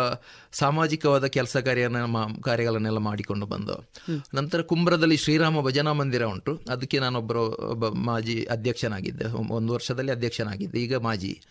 [0.52, 1.98] ಸಾಮಾಜಿಕವಾದ ಕೆಲಸ ಕಾರ್ಯನ
[2.44, 3.90] ಕಾರ್ಯಗಳನ್ನೆಲ್ಲ ಮಾಡಿಕೊಂಡು ಬಂದು.
[4.34, 6.60] ನಂತರ ಕುಂಬ್ರದಲ್ಲಿ ಶ್ರೀರಾಮ ಭಜನಾ ಮಂದಿರ ಉಂಟು.
[6.70, 7.44] ಅದಕ್ಕೆ ನಾನೊಬ್ಬರು
[7.94, 9.26] ಮಾಜಿ ಅಧ್ಯಕ್ಷನಾಗಿದ್ದೆ.
[9.26, 10.80] ಒಂದು ವರ್ಷದಲ್ಲಿ ಅಧ್ಯಕ್ಷನಾಗಿದ್ದೆ.
[10.80, 11.42] ಈಗ ಮಾಜಿ.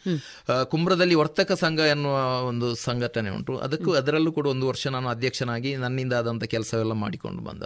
[0.64, 3.58] ಕುಂಬ್ರದಲ್ಲಿ ವರ್ತಕ ಸಂಘ ಎನ್ನುವ ಒಂದು ಸಂಘಟನೆ ಉಂಟು.
[3.58, 7.62] ಅದಕ್ಕೂ ಅದರಲ್ಲೂ ಕೂಡ ಒಂದು ವರ್ಷ ನಾನು ಅಧ್ಯಕ್ಷನಾಗಿ ನನ್ನಿಂದ ಆದಂಥ ಕೆಲಸವೆಲ್ಲ ಮಾಡಿಕೊಂಡು ಬಂದ.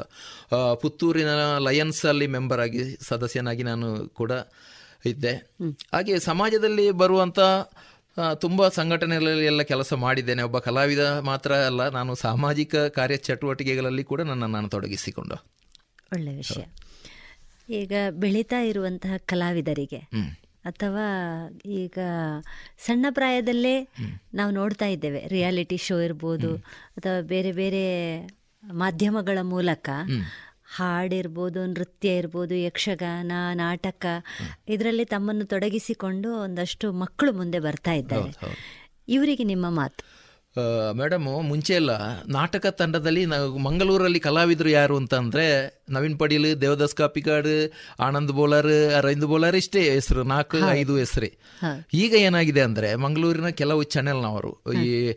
[0.74, 4.32] ಪುತ್ತೂರಿನ ಲಯನ್ಸ್ ಅಲ್ಲಿ ಮೆಂಬರ್ ಆಗಿ ಸದಸ್ಯನಾಗಿ ನಾನು ಕೂಡ
[5.06, 5.52] ಇದ್ದೆ.
[5.92, 7.64] ಹಾಗೆ ಸಮಾಜದಲ್ಲಿ ಬರುವಂತ ಆ,
[8.34, 10.42] ತುಂಬಾ ಸಂಘಟನೆಗಳಲ್ಲಿ ಎಲ್ಲ ಕೆಲಸ ಮಾಡಿದ್ದೇನೆ.
[10.42, 15.36] ಒಬ್ಬ ಕಲಾವಿದ ಮಾತ್ರ ಅಲ್ಲ ನಾನು ಸಾಮಾಜಿಕ ಕಾರ್ಯ ಚಟುವಟಿಕೆಗಳಲ್ಲಿ ಕೂಡ ನನ್ನ ನಾನು ತೊಡಗಿಸಿಕೊಂಡು.
[16.12, 16.64] ಒಳ್ಳೆ ವಿಷಯ.
[17.70, 19.98] ಈಗ ಬೆಳೀತಾ ಇರುವಂತಹ ಕಲಾವಿದರಿಗೆ
[20.64, 21.06] ಅಥವಾ
[21.66, 21.98] ಈಗ
[22.86, 23.88] ಸಣ್ಣ ಪ್ರಾಯದಲ್ಲೇ
[24.34, 25.28] ನಾವು ನೋಡ್ತಾ ಇದ್ದೇವೆ.
[25.28, 26.56] ರಿಯಾಲಿಟಿ ಶೋ ಇರ್ಬೋದು
[26.96, 27.84] ಅಥವಾ ಬೇರೆ ಬೇರೆ
[28.64, 29.90] ಮಾಧ್ಯಮಗಳ ಮೂಲಕ
[30.76, 34.06] ಹಾಡಿರ್ಬೋದು ನೃತ್ಯ ಇರ್ಬೋದು ಯಕ್ಷಗಾನ ನಾಟಕ
[34.68, 38.32] ಇದರಲ್ಲಿ ತಮ್ಮನ್ನು ತೊಡಗಿಸಿಕೊಂಡು ಒಂದಷ್ಟು ಮಕ್ಕಳು ಮುಂದೆ ಬರ್ತಾ ಇದ್ದಾರೆ.
[39.08, 40.21] ಇವರಿಗೆ ನಿಮ್ಮ ಮಾತು.
[40.94, 41.90] ಮೇಡಮ್ ಮುಂಚೆ ಎಲ್ಲ
[42.28, 45.46] ನಾಟಕ ತಂಡದಲ್ಲಿ ನಾವು ಮಂಗಳೂರಲ್ಲಿ ಕಲಾವಿದರು ಯಾರು ಅಂತಂದ್ರೆ
[45.90, 47.70] ನವೀನ್ ಪಡೀಲ್ ದೇವದಾಸ್ ಕಾಪಿಕಾಡ್
[48.00, 51.30] ಆನಂದ್ ಬೋಲರ್ ಅರವಿಂದ್ ಬೋಲರ್ ಇಷ್ಟೇ ಹೆಸರು ನಾಲ್ಕು ಐದು ಹೆಸರೇ.
[51.94, 55.12] ಈಗ ಏನಾಗಿದೆ ಅಂದ್ರೆ ಮಂಗಳೂರಿನ ಕೆಲವು ಚಾನೆಲ್ನವರು ಈ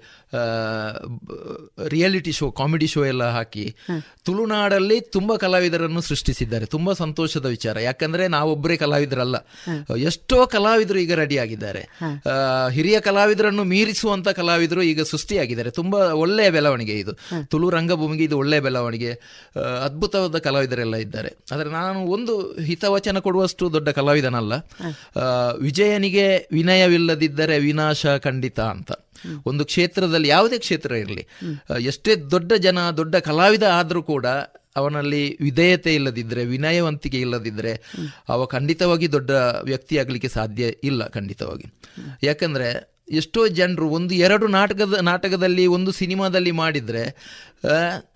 [1.87, 3.75] ರಿಯಾಲಿಟಿ ಶೋ ಕಾಮಿಡಿ ಶೋ ಎಲ್ಲ ಹಾಕಿ
[4.23, 6.65] ತುಳುನಾಡಲ್ಲಿ ತುಂಬಾ ಕಲಾವಿದರನ್ನು ಸೃಷ್ಟಿಸಿದ್ದಾರೆ.
[6.65, 7.79] ತುಂಬಾ ಸಂತೋಷದ ವಿಚಾರ.
[7.79, 9.35] ಯಾಕಂದ್ರೆ ನಾವೊಬ್ಬರೇ ಕಲಾವಿದರಲ್ಲ.
[9.95, 11.83] ಎಷ್ಟೋ ಕಲಾವಿದರು ಈಗ ರೆಡಿ ಆಗಿದ್ದಾರೆ.
[12.71, 15.69] ಹಿರಿಯ ಕಲಾವಿದರನ್ನು ಮೀರಿಸುವಂತ ಕಲಾವಿದರು ಈಗ ಸೃಷ್ಟಿಯಾಗಿದ್ದಾರೆ.
[15.71, 17.13] ತುಂಬಾ ಒಳ್ಳೆಯ ಬೆಳವಣಿಗೆ ಇದು.
[17.49, 19.11] ತುಳು ರಂಗಭೂಮಿಗೆ ಇದು ಒಳ್ಳೆಯ ಬೆಳವಣಿಗೆ.
[19.83, 21.31] ಅದ್ಭುತವಾದ ಕಲಾವಿದರೆಲ್ಲ ಇದ್ದಾರೆ.
[21.51, 24.53] ಆದರೆ ನಾನು ಒಂದು ಹಿತವಚನ ಕೊಡುವಷ್ಟು ದೊಡ್ಡ ಕಲಾವಿದನಲ್ಲ
[25.61, 28.91] ವಿಜಯನಿಗೆ ವಿನಯವಿಲ್ಲದಿದ್ದರೆ ವಿನಾಶ ಖಂಡಿತ ಅಂತ.
[29.45, 31.25] ಒಂದು ಕ್ಷೇತ್ರದಲ್ಲಿ ಯಾವುದೇ ಕ್ಷೇತ್ರ ಇರಲಿ.
[31.79, 34.25] ಎಷ್ಟೇ ದೊಡ್ಡ ಜನ ದೊಡ್ಡ ಕಲಾವಿದ ಆದರೂ ಕೂಡ
[34.75, 37.73] ಅವನಲ್ಲಿ ವಿಧೇಯತೆ ಇಲ್ಲದಿದ್ದರೆ ವಿನಯವಂತಿಕೆ ಇಲ್ಲದಿದ್ದರೆ
[38.29, 39.31] ಅವ ಖಂಡಿತವಾಗಿ ದೊಡ್ಡ
[39.63, 41.67] ವ್ಯಕ್ತಿಯಾಗಲಿಕ್ಕೆ ಸಾಧ್ಯ ಇಲ್ಲ ಖಂಡಿತವಾಗಿ.
[42.23, 47.03] ಯಾಕಂದರೆ ಎಷ್ಟೋ ಜನರು ಒಂದು ಎರಡು ನಾಟಕದ ನಾಟಕದಲ್ಲಿ ಒಂದು ಸಿನಿಮಾದಲ್ಲಿ ಮಾಡಿದರೆ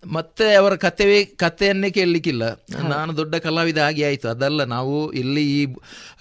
[0.05, 2.43] ಮತ್ತೆ ಅವರ ಕಥೆವೇ ಕಥೆಯನ್ನೇ ಕೇಳಲಿಕ್ಕಿಲ್ಲ.
[2.89, 4.27] ನಾನು ದೊಡ್ಡ ಕಲಾವಿದ ಆಗಿ ಆಯಿತು.
[4.27, 5.61] ಅದಲ್ಲ ನಾವು ಇಲ್ಲಿ ಈ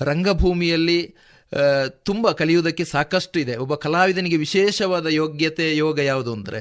[0.03, 1.01] ರಂಗಭೂಮಿಯಲ್ಲಿ
[2.05, 3.57] ತುಂಬ ಕಲಿಯುವುದಕ್ಕೆ ಸಾಕಷ್ಟು ಇದೆ.
[3.57, 6.61] ಒಬ್ಬ ಕಲಾವಿದನಿಗೆ ವಿಶೇಷವಾದ ಯೋಗ್ಯತೆ ಯೋಗ ಯಾವುದು ಅಂದರೆ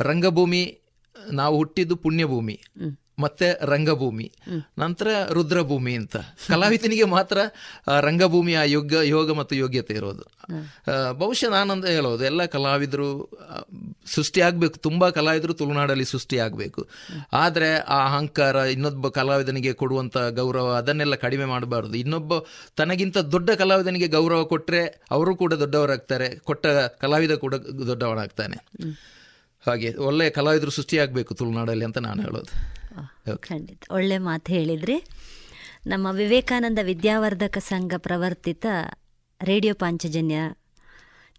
[0.00, 0.62] ರಂಗಭೂಮಿ
[1.32, 2.56] ನಾವು ಹುಟ್ಟಿದ್ದು ಪುಣ್ಯಭೂಮಿ.
[3.18, 4.32] ಮತ್ತೆ ರಂಗಭೂಮಿ
[4.78, 6.16] ನಂತರ ರುದ್ರಭೂಮಿ ಅಂತ.
[6.48, 7.38] ಕಲಾವಿದನಿಗೆ ಮಾತ್ರ
[7.88, 10.24] ಆ, ರಂಗಭೂಮಿಯ ಯೋಗ ಯೋಗ ಮತ್ತು ಯೋಗ್ಯತೆ ಇರೋದು.
[11.12, 13.08] ಬಹುಶಃ ನಾನಂದ ಹೇಳೋದು ಎಲ್ಲ ಕಲಾವಿದರು
[14.06, 16.88] ಸೃಷ್ಟಿಯಾಗಬೇಕು ತುಂಬ ಕಲಾವಿದರು ತುಳುನಾಡಲ್ಲಿ ಸೃಷ್ಟಿಯಾಗಬೇಕು
[17.32, 21.94] ಆದರೆ ಆ ಅಹಂಕಾರ ಇನ್ನೊಬ್ಬ ಕಲಾವಿದನಿಗೆ ಕೊಡುವಂಥ ಗೌರವ ಅದನ್ನೆಲ್ಲ ಕಡಿಮೆ ಮಾಡಬಾರ್ದು.
[21.94, 22.32] ಇನ್ನೊಬ್ಬ
[22.76, 26.66] ತನಗಿಂತ ದೊಡ್ಡ ಕಲಾವಿದನಿಗೆ ಗೌರವ ಕೊಟ್ಟರೆ ಅವರು ಕೂಡ ದೊಡ್ಡವರಾಗ್ತಾರೆ ಕೊಟ್ಟ
[27.00, 27.54] ಕಲಾವಿದ ಕೂಡ
[27.86, 28.56] ದೊಡ್ಡವನಾಗ್ತಾನೆ.
[29.66, 32.83] ಹಾಗೆ ಒಳ್ಳೆಯ ಕಲಾವಿದರು ಸೃಷ್ಟಿಯಾಗಬೇಕು ತುಳುನಾಡಲ್ಲಿ ಅಂತ ನಾನು ಹೇಳೋದು.
[33.40, 33.82] ಖಂಡಿತ.
[33.90, 35.04] ಒಳ್ಳೆ ಮಾತು ಹೇಳಿದ್ರಿ.
[35.86, 38.66] ನಮ್ಮ ವಿವೇಕಾನಂದ ವಿದ್ಯಾವರ್ಧಕ ಸಂಘ ಪ್ರವರ್ತಿತ
[39.42, 40.36] ರೇಡಿಯೋ ಪಾಂಚಜನ್ಯ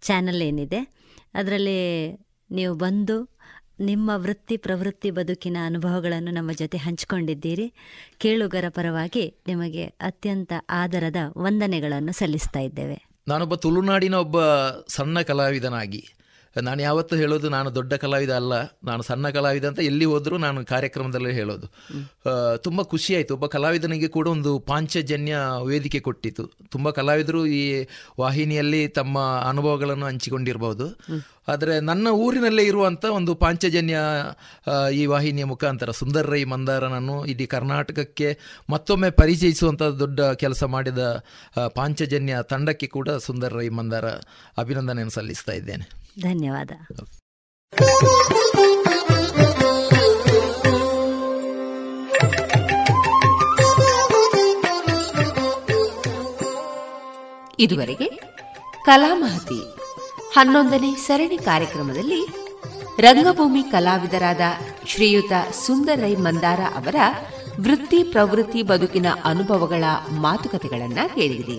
[0.00, 0.94] ಚಾನಲ್ ಏನಿದೆ
[1.34, 2.12] ಅದರಲ್ಲಿ
[2.50, 3.36] ನೀವು ಬಂದು
[3.80, 7.72] ನಿಮ್ಮ ವೃತ್ತಿ ಪ್ರವೃತ್ತಿ ಬದುಕಿನ ಅನುಭವಗಳನ್ನು ನಮ್ಮ ಜೊತೆ ಹಂಚಿಕೊಂಡಿದ್ದೀರಿ.
[8.18, 13.08] ಕೇಳುಗರ ಪರವಾಗಿ ನಿಮಗೆ ಅತ್ಯಂತ ಆದರದ ವಂದನೆಗಳನ್ನು ಸಲ್ಲಿಸ್ತಾ ಇದ್ದೇವೆ.
[13.28, 14.42] ನಾನೊಬ್ಬ ತುಳುನಾಡಿನ ಒಬ್ಬ
[14.88, 16.08] ಸಣ್ಣ ಕಲಾವಿದನಾಗಿ
[16.62, 18.54] ನಾನು ಯಾವತ್ತೂ ಹೇಳೋದು ನಾನು ದೊಡ್ಡ ಕಲಾವಿದ ಅಲ್ಲ,
[18.84, 21.66] ನಾನು ಸಣ್ಣ ಕಲಾವಿದ ಅಂತ ಎಲ್ಲಿ ಹೋದರೂ ನಾನು ಕಾರ್ಯಕ್ರಮದಲ್ಲೇ ಹೇಳೋದು.
[22.56, 27.86] ತುಂಬ ಖುಷಿಯಾಯಿತು ಒಬ್ಬ ಕಲಾವಿದನಿಗೆ ಕೂಡ ಒಂದು ಪಾಂಚಜನ್ಯ ವೇದಿಕೆ ಕೊಟ್ಟಿತು ತುಂಬ ಕಲಾವಿದರು ಈ
[28.20, 29.18] ವಾಹಿನಿಯಲ್ಲಿ ತಮ್ಮ
[29.50, 30.86] ಅನುಭವಗಳನ್ನು ಹಂಚಿಕೊಂಡಿರ್ಬೋದು.
[31.48, 33.98] ಆದರೆ ನನ್ನ ಊರಿನಲ್ಲೇ ಇರುವಂಥ ಒಂದು ಪಾಂಚಜನ್ಯ
[34.92, 38.38] ಈ ವಾಹಿನಿಯ ಮುಖಾಂತರ ಸುಂದರ್ ರೈ ಮಂದಾರನನ್ನು ಇಡೀ ಕರ್ನಾಟಕಕ್ಕೆ
[38.70, 41.22] ಮತ್ತೊಮ್ಮೆ ಪರಿಚಯಿಸುವಂಥ ದೊಡ್ಡ ಕೆಲಸ ಮಾಡಿದ
[41.54, 44.08] ಪಾಂಚಜನ್ಯ ತಂಡಕ್ಕೆ ಕೂಡ ಸುಂದರ್ ರೈ ಮಂದಾರ
[44.58, 46.05] ಅಭಿನಂದನೆಯನ್ನು ಸಲ್ಲಿಸ್ತಾ ಇದ್ದೇನೆ.
[46.16, 46.72] ಧನ್ಯವಾದ.
[57.58, 58.08] ಇದುವರೆಗೆ
[58.84, 59.60] ಕಲಾಮಹತಿ
[60.34, 62.20] ಹನ್ನೊಂದನೇ ಸರಣಿ ಕಾರ್ಯಕ್ರಮದಲ್ಲಿ
[63.00, 64.40] ರಂಗಭೂಮಿ ಕಲಾವಿದರಾದ
[64.86, 65.32] ಶ್ರೀಯುತ
[65.66, 66.96] ಸುಂದರ್ ರೈ ಮಂದಾರ ಅವರ
[67.60, 69.84] ವೃತ್ತಿ ಪ್ರವೃತ್ತಿ ಬದುಕಿನ ಅನುಭವಗಳ
[70.20, 71.58] ಮಾತುಕತೆಗಳನ್ನು ಕೇಳಿದಿರಿ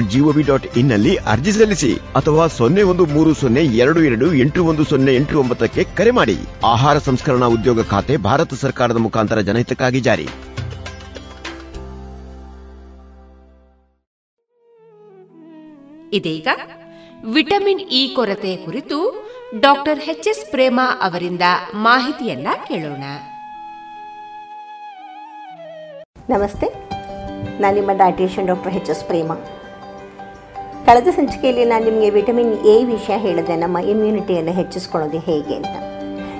[0.00, 5.14] GOV dot ಇನ್ನಲ್ಲಿ ಅರ್ಜಿ ಸಲ್ಲಿಸಿ ಅಥವಾ ಸೊನ್ನೆ ಒಂದು ಮೂರು ಸೊನ್ನೆ ಎರಡು ಎರಡು ಎಂಟು ಒಂದು ಸೊನ್ನೆ
[5.14, 6.36] ಎಂಟು ಒಂಬತ್ತಕ್ಕೆ ಕರೆ ಮಾಡಿ.
[6.64, 10.28] ಆಹಾರ ಸಂಸ್ಕರಣಾ ಉದ್ಯೋಗ ಖಾತೆ ಭಾರತ ಸರ್ಕಾರದ ಮುಖಾಂತರ ಜನಹಿತಕ್ಕಾಗಿ ಜಾರಿ.
[16.12, 16.48] ಇದೀಗ
[17.26, 19.28] ವಿಟಮಿನ್ ಇ ಕೊರತೆ ಕುರಿತು
[19.60, 21.42] ಡಾಕ್ಟರ್ ಎಚ್ ಎಸ್ ಪ್ರೇಮಾ ಅವರಿಂದ
[21.74, 23.04] ಮಾಹಿತಿಯನ್ನ ಕೇಳೋಣ.
[26.30, 26.90] ನಮಸ್ತೆ.
[27.60, 27.90] ನಾನು ನಿಮ್ಮ
[28.46, 29.32] ಡಾಕ್ಟರ್ ಎಚ್ ಎಸ್ ಪ್ರೇಮ.
[30.88, 35.76] ಕಳೆದ ಸಂಚಿಕೆಯಲ್ಲಿ ನಾನು ನಿಮಗೆ ವಿಟಮಿನ್ ಎ ವಿಷಯ ಹೇಳಿದೆ, ನಮ್ಮ ಇಮ್ಯುನಿಟಿಯನ್ನು ಹೆಚ್ಚಿಸ್ಕೊಳ್ಳೋದು ಹೇಗೆ ಅಂತ.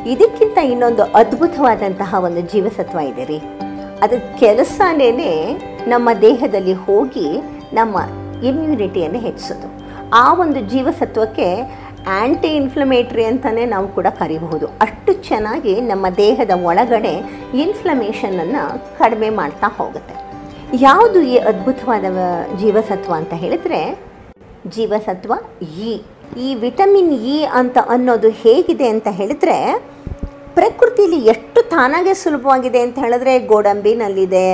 [0.06, 3.38] ಇದಕ್ಕಿಂತ ಇನ್ನೊಂದು ಅದ್ಭುತವಾದಂತಹ ಒಂದು ಜೀವಸತ್ವ ಇದೆ ರೀ.
[4.02, 5.10] ಅದರ ಕೆಲಸನೇ
[5.86, 7.42] ನಮ್ಮ ದೇಹದಲ್ಲಿ ಹೋಗಿ
[7.72, 7.96] ನಮ್ಮ
[8.44, 9.68] ಇಮ್ಯುನಿಟಿಯನ್ನು ಹೆಚ್ಚಿಸೋದು.
[10.14, 11.62] ಆ ಒಂದು ಜೀವಸತ್ವಕ್ಕೆ
[12.08, 14.66] ಆ್ಯಂಟಿ ಇನ್ಫ್ಲಮೇಟ್ರಿ ಅಂತಲೇ ನಾವು ಕೂಡ ಕರಿಬಹುದು.
[14.66, 17.14] ಅಷ್ಟು ಚೆನ್ನಾಗಿ ನಮ್ಮ ದೇಹದ ಒಳಗಡೆ
[17.54, 20.14] ಇನ್ಫ್ಲಮೇಷನನ್ನು ಕಡಿಮೆ ಮಾಡ್ತಾ ಹೋಗುತ್ತೆ.
[20.80, 22.04] ಯಾವುದು ಈ ಅದ್ಭುತವಾದ
[22.56, 24.07] ಜೀವಸತ್ವ ಅಂತ ಹೇಳಿದ್ರೆ
[24.66, 25.32] ಜೀವಸತ್ವ
[25.62, 25.92] ಇ
[26.36, 29.56] ಈ ವಿಟಮಿನ್ ಇ ಅಂತ ಅನ್ನೋದು ಹೇಗಿದೆ ಅಂತ ಹೇಳಿದ್ರೆ
[30.54, 34.46] ಪ್ರಕೃತಿಯಲ್ಲಿ ಎಷ್ಟು ತಾನಾಗೆ ಸುಲಭವಾಗಿದೆ ಅಂತ ಹೇಳಿದ್ರೆ ಗೋಡಂಬಿನಲ್ಲಿದೆ,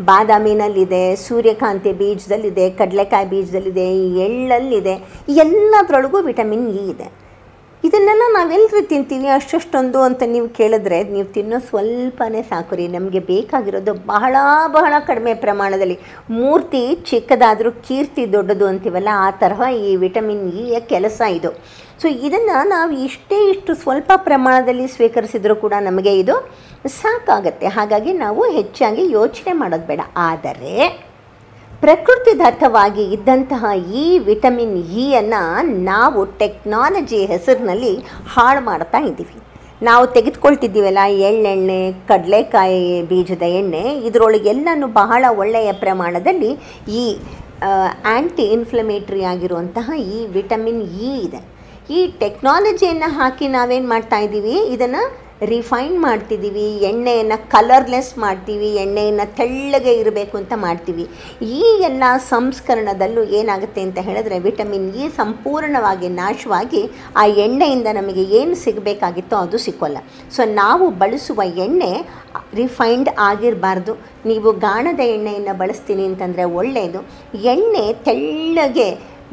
[0.00, 3.86] ಬಾದಾಮಿನಲ್ಲಿದೆ, ಸೂರ್ಯಕಾಂತಿ ಬೀಜದಲ್ಲಿದೆ, ಕಡಲೆಕಾಯಿ ಬೀಜದಲ್ಲಿದೆ
[4.26, 4.94] ಎಳ್ಳಲ್ಲಿದೆ
[5.28, 7.21] ಎಲ್ಲದರೊಳಗೂ ವಿಟಮಿನ್ ಇ ಇದೆ.
[7.84, 12.88] ಇದನ್ನೆಲ್ಲ ನಾವೆಲ್ಲರೂ ತಿಂತೀವಿ ಅಷ್ಟಷ್ಟೊಂದು ಅಂತ ನೀವು ಕೇಳಿದ್ರೆ ನೀವು ತಿನ್ನೋ ಸ್ವಲ್ಪನೇ ಸಾಕು ರೀ.
[12.88, 14.36] ನಮಗೆ ಬೇಕಾಗಿರೋದು ಬಹಳ
[14.66, 15.96] ಬಹಳ ಕಡಿಮೆ ಪ್ರಮಾಣದಲ್ಲಿ.
[16.30, 21.52] ಮೂರ್ತಿ ಚಿಕ್ಕದಾದರೂ ಕೀರ್ತಿ ದೊಡ್ಡದು ಅಂತೀವಲ್ಲ, ಆ ತರಹ ಈ ವಿಟಮಿನ್ ಇಯ ಕೆಲಸ ಇದು.
[22.02, 26.36] ಸೊ ಇದನ್ನು ನಾವು ಇಷ್ಟೇ ಇಷ್ಟು ಸ್ವಲ್ಪ ಪ್ರಮಾಣದಲ್ಲಿ ಸ್ವೀಕರಿಸಿದರೂ ಕೂಡ ನಮಗೆ ಇದು
[27.00, 27.66] ಸಾಕಾಗತ್ತೆ.
[27.66, 30.00] ಹಾಗಾಗಿ ನಾವು ಹೆಚ್ಚಾಗಿ ಯೋಚನೆ ಮಾಡೋದು ಬೇಡ.
[30.30, 30.74] ಆದರೆ
[31.84, 33.64] ಪ್ರಕೃತಿದತ್ತವಾಗಿ ಇದ್ದಂತಹ
[34.02, 35.40] ಈ ವಿಟಮಿನ್ ಇಯನ್ನು
[35.90, 37.94] ನಾವು ಟೆಕ್ನಾಲಜಿ ಹೆಸರಿನಲ್ಲಿ
[38.34, 39.36] ಹಾಳು ಮಾಡ್ತಾ ಇದ್ದೀವಿ.
[39.88, 41.78] ನಾವು ತೆಗೆದುಕೊಳ್ತಿದ್ದೀವಲ್ಲ, ಎಳ್ಳೆಣ್ಣೆ,
[42.10, 46.52] ಕಡಲೆಕಾಯಿ ಬೀಜದ ಎಣ್ಣೆ ಇದರೊಳಗೆಲ್ಲನೂ ಬಹಳ ಒಳ್ಳೆಯ ಪ್ರಮಾಣದಲ್ಲಿ
[47.00, 47.02] ಈ
[48.12, 51.40] ಆ್ಯಂಟಿ ಇನ್ಫ್ಲಮೇಟ್ರಿ ಆಗಿರುವಂತಹ ಈ ವಿಟಮಿನ್ ಇ ಇದೆ.
[51.96, 54.56] ಈ ಟೆಕ್ನಾಲಜಿಯನ್ನು ಹಾಕಿ ನಾವೇನು ಮಾಡ್ತಾ ಇದ್ದೀವಿ?
[54.76, 55.02] ಇದನ್ನು
[55.50, 61.04] ರಿಫೈನ್ ಮಾಡ್ತಿದ್ದೀವಿ, ಎಣ್ಣೆಯನ್ನು ಕಲರ್ಲೆಸ್ ಮಾಡ್ತೀವಿ, ಎಣ್ಣೆಯನ್ನು ತೆಳ್ಳಗೆ ಇರಬೇಕು ಅಂತ ಮಾಡ್ತೀವಿ.
[61.56, 66.82] ಈ ಎಲ್ಲ ಸಂಸ್ಕರಣದಲ್ಲೂ ಏನಾಗುತ್ತೆ ಅಂತ ಹೇಳಿದ್ರೆ ವಿಟಮಿನ್ ಇ ಸಂಪೂರ್ಣವಾಗಿ ನಾಶವಾಗಿ
[67.22, 69.98] ಆ ಎಣ್ಣೆಯಿಂದ ನಮಗೆ ಏನು ಸಿಗಬೇಕಾಗಿತ್ತೋ ಅದು ಸಿಕ್ಕೋಲ್ಲ.
[70.36, 71.92] ಸೊ ನಾವು ಬಳಸುವ ಎಣ್ಣೆ
[72.60, 73.92] ರಿಫೈನ್ಡ್ ಆಗಿರಬಾರ್ದು.
[74.30, 77.00] ನೀವು ಗಾಣದ ಎಣ್ಣೆಯನ್ನು ಬಳಸ್ತೀನಿ ಅಂತಂದರೆ ಒಳ್ಳೆಯದು
[77.54, 78.90] ಎಣ್ಣೆ ತೆಳ್ಳಗೆ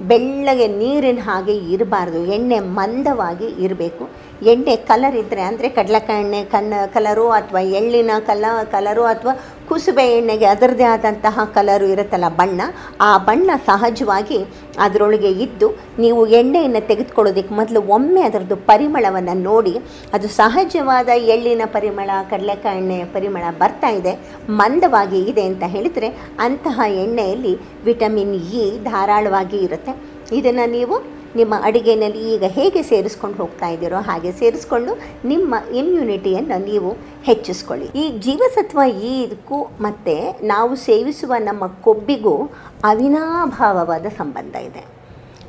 [0.09, 4.03] ಬೆಳ್ಳಗೆ ನೀರಿನ ಹಾಗೆ ಇರಬಾರ್ದು, ಎಣ್ಣೆ ಮಂದವಾಗಿ ಇರಬೇಕು.
[4.51, 9.33] ಎಣ್ಣೆ ಕಲರ್ ಇದ್ದರೆ ಅಂದರೆ ಕಡಲೆಕಾಯಿ ಎಣ್ಣೆ ಕನ್ನ ಕಲರು ಅಥವಾ ಎಳ್ಳಿನ ಕಲ ಕಲರು ಅಥವಾ
[9.69, 12.61] ಕುಸುಬೆ ಎಣ್ಣೆಗೆ ಅದರದೇ ಆದಂತಹ ಕಲರು ಇರುತ್ತಲ್ಲ ಬಣ್ಣ,
[13.07, 14.39] ಆ ಬಣ್ಣ ಸಹಜವಾಗಿ
[14.85, 15.67] ಅದರೊಳಗೆ ಇದ್ದು
[16.03, 19.73] ನೀವು ಎಣ್ಣೆಯನ್ನು ತೆಗೆದುಕೊಳ್ಳೋದಕ್ಕೆ ಮೊದಲು ಒಮ್ಮೆ ಅದರದ್ದು ಪರಿಮಳವನ್ನು ನೋಡಿ,
[20.15, 24.13] ಅದು ಸಹಜವಾದ ಎಳ್ಳಿನ ಪರಿಮಳ, ಕಡಲೆಕಾಯಿ ಎಣ್ಣೆಯ ಪರಿಮಳ ಬರ್ತಾ ಇದೆ,
[24.61, 26.09] ಮಂದವಾಗಿ ಇದೆ ಅಂತ ಹೇಳಿದರೆ
[26.47, 27.53] ಅಂತಹ ಎಣ್ಣೆಯಲ್ಲಿ
[27.85, 29.95] ವಿಟಮಿನ್ ಇ ಧಾರಾಳವಾಗಿ ಇರುತ್ತೆ.
[30.39, 30.95] ಇದನ್ನು ನೀವು
[31.35, 34.91] ನಿಮ್ಮ ಅಡುಗೆಯಲ್ಲಿ ಈಗ ಹೇಗೆ ಸೇರಿಸ್ಕೊಂಡು ಹೋಗ್ತಾ ಇದ್ದೀರೋ ಹಾಗೆ ಸೇರಿಸ್ಕೊಂಡು
[35.27, 36.91] ನಿಮ್ಮ ಇಮ್ಯುನಿಟಿಯನ್ನು ನೀವು
[37.23, 37.85] ಹೆಚ್ಚಿಸ್ಕೊಳ್ಳಿ.
[37.95, 42.49] ಈ ಜೀವಸತ್ವ ಇದಕ್ಕೂ ಮತ್ತು ನಾವು ಸೇವಿಸುವ ನಮ್ಮ ಕೊಬ್ಬಿಗೂ
[42.83, 44.99] ಅವಿನಾಭಾವವಾದ ಸಂಬಂಧ ಇದೆ.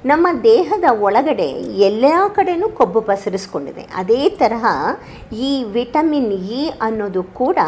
[0.07, 2.05] ನಮ್ಮ ದೇಹದ ಒಳಗಡೆ ಎಲ್ಲ
[2.35, 3.86] ಕಡೆಯೂ ಕೊಬ್ಬು ಪಸರಿಸ್ಕೊಂಡಿದೆ.
[3.94, 4.66] ಅದೇ ತರಹ
[5.32, 7.59] ಈ ವಿಟಮಿನ್ ಇ ಅನ್ನೋದು ಕೂಡ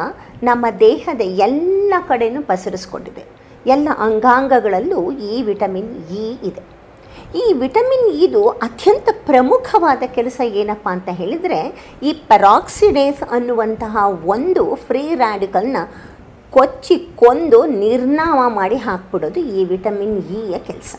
[0.42, 3.24] ನಮ್ಮ ದೇಹದ ಎಲ್ಲ ಕಡೆಯೂ ಪಸರಿಸ್ಕೊಂಡಿದೆ.
[3.66, 6.71] ಎಲ್ಲ ಅಂಗಾಂಗಗಳಲ್ಲೂ ಈ ವಿಟಮಿನ್ ಇ ಇದೆ.
[7.40, 11.60] ಈ ವಿಟಮಿನ್ ಇದು ಅತ್ಯಂತ ಪ್ರಮುಖವಾದ ಕೆಲಸ ಏನಪ್ಪ ಅಂತ ಹೇಳಿದರೆ
[12.02, 13.94] ಈ ಪೆರಾಕ್ಸಿಡೇಸ್ ಅನ್ನುವಂತಹ
[14.24, 15.80] ಒಂದು ಫ್ರೀ ರ್ಯಾಡಿಕಲ್ನ
[16.52, 20.92] ಕೊಚ್ಚಿ ಕೊಂದು ನಿರ್ನಾಮ ಮಾಡಿ ಹಾಕ್ಬಿಡೋದು ಈ ವಿಟಮಿನ್ ಇಯ ಕೆಲಸ.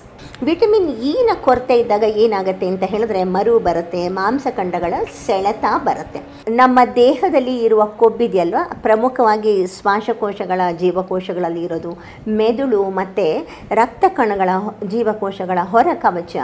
[0.47, 4.93] ವಿಟಮಿನ್ ಇನ ಕೊರತೆ ಇದ್ದಾಗ ಏನಾಗುತ್ತೆ ಅಂತ ಹೇಳಿದ್ರೆ ಮರು ಬರುತ್ತೆ ಮಾಂಸಖಂಡಗಳ
[5.25, 6.19] ಸೆಳೆತ ಬರುತ್ತೆ.
[6.59, 11.91] ನಮ್ಮ ದೇಹದಲ್ಲಿ ಇರುವ ಕೊಬ್ಬಿದೆಯಲ್ವಾ ಪ್ರಮುಖವಾಗಿ ಶ್ವಾಸಕೋಶಗಳ, ಜೀವಕೋಶಗಳಲ್ಲಿ ಇರೋದು
[12.39, 13.27] ಮೆದುಳು ಮತ್ತು
[13.81, 14.49] ರಕ್ತ ಕಣಗಳ
[14.93, 16.35] ಜೀವಕೋಶಗಳ ಹೊರ ಕವಚ,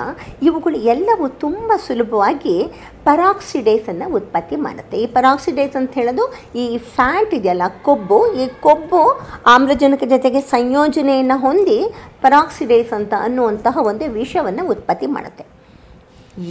[0.49, 2.55] ಇವುಗಳು ಎಲ್ಲವೂ ತುಂಬ ಸುಲಭವಾಗಿ
[3.09, 4.95] ಪರಾಕ್ಸಿಡೇಸನ್ನು ಉತ್ಪತ್ತಿ ಮಾಡುತ್ತೆ.
[5.03, 6.25] ಈ ಪರಾಕ್ಸಿಡೇಸ್ ಅಂತ ಹೇಳೋದು
[6.63, 6.65] ಈ
[6.95, 9.03] ಫ್ಯಾಟ್ ಇದೆಯಲ್ಲ, ಕೊಬ್ಬು, ಈ ಕೊಬ್ಬು
[9.55, 11.79] ಆಮ್ಲಜನಕ ಜೊತೆಗೆ ಸಂಯೋಜನೆಯನ್ನು ಹೊಂದಿ
[12.23, 15.45] ಪರಾಕ್ಸಿಡೇಸ್ ಅಂತ ಅನ್ನುವಂತಹ ಒಂದು ವಿಷವನ್ನು ಉತ್ಪತ್ತಿ ಮಾಡುತ್ತೆ.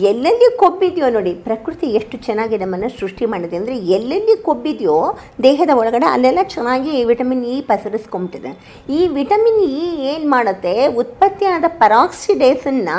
[0.08, 4.96] ಎಲ್ಲೆಲ್ಲಿ ಕೊಬ್ಬಿದೆಯೋ ನೋಡಿ, ಪ್ರಕೃತಿ ಎಷ್ಟು ಚೆನ್ನಾಗಿ ನಮ್ಮನ್ನು ಸೃಷ್ಟಿ ಮಾಡಿದೆ ಅಂದರೆ ಎಲ್ಲೆಲ್ಲಿ ಕೊಬ್ಬಿದೆಯೋ
[5.46, 8.50] ದೇಹದ ಒಳಗಡೆ ಅಲ್ಲೆಲ್ಲ ಚೆನ್ನಾಗಿ ವಿಟಮಿನ್ ಇ ಪಸರಿಸ್ಕೊಂಬಿಟ್ಟಿದೆ.
[8.98, 12.98] ಈ ವಿಟಮಿನ್ ಇ ಏನು ಮಾಡುತ್ತೆ, ಉತ್ಪತ್ತಿಯಾದ ಪರಾಕ್ಸಿಡೇಸನ್ನು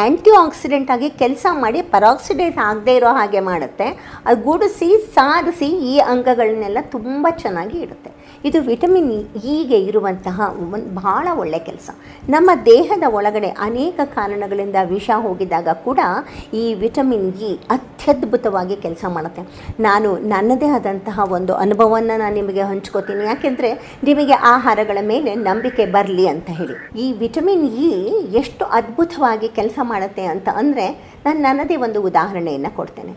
[0.00, 3.88] ಆ್ಯಂಟಿ ಆಕ್ಸಿಡೆಂಟ್ ಆಗಿ ಕೆಲಸ ಮಾಡಿ ಪರಾಕ್ಸಿಡೇಸ್ ಆಗದೇ ಇರೋ ಹಾಗೆ ಮಾಡುತ್ತೆ.
[4.26, 8.12] ಅದು ಗುಡಿಸಿ ಸಾಧಿಸಿ ಈ ಅಂಗಗಳನ್ನೆಲ್ಲ ತುಂಬ ಚೆನ್ನಾಗಿ ಇಡುತ್ತೆ.
[8.48, 9.10] ಇದು ವಿಟಮಿನ್
[9.52, 10.38] ಇಗೆ ಇರುವಂತಹ
[10.74, 11.90] ಒಂದು ಬಹಳ ಒಳ್ಳೆಯ ಕೆಲಸ.
[12.34, 16.00] ನಮ್ಮ ದೇಹದ ಒಳಗಡೆ ಅನೇಕ ಕಾರಣಗಳಿಂದ ವಿಷ ಹೋಗಿದಾಗ ಕೂಡ
[16.62, 19.42] ಈ ವಿಟಮಿನ್ ಇ ಅತ್ಯದ್ಭುತವಾಗಿ ಕೆಲಸ ಮಾಡುತ್ತೆ.
[19.88, 23.24] ನಾನು ನನ್ನದೇ ಆದಂತಹ ಒಂದು ಅನುಭವವನ್ನು ನಾನು ನಿಮಗೆ ಹಂಚ್ಕೋತೀನಿ.
[23.24, 23.72] ಯಾಕೆಂದರೆ
[24.10, 26.76] ನಿಮಗೆ ಆಹಾರಗಳ ಮೇಲೆ ನಂಬಿಕೆ ಬರಲಿ ಅಂತ ಹೇಳಿ.
[27.04, 27.90] ಈ ವಿಟಮಿನ್ ಇ
[28.42, 30.86] ಎಷ್ಟು ಅದ್ಭುತವಾಗಿ ಕೆಲಸ ಮಾಡುತ್ತೆ ಅಂತ ಅಂದರೆ
[31.26, 33.14] ನಾನು ನನ್ನದೇ ಒಂದು ಉದಾಹರಣೆಯನ್ನು ಕೊಡ್ತೇನೆ.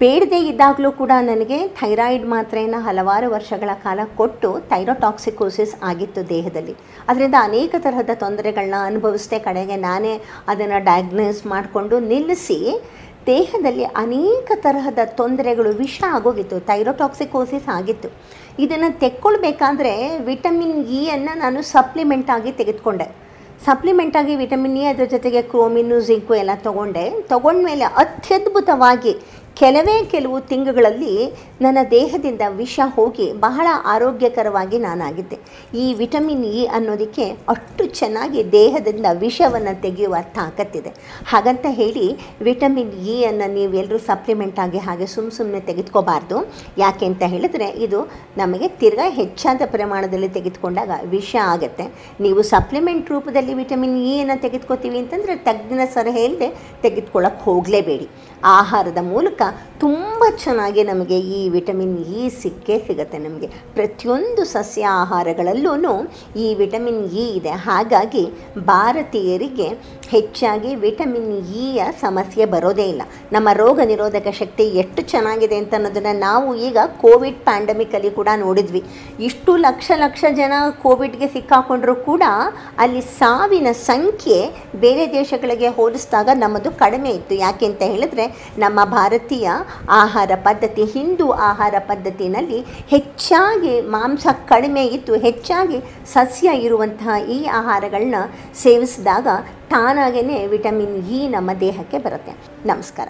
[0.00, 6.74] ಬೇಡದೇ ಇದ್ದಾಗಲೂ ಕೂಡ ನನಗೆ ಥೈರಾಯ್ಡ್ ಮಾತ್ರೆಯನ್ನು ಹಲವಾರು ವರ್ಷಗಳ ಕಾಲ ಕೊಟ್ಟು ಥೈರೋಟಾಕ್ಸಿಕೋಸಿಸ್ ಆಗಿತ್ತು ದೇಹದಲ್ಲಿ.
[7.08, 9.38] ಅದರಿಂದ ಅನೇಕ ತರಹದ ತೊಂದರೆಗಳನ್ನ ಅನುಭವಿಸಿದೆ.
[9.38, 10.14] ಕಡೆಗೆ ನಾನೇ
[10.48, 12.58] ಅದನ್ನು ಡಯಾಗ್ನೋಸ್ ಮಾಡಿಕೊಂಡು ನಿಲ್ಲಿಸಿ
[13.26, 16.58] ದೇಹದಲ್ಲಿ ಅನೇಕ ತರಹದ ತೊಂದರೆಗಳು ವಿಷ ಆಗೋಗಿತ್ತು.
[16.70, 18.10] ಥೈರೋಟಾಕ್ಸಿಕೋಸಿಸ್ ಆಗಿತ್ತು.
[18.64, 19.94] ಇದನ್ನು ತೆಕ್ಕೊಳ್ಬೇಕಾದ್ರೆ
[20.30, 23.08] ವಿಟಮಿನ್ ಇಯನ್ನು ನಾನು ಸಪ್ಲಿಮೆಂಟಾಗಿ ತೆಗೆದುಕೊಂಡೆ.
[23.66, 27.04] ಸಪ್ಲಿಮೆಂಟಾಗಿ ವಿಟಮಿನ್ ಇ ಅದರ ಜೊತೆಗೆ ಕ್ರೋಮಿನು ಜಿಂಕು ಎಲ್ಲ ತೊಗೊಂಡೆ.
[27.32, 29.12] ತೊಗೊಂಡ್ಮೇಲೆ ಅತ್ಯದ್ಭುತವಾಗಿ
[29.56, 31.12] ಕೆಲವೇ ಕೆಲವು ತಿಂಗಳಲ್ಲಿ
[31.64, 35.36] ನನ್ನ ದೇಹದಿಂದ ವಿಷ ಹೋಗಿ ಬಹಳ ಆರೋಗ್ಯಕರವಾಗಿ ನಾನಾಗಿದ್ದೆ.
[35.82, 40.90] ಈ ವಿಟಮಿನ್ ಇ ಅನ್ನೋದಕ್ಕೆ ಅಷ್ಟು ಚೆನ್ನಾಗಿ ದೇಹದಿಂದ ವಿಷವನ್ನು ತೆಗೆಯುವ ತಾಕತ್ತಿದೆ.
[41.30, 42.04] ಹಾಗಂತ ಹೇಳಿ
[42.48, 46.36] ವಿಟಮಿನ್ ಇ ಅನ್ನು ನೀವೆಲ್ಲರೂ ಸಪ್ಲಿಮೆಂಟ್ ಆಗಿ ಹಾಗೆ ಸುಮ್ಮ ಸುಮ್ಮನೆ ತೆಗೆದುಕೋಬಾರ್ದು.
[46.84, 48.00] ಯಾಕೆ ಅಂತ ಹೇಳಿದ್ರೆ ಇದು
[48.42, 51.86] ನಮಗೆ ತಿರ್ಗಾ ಹೆಚ್ಚಾದ ಪ್ರಮಾಣದಲ್ಲಿ ತೆಗೆದುಕೊಂಡಾಗ ವಿಷ ಆಗುತ್ತೆ.
[52.26, 56.50] ನೀವು ಸಪ್ಲಿಮೆಂಟ್ ರೂಪದಲ್ಲಿ ವಿಟಮಿನ್ ಇ ಅನ್ನು ತೆಗೆದುಕೋತೀವಿ ಅಂತಂದರೆ ತಜ್ಞನ ಸಲಹೆ ಇಲ್ಲದೆ
[56.86, 58.08] ತೆಗೆದುಕೊಳ್ಳೋಕೆ ಹೋಗಲೇಬೇಡಿ.
[58.56, 59.42] ಆಹಾರದ ಮೂಲಕ
[59.80, 63.48] ತುಂಬ ಚೆನ್ನಾಗಿ ನಮಗೆ ಈ ವಿಟಮಿನ್ ಇ ಸಿಕ್ಕೇ ಸಿಗುತ್ತೆ ನಮಗೆ.
[63.74, 65.94] ಪ್ರತಿಯೊಂದು ಸಸ್ಯ ಆಹಾರಗಳಲ್ಲೂ
[66.36, 67.50] ಈ ವಿಟಮಿನ್ ಇ ಇದೆ.
[67.50, 68.24] ಹಾಗಾಗಿ
[68.66, 69.68] ಭಾರತೀಯರಿಗೆ
[70.10, 73.02] ಹೆಚ್ಚಾಗಿ ವಿಟಮಿನ್ ಇಯ ಸಮಸ್ಯೆ ಬರೋದೇ ಇಲ್ಲ.
[73.32, 78.82] ನಮ್ಮ ರೋಗ ನಿರೋಧಕ ಶಕ್ತಿ ಎಷ್ಟು ಚೆನ್ನಾಗಿದೆ ಅಂತ ಅನ್ನೋದನ್ನು ನಾವು ಈಗ ಕೋವಿಡ್ ಪ್ಯಾಂಡಮಿಕಲ್ಲಿ ಕೂಡ ನೋಡಿದ್ವಿ.
[79.20, 80.52] ಇಷ್ಟು ಲಕ್ಷ ಲಕ್ಷ ಜನ
[80.82, 82.22] ಕೋವಿಡ್ಗೆ ಸಿಕ್ಕಾಕೊಂಡ್ರೂ ಕೂಡ
[82.78, 84.38] ಅಲ್ಲಿ ಸಾವಿನ ಸಂಖ್ಯೆ
[84.76, 87.34] ಬೇರೆ ದೇಶಗಳಿಗೆ ಹೋಲಿಸಿದಾಗ ನಮ್ಮದು ಕಡಿಮೆ ಇತ್ತು.
[87.34, 88.26] ಯಾಕೆ ಅಂತ ಹೇಳಿದ್ರೆ
[88.58, 89.48] ನಮ್ಮ ಭಾರತೀಯ
[90.02, 92.60] ಆಹಾರ ಪದ್ಧತಿ, ಹಿಂದೂ ಆಹಾರ ಪದ್ಧತಿನಲ್ಲಿ
[92.90, 95.14] ಹೆಚ್ಚಾಗಿ ಮಾಂಸ ಕಡಿಮೆ ಇತ್ತು.
[95.16, 95.78] ಹೆಚ್ಚಾಗಿ
[96.12, 98.18] ಸಸ್ಯ ಇರುವಂತಹ ಈ ಆಹಾರಗಳನ್ನ
[98.62, 99.26] ಸೇವಿಸಿದಾಗ
[99.70, 102.32] ತಾನಾಗೇ ವಿಟಮಿನ್ ಇ ನಮ್ಮ ದೇಹಕ್ಕೆ ಬರುತ್ತೆ.
[102.66, 103.08] ನಮಸ್ಕಾರ.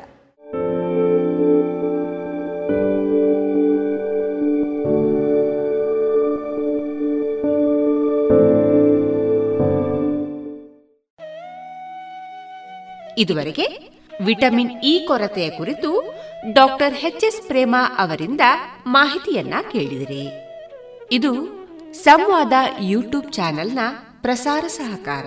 [13.18, 15.90] ಇದುವರೆಗೆ ವಿಟಮಿನ್ ಇ ಕೊರತೆಯ ಕುರಿತು
[16.52, 18.40] ಡಾಕ್ಟರ್ ಎಚ್ ಎಸ್ ಪ್ರೇಮಾ ಅವರಿಂದ
[18.86, 20.24] ಮಾಹಿತಿಯನ್ನ ಕೇಳಿದಿರಿ.
[21.12, 21.32] ಇದು
[21.92, 23.78] ಸಂವಾದ ಯೂಟ್ಯೂಬ್ ಚಾನೆಲ್ನ
[24.22, 25.26] ಪ್ರಸಾರ ಸಹಕಾರ.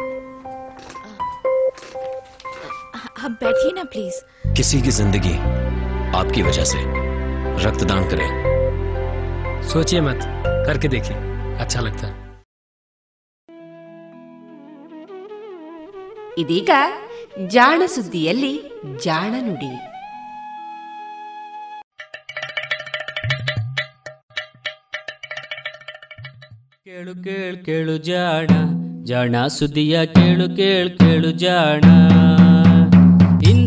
[3.20, 4.20] आप बैठिए ना प्लीज
[4.56, 5.34] किसी की जिंदगी
[6.18, 6.82] आपकी वजह से
[7.64, 8.28] रक्तदान करें
[9.70, 10.20] सोचिए मत
[10.66, 11.16] करके देखिए
[11.58, 12.24] अच्छा लगता है
[16.40, 16.70] ಇದೀಗ
[17.52, 18.50] ಜಾಣ ಸುದ್ದಿಯಲ್ಲಿ
[19.04, 19.70] ಜಾಣ ನುಡಿ
[26.86, 28.50] ಕೇಳು ಕೇಳು ಕೇಳು ಜಾಣ
[29.10, 31.84] ಜಾಣ ಸುದ್ದಿಯ ಕೇಳು ಕೇಳು ಕೇಳು ಜಾಣ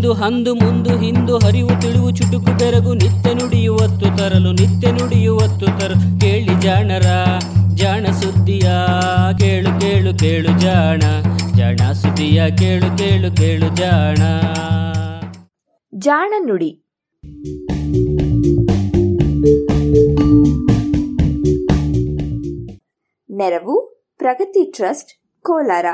[0.05, 6.61] ಇಂದು ಹಂದು ಮುಂದು ಹಿಂದು ಹರಿವು ತಿಳಿವು ಚುಟುಕು ಬೆರಗು ನಿತ್ಯ ನುಡಿಯುವತ್ತು ತರಲು ನಿತ್ಯ ನುಡಿಯುವತ್ತು ತರಲು ಕೇಳಿ
[6.61, 7.07] ಜಾಣರ,
[7.75, 8.71] ಜಾಣ ಸುದ್ದಿಯ,
[9.39, 11.03] ಕೇಳು ಕೇಳು ಕೇಳು ಜಾಣ.
[11.57, 14.17] ಜಾಣ ಸುದ್ದಿಯ, ಕೇಳು ಕೇಳು ಕೇಳು ಜಾಣ.
[15.95, 16.85] ಜಾಣ ನುಡಿ.
[23.31, 25.87] ನೆರವು ಪ್ರಗತಿ ಟ್ರಸ್ಟ್, ಕೋಲಾರ.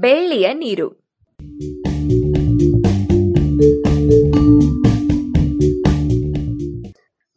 [0.00, 0.88] ಬೆಳ್ಳಿಯ ನೀರು.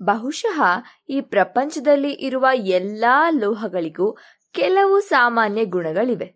[0.03, 0.61] ಬಹುಶಃ
[1.09, 4.17] ಈ ಪ್ರಪಂಚದಲ್ಲಿ ಇರುವ ಎಲ್ಲಾ ಲೋಹಗಳಿಗೂ
[4.51, 6.35] ಕೆಲವು ಸಾಮಾನ್ಯ ಗುಣಗಳಿವೆ.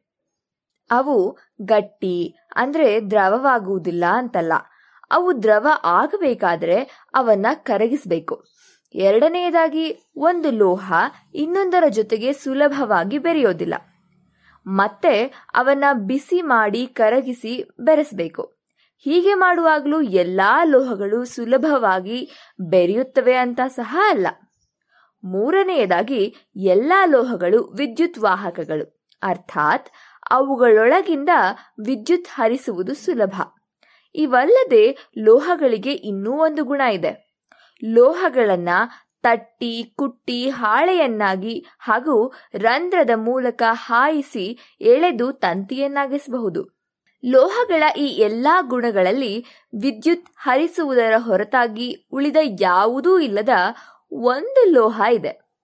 [0.92, 4.54] ಅವು ಗಟ್ಟಿ, ಅಂದ್ರೆ ದ್ರವವಾಗುವುದಿಲ್ಲ ಅಂತಲ್ಲ.
[5.12, 8.44] ಅವು ದ್ರವ ಆಗಬೇಕಾದ್ರೆ ಅವನ್ನ ಕರಗಿಸಬೇಕು.
[8.96, 10.94] ಎರಡನೆಯದಾಗಿ, ಒಂದು ಲೋಹ
[11.36, 13.74] ಇನ್ನೊಂದರ ಜೊತೆಗೆ ಸುಲಭವಾಗಿ ಬೆರೆಯೋದಿಲ್ಲ.
[14.68, 18.58] ಮತ್ತೆ ಅವನ್ನ ಬಿಸಿ ಮಾಡಿ ಕರಗಿಸಿ ಬೆರೆಸಬೇಕು.
[18.98, 24.28] ಹೀಗೆ ಮಾಡುವಾಗಲೂ ಎಲ್ಲಾ ಲೋಹಗಳು ಸುಲಭವಾಗಿ ಬೆರೆಯುತ್ತವೆ ಅಂತ ಸಹ ಅಲ್ಲ.
[25.24, 29.10] ಮೂರನೆಯದಾಗಿ ಎಲ್ಲಾ ಲೋಹಗಳು ವಿದ್ಯುತ್ ವಾಹಕಗಳು.
[29.24, 29.90] ಅರ್ಥಾತ್
[30.30, 31.30] ಅವುಗಳೊಳಗಿಂದ
[31.86, 33.42] ವಿದ್ಯುತ್ ಹರಿಸುವುದು ಸುಲಭ.
[34.16, 37.28] ಇವಲ್ಲದೆ ಲೋಹಗಳಿಗೆ ಇನ್ನೂ ಒಂದು ಗುಣ ಇದೆ.
[37.84, 38.70] ಲೋಹಗಳನ್ನ
[39.28, 46.78] ತಟ್ಟಿ, ಕುಟ್ಟಿ, ಹಾಳೆಯನ್ನಾಗಿ ಹಾಗೂ ರಂಧ್ರದ ಮೂಲಕ ಹಾಯಿಸಿ ಎಳೆದು ತಂತಿಯನ್ನಾಗಿಸಬಹುದು.
[47.26, 49.46] ಲೋಹಗಳ ಈ ಎಲ್ಲಾ ಗುಣಗಳಲ್ಲಿ
[49.82, 53.50] ವಿದ್ಯುತ್ ಹರಿಸುವುದರ ಹೊರತಾಗಿ ಉಳಿದ ಯಾವುದೂ ಇಲ್ಲದ
[54.12, 55.64] ಒಂದು ಲೋಹ ಇದೆ.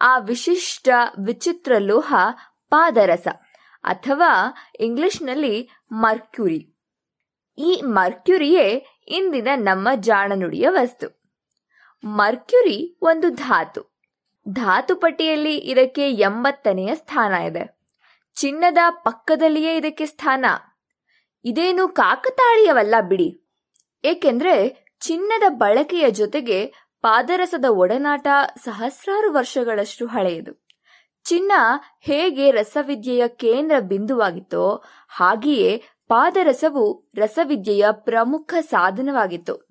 [0.00, 0.88] ಆ ವಿಶಿಷ್ಟ
[1.26, 2.14] ವಿಚಿತ್ರ ಲೋಹ
[2.70, 3.28] ಪಾದರಸ
[3.84, 6.76] ಅಥವಾ ಇಂಗ್ಲಿಷ್ನಲ್ಲಿ ಮರ್ಕ್ಯುರಿ.
[7.58, 11.15] ಈ ಮರ್ಕ್ಯುರಿಯೇ ಇಂದಿನ ನಮ್ಮ ಜಾಣನುಡಿಯ ವಸ್ತು.
[12.04, 13.96] ಮರ್ಕ್ಯುರಿ ಒಂದು ಧಾತು.
[14.48, 17.80] ಧಾತು ಪಟ್ಟಿಯಲ್ಲಿ ಇದಕ್ಕೆ ಎಂಬತ್ತನೆಯ ಸ್ಥಾನ ಇದೆ.
[18.34, 20.44] ಚಿನ್ನದ ಪಕ್ಕದಲ್ಲಿಯೇ ಇದಕ್ಕೆ ಸ್ಥಾನ.
[21.44, 23.40] ಇದೇನು ಕಾಕತಾಳೀಯವಲ್ಲ ಬಿಡಿ.
[24.04, 26.66] ಏಕೆಂದ್ರೆ ಚಿನ್ನದ ಬಳಕೆಯ ಜೊತೆಗೆ
[27.02, 28.26] ಪಾದರಸದ ಒಡನಾಟ
[28.58, 30.66] ಸಹಸ್ರಾರು ವರ್ಷಗಳಷ್ಟು ಹಳೆಯದು.
[31.24, 31.52] ಚಿನ್ನ
[32.00, 39.65] ಹೇಗೆ ರಸವಿದ್ಯೆಯ ಕೇಂದ್ರ ಬಿಂದುವಾಗಿತ್ತೋ ಹಾಗೆಯೇ ಪಾದರಸವು ರಸವಿದ್ಯೆಯ ಪ್ರಮುಖ ಸಾಧನವಾಗಿತ್ತು.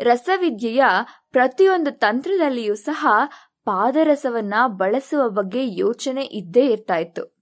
[0.00, 0.84] ರಸವಿದ್ಯೆಯ
[1.30, 3.06] ಪ್ರತಿಯೊಂದು ತಂತ್ರದಲ್ಲಿಯೂ ಸಹ
[3.64, 7.40] ಪಾದರಸವನ್ನ ಬಳಸುವ ಬಗ್ಗೆ ಯೋಚನೆ ಇದ್ದೇ ಇರ್ತಾ ಇತ್ತು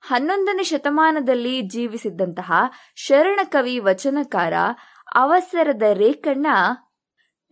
[0.00, 2.52] ಹನ್ನೊಂದನೇ ಶತಮಾನದಲ್ಲಿ ಜೀವಿಸಿದ್ದಂತಹ
[2.96, 4.52] ಶರಣಕವಿ ವಚನಕಾರ
[5.14, 6.46] ಅವಸರದ ರೇಖಣ್ಣ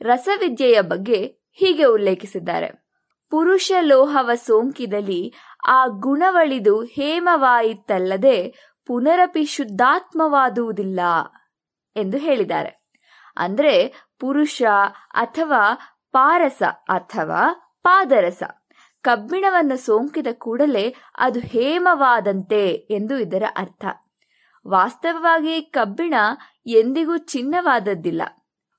[0.01, 2.91] ರಸವಿದ್ಯೆಯ ಬಗ್ಗೆ ಹೀಗೆ ಉಲ್ಲೇಖಿಸಿದ್ದಾರೆ.
[3.31, 5.35] ಪುರುಷ ಲೋಹವ ಸೋಂಕಿದಲ್ಲಿ
[5.67, 8.55] ಆ ಗುಣವಳಿದು ಹೇಮವಾಯಿತಲ್ಲದೆ
[8.87, 11.01] ಪುನರಪಿ ಶುದ್ಧಾತ್ಮವಾದುವುದಿಲ್ಲ
[11.97, 12.89] ಎಂದು ಹೇಳಿದ್ದಾರೆ.
[13.37, 14.63] ಅಂದ್ರೆ ಪುರುಷ
[15.11, 15.77] ಅಥವಾ
[16.13, 18.43] ಪಾರಸ ಅಥವಾ ಪಾದರಸ.
[19.03, 23.85] ಕಬ್ಬಿಣವನ್ನು ಸೋಂಕಿದ ಕೂಡಲೇ ಅದು ಹೇಮವಾದಂತೆ ಎಂದು ಇದರ ಅರ್ಥ.
[24.69, 26.15] ವಾಸ್ತವವಾಗಿ ಕಬ್ಬಿಣ
[26.67, 28.23] ಎಂದಿಗೂ ಚಿನ್ನವಾದದ್ದಿಲ್ಲ.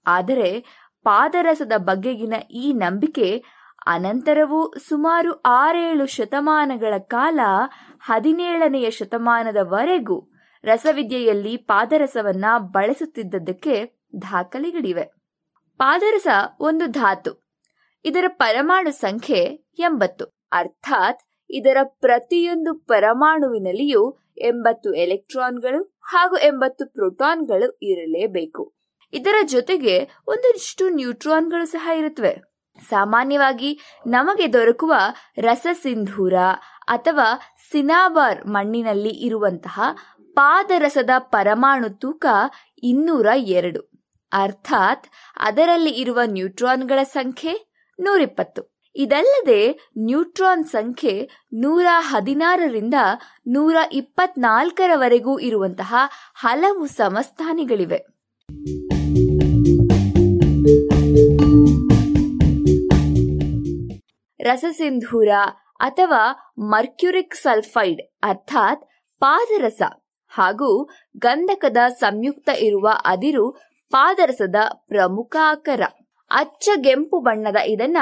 [0.07, 0.65] ಆದರೆ
[1.03, 3.43] ಪಾದರಸದ ಬಗೆಗಿನ ಈ ನಂಬಿಕೆ
[3.88, 7.39] ಅನಂತರವೂ ಸುಮಾರು ಆರೇಳು ಶತಮಾನಗಳ ಕಾಲ
[7.99, 10.30] ಹದಿನೇಳನೆಯ ಶತಮಾನದವರೆಗೂ
[10.63, 15.20] ರಸವಿದ್ಯೆಯಲ್ಲಿ ಪಾದರಸವನ್ನ ಬಳಸುತ್ತಿದ್ದದಕ್ಕೆ ದಾಖಲೆಗಳಿವೆ.
[15.81, 16.27] ಪಾದರಸ
[16.59, 17.55] ಒಂದು ಧಾತು,
[18.05, 19.39] ಇದರ ಪರಮಾಣು ಸಂಖ್ಯೆ
[19.79, 20.25] ಎಂಬತ್ತು.
[20.51, 28.73] ಅರ್ಥಾತ್ ಇದರ ಪ್ರತಿಯೊಂದು ಪರಮಾಣುವಿನಲ್ಲಿಯೂ ಎಂಬತ್ತು ಎಲೆಕ್ಟ್ರಾನ್ಗಳು ಹಾಗೂ ಎಂಬತ್ತು ಪ್ರೋಟಾನ್ಗಳು ಇರಲೇಬೇಕು.
[29.13, 32.37] ಇದರ ಜೊತೆಗೆ ಒಂದಿಷ್ಟು ನ್ಯೂಟ್ರಾನ್ಗಳು ಸಹ ಇರುತ್ತವೆ.
[32.89, 34.93] ಸಾಮಾನ್ಯವಾಗಿ ನಮಗೆ ದೊರಕುವ
[35.37, 36.33] ರಸಸಿಂಧೂರ
[36.87, 37.39] ಅಥವಾ
[37.71, 39.81] ಸಿನಾಬಾರ್ ಮಣ್ಣಿನಲ್ಲಿ ಇರುವಂತಹ
[40.33, 42.25] ಪಾದರಸದ ಪರಮಾಣು ತೂಕ
[42.83, 43.90] ಇನ್ನೂರ ಎರಡು.
[44.33, 47.53] ಅರ್ಥಾತ್ ಅದರಲ್ಲಿ ಇರುವ ನ್ಯೂಟ್ರಾನ್ಗಳ ಸಂಖ್ಯೆ
[47.99, 48.71] ನೂರಿಪ್ಪತ್ತು.
[48.95, 52.93] ಇದಲ್ಲದೆ ನ್ಯೂಟ್ರಾನ್ ಸಂಖ್ಯೆ ನೂರ ಹದಿನಾರರಿಂದ
[53.47, 55.95] ನೂರ ಇಪ್ಪತ್ನಾಲ್ಕರವರೆಗೂ ಇರುವಂತಹ
[56.35, 57.99] ಹಲವು ಸಮಸ್ಥಾನಿಗಳಿವೆ.
[64.41, 65.29] ರಸಸಿಂಧೂರ
[65.75, 68.85] ಅಥವಾ ಮರ್ಕ್ಯುರಿಕ್ ಸಲ್ಫೈಡ್ ಅರ್ಥಾತ್
[69.19, 69.81] ಪಾದರಸ
[70.29, 74.55] ಹಾಗೂ ಗಂಧಕದ ಸಂಯುಕ್ತ ಇರುವ ಅದಿರು ಪಾದರಸದ
[74.88, 75.81] ಪ್ರಮುಖ ಆಕರ.
[76.31, 77.97] ಅಚ್ಚಗೆಂಪು ಬಣ್ಣದ ಇದನ್ನ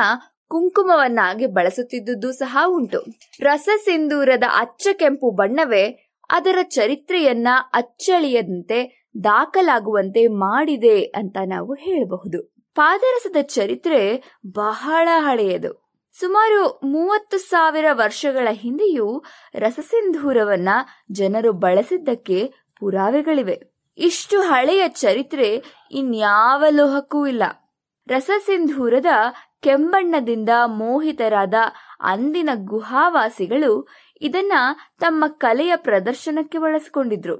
[0.48, 3.06] ಕುಂಕುಮವನ್ನಾಗಿ ಬಳಸುತ್ತಿದ್ದುದು ಸಹ ಉಂಟು.
[3.40, 12.56] ರಸಸಿಂಧೂರದ ಅಚ್ಚ ಕೆಂಪು ಬಣ್ಣವೇ ಅದರ ಚರಿತ್ರೆಯನ್ನ ಅಚ್ಚಳಿಯದಂತೆ ದಾಖಲಾಗುವಂತೆ ಮಾಡಿದೆ ಅಂತ ನಾವು ಹೇಳಬಹುದು.
[12.76, 15.94] ಪಾದರಸದ ಚರಿತ್ರೆ ಬಹಳ ಹಳೆಯದು.
[16.20, 19.24] ಸುಮಾರು ಮೂವತ್ತು ಸಾವಿರ ವರ್ಷಗಳ ಹಿಂದೆಯೂ
[19.56, 20.70] ರಸಸಿಂಧೂರವನ್ನ
[21.11, 23.78] ಜನರು ಬಳಸಿದ್ದಕ್ಕೆ ಪುರಾವೆಗಳಿವೆ.
[23.99, 27.43] ಇಷ್ಟು ಹಳೆಯ ಚರಿತ್ರೆ ಇನ್ಯಾವ ಲೋಹಕ್ಕೂ ಇಲ್ಲ.
[28.07, 29.05] ರಸಸಿಂಧೂರದ
[29.59, 31.53] ಕೆಂಬಣ್ಣದಿಂದ ಮೋಹಿತರಾದ
[31.99, 33.88] ಅಂದಿನ ಗುಹಾವಾಸಿಗಳು
[34.21, 34.53] ಇದನ್ನ
[34.99, 37.38] ತಮ್ಮ ಕಲೆಯ ಪ್ರದರ್ಶನಕ್ಕೆ ಬಳಸಿಕೊಂಡಿದ್ರು.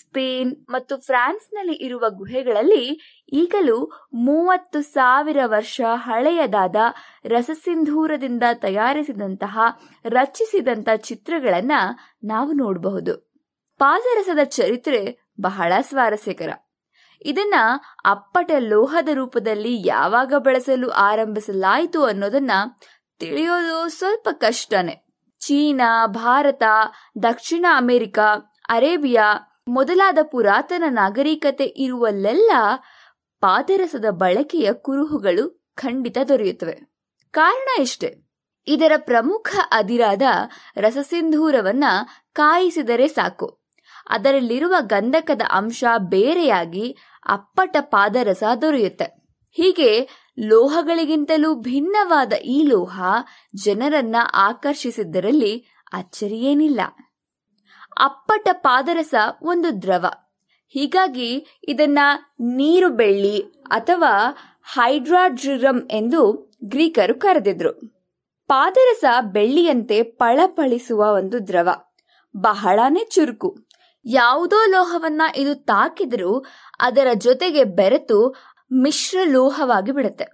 [0.00, 3.00] ಸ್ಪೇನ್ ಮತ್ತು ಫ್ರಾನ್ಸ್ನಲ್ಲಿ ಇರುವ ಗುಹೆಗಳಲ್ಲಿ
[3.32, 3.84] ಈಗಲೂ
[4.14, 6.76] ಮೂವತ್ತು ಸಾವಿರ ವರ್ಷ ಹಳೆಯದಾದ
[7.24, 9.58] ರಸಸಿಂಧೂರದಿಂದ ತಯಾರಿಸಿದಂತಹ,
[10.04, 11.72] ರಚಿಸಿದಂತ ಚಿತ್ರಗಳನ್ನ
[12.24, 13.26] ನಾವು ನೋಡಬಹುದು.
[13.78, 16.48] ಪಾದರಸದ ಚರಿತ್ರೆ ಬಹಳ ಸ್ವಾರಸ್ಯಕರ.
[17.22, 17.54] ಇದನ್ನ
[18.04, 22.50] ಅಪ್ಪಟ ಲೋಹದ ರೂಪದಲ್ಲಿ ಯಾವಾಗ ಬಳಸಲು ಆರಂಭಿಸಲಾಯಿತು ಅನ್ನೋದನ್ನ
[23.18, 25.06] ತಿಳಿಯೋದು ಸ್ವಲ್ಪ ಕಷ್ಟನೆ.
[25.40, 26.62] ಚೀನಾ, ಭಾರತ,
[27.22, 28.18] ದಕ್ಷಿಣ ಅಮೆರಿಕ,
[28.68, 29.34] ಅರೇಬಿಯಾ
[29.68, 32.50] ಮೊದಲಾದ ಪುರಾತನ ನಾಗರಿಕತೆ ಇರುವಲ್ಲೆಲ್ಲ
[33.40, 36.78] ಪಾದರಸದ ಬಳಕೆಯ ಕುರುಹುಗಳು ಖಂಡಿತ ದೊರೆಯುತ್ತವೆ.
[37.30, 38.26] ಕಾರಣ ಇಷ್ಟೆ
[38.66, 40.22] ಇದರ ಪ್ರಮುಖ ಅದಿರಾದ
[40.76, 41.84] ರಸಸಿಂಧೂರವನ್ನ
[42.32, 43.65] ಕಾಯಿಸಿದರೆ ಸಾಕು.
[44.08, 46.96] ಅದರಲ್ಲಿರುವ ಗಂಧಕದ ಅಂಶ ಬೇರೆಯಾಗಿ
[47.28, 49.26] ಅಪ್ಪಟ ಪಾದರಸ ದೊರೆಯುತ್ತೆ.
[49.50, 50.08] ಹೀಗೆ
[50.38, 53.00] ಲೋಹಗಳಿಗಿಂತಲೂ ಭಿನ್ನವಾದ ಈ ಲೋಹ
[53.54, 56.80] ಜನರನ್ನ ಆಕರ್ಷಿಸಿದ್ದರಲ್ಲಿ ಅಚ್ಚರಿಯೇನಿಲ್ಲ.
[57.98, 60.06] ಅಪ್ಪಟ ಪಾದರಸ ಒಂದು ದ್ರವ.
[60.68, 61.98] ಹೀಗಾಗಿ ಇದನ್ನ
[62.40, 64.36] ನೀರು ಬೆಳ್ಳಿ ಅಥವಾ
[64.74, 67.72] ಹೈಡ್ರಾಡ್ರಿರಮ್ ಎಂದು ಗ್ರೀಕರು ಕರೆದಿದ್ರು.
[68.48, 71.68] ಪಾದರಸ ಬೆಳ್ಳಿಯಂತೆ ಪಳಪಳಿಸುವ ಒಂದು ದ್ರವ.
[72.36, 73.65] ಬಹಳನೇ ಚುರುಕು.
[74.06, 76.44] ಯಾವುದೋ ಲೋಹವನ್ನ ಇದು ತಾಕಿದರೂ
[76.80, 78.34] ಅದರ ಜೊತೆಗೆ ಬೆರೆತು
[78.72, 80.26] ಮಿಶ್ರ ಲೋಹವಾಗಿ ಬಿಡುತ್ತೆ.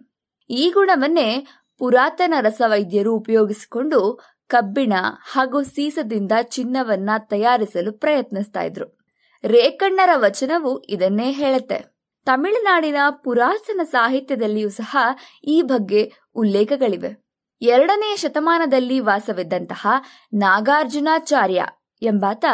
[0.51, 1.47] ಈ ಗುಣವನ್ನೇ
[1.79, 4.93] ಪುರಾತನ ರಸವೈದ್ಯರು ಉಪಯೋಗಿಸಿಕೊಂಡು ಕಬ್ಬಿಣ
[5.33, 8.99] ಹಾಗೂ ಸೀಸದಿಂದ ಚಿನ್ನವನ್ನ ತಯಾರಿಸಲು ಪ್ರಯತ್ನಿಸ್ತಾ ಇದ್ರು.
[9.45, 11.97] ರೇಕಣ್ಣರ ವಚನವು ಇದನ್ನೇ ಹೇಳುತ್ತೆ.
[12.25, 14.97] ತಮಿಳುನಾಡಿನ ಪುರಾತನ ಸಾಹಿತ್ಯದಲ್ಲಿಯೂ ಸಹ
[15.45, 17.23] ಈ ಬಗ್ಗೆ ಉಲ್ಲೇಖಗಳಿವೆ.
[17.63, 19.87] ಎರಡನೆಯ ಶತಮಾನದಲ್ಲಿ ವಾಸವಿದ್ದಂತಹ
[20.35, 21.67] ನಾಗಾರ್ಜುನಾಚಾರ್ಯ
[22.03, 22.45] ಎಂಬಾತ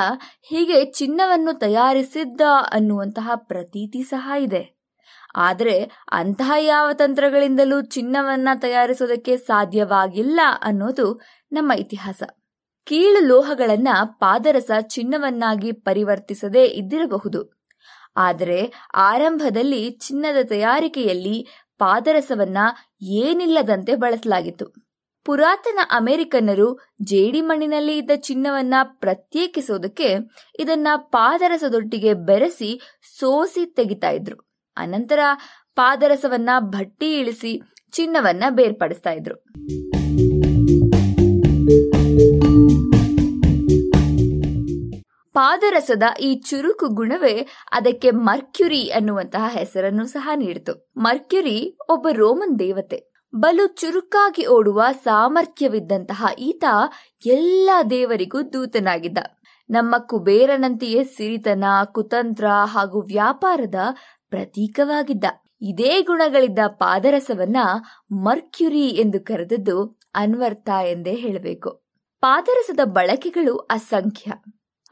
[0.43, 2.41] ಹೀಗೆ ಚಿನ್ನವನ್ನು ತಯಾರಿಸಿದ್ದ
[2.73, 4.79] ಅನ್ನುವಂತಹ ಪ್ರತೀತಿ ಸಹ ಇದೆ.
[5.35, 11.21] ಆದರೆ ಅಂತಹ ಯಾವ ತಂತ್ರಗಳಿಂದಲೂ ಚಿನ್ನವನ್ನ ತಯಾರಿಸೋದಕ್ಕೆ ಸಾಧ್ಯವಾಗಿಲ್ಲ ಅನ್ನೋದು
[11.53, 12.23] ನಮ್ಮ ಇತಿಹಾಸ.
[12.87, 17.59] ಕೀಳು ಲೋಹಗಳನ್ನ ಪಾದರಸ ಚಿನ್ನವನ್ನಾಗಿ ಪರಿವರ್ತಿಸದೇ ಇದ್ದಿರಬಹುದು.
[18.17, 21.47] ಆದರೆ ಆರಂಭದಲ್ಲಿ ಚಿನ್ನದ ತಯಾರಿಕೆಯಲ್ಲಿ
[21.79, 22.59] ಪಾದರಸವನ್ನ
[23.03, 24.88] ಏನಿಲ್ಲದಂತೆ ಬಳಸಲಾಗಿತ್ತು.
[25.29, 30.17] ಪುರಾತನ ಅಮೆರಿಕನ್ನರು ಜೇಡಿಮಣ್ಣಿನಲ್ಲಿ ಇದ್ದ ಚಿನ್ನವನ್ನ ಪ್ರತ್ಯೇಕಿಸೋದಕ್ಕೆ
[30.59, 32.81] ಇದನ್ನ ಪಾದರಸದೊಟ್ಟಿಗೆ ಬೆರೆಸಿ
[33.19, 34.51] ಸೋಸಿ ತೆಗಿತಾ ಇದ್ರು.
[34.77, 35.19] ಅನಂತರ
[35.77, 37.61] ಪಾದರಸವನ್ನ ಭಟ್ಟಿ ಇಳಿಸಿ
[37.93, 39.35] ಚಿನ್ನವನ್ನ ಬೇರ್ಪಡಿಸ್ತಾ ಇದ್ರು.
[45.33, 50.93] ಪಾದರಸದ ಈ ಚುರುಕು ಗುಣವೇ ಅದಕ್ಕೆ ಮರ್ಕ್ಯುರಿ ಅನ್ನುವಂತಹ ಹೆಸರನ್ನು ಸಹ ನೀಡಿತು.
[50.97, 53.08] ಮರ್ಕ್ಯುರಿ ಒಬ್ಬ ರೋಮನ್ ದೇವತೆ.
[53.37, 56.65] ಬಲು ಚುರುಕಾಗಿ ಓಡುವ ಸಾಮರ್ಥ್ಯವಿದ್ದಂತಹ ಈತ
[57.27, 59.19] ಎಲ್ಲ ದೇವರಿಗೂ ದೂತನಾಗಿದ್ದ.
[59.71, 63.75] ನಮ್ಮ ಕುಬೇರನಂತೆಯೇ ಸಿರಿತನ, ಕುತಂತ್ರ ಹಾಗೂ ವ್ಯಾಪಾರದ
[64.31, 65.25] ಪ್ರತೀಕವಾಗಿದ್ದ.
[65.63, 67.57] ಇದೇ ಗುಣಗಳಿದ್ದ ಪಾದರಸವನ್ನ
[68.13, 71.71] ಮರ್ಕ್ಯುರಿ ಎಂದು ಕರೆದದ್ದು ಅನ್ವರ್ಥ ಎಂದೇ ಹೇಳಬೇಕು.
[72.21, 74.33] ಪಾದರಸದ ಬಳಕೆಗಳು ಅಸಂಖ್ಯ.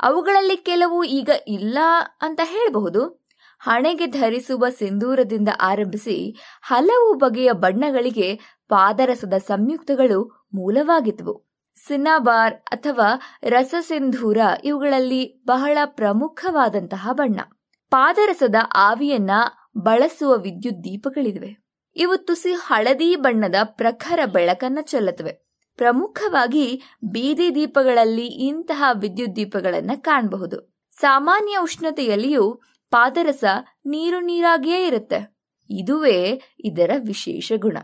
[0.01, 1.79] ಅವುಗಳಲ್ಲಿ ಕೆಲವು ಈಗ ಇಲ್ಲ
[2.21, 3.26] ಅಂತ ಹೇಳಬಹುದು.
[3.67, 11.47] ಹಣೆಗೆ ಧರಿಸುವ ಸಿಂಧೂರದಿಂದ ಆರಂಭಿಸಿ ಹಲವು ಬಗೆಯ ಬಣ್ಣಗಳಿಗೆ ಪಾದರಸದ ಸಂಯುಕ್ತಗಳು ಮೂಲವಾಗಿದ್ವು.
[11.87, 17.41] ಸಿನಾಬಾರ್ ಅಥವಾ ರಸಸಿಂಧೂರ ಇವುಗಳಲ್ಲಿ ಬಹಳ ಪ್ರಮುಖವಾದಂತಹ ಬಣ್ಣ.
[17.91, 19.31] ಪಾದರಸದ ಆವಿಯನ್ನ
[19.79, 21.67] ಬಳಸುವ ವಿದ್ಯುತ್ ದೀಪಗಳಿವೆ.
[21.97, 25.65] ಇವು ತುಸಿ ಹಳದಿ ಬಣ್ಣದ ಪ್ರಖರ ಬೆಳಕನ್ನ ಚೆಲ್ಲುತ್ತವೆ.
[25.77, 30.77] ಪ್ರಮುಖವಾಗಿ ಬೀದಿ ದೀಪಗಳಲ್ಲಿ ಇಂತಹ ವಿದ್ಯುತ್ ದೀಪಗಳನ್ನ ಕಾಣಬಹುದು.
[31.01, 32.61] ಸಾಮಾನ್ಯ ಉಷ್ಣತೆಯಲ್ಲಿಯೂ
[32.91, 33.45] ಪಾದರಸ
[33.87, 35.37] ನೀರು ನೀರಾಗಿಯೇ ಇರುತ್ತೆ.
[35.71, 37.77] ಇದುವೇ ಇದರ ವಿಶೇಷ ಗುಣ.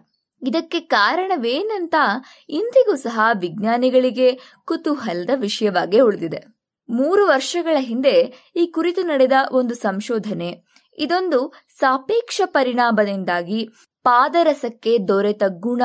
[0.43, 1.95] ಇದಕ್ಕೆ ಕಾರಣವೇನಂತ
[2.49, 6.43] ಇಂದಿಗೂ ಸಹ ವಿಜ್ಞಾನಿಗಳಿಗೆ ಕುತೂಹಲದ ವಿಷಯವಾಗಿ ಉಳಿದಿದೆ.
[6.91, 8.17] ಮೂರು ವರ್ಷಗಳ ಹಿಂದೆ
[8.57, 10.65] ಈ ಕುರಿತು ನಡೆದ ಒಂದು ಸಂಶೋಧನೆ,
[10.99, 13.69] ಇದೊಂದು ಸಾಪೇಕ್ಷ ಪರಿಣಾಮದಿಂದಾಗಿ
[14.05, 15.83] ಪಾದರಸಕ್ಕೆ ದೊರೆತ ಗುಣ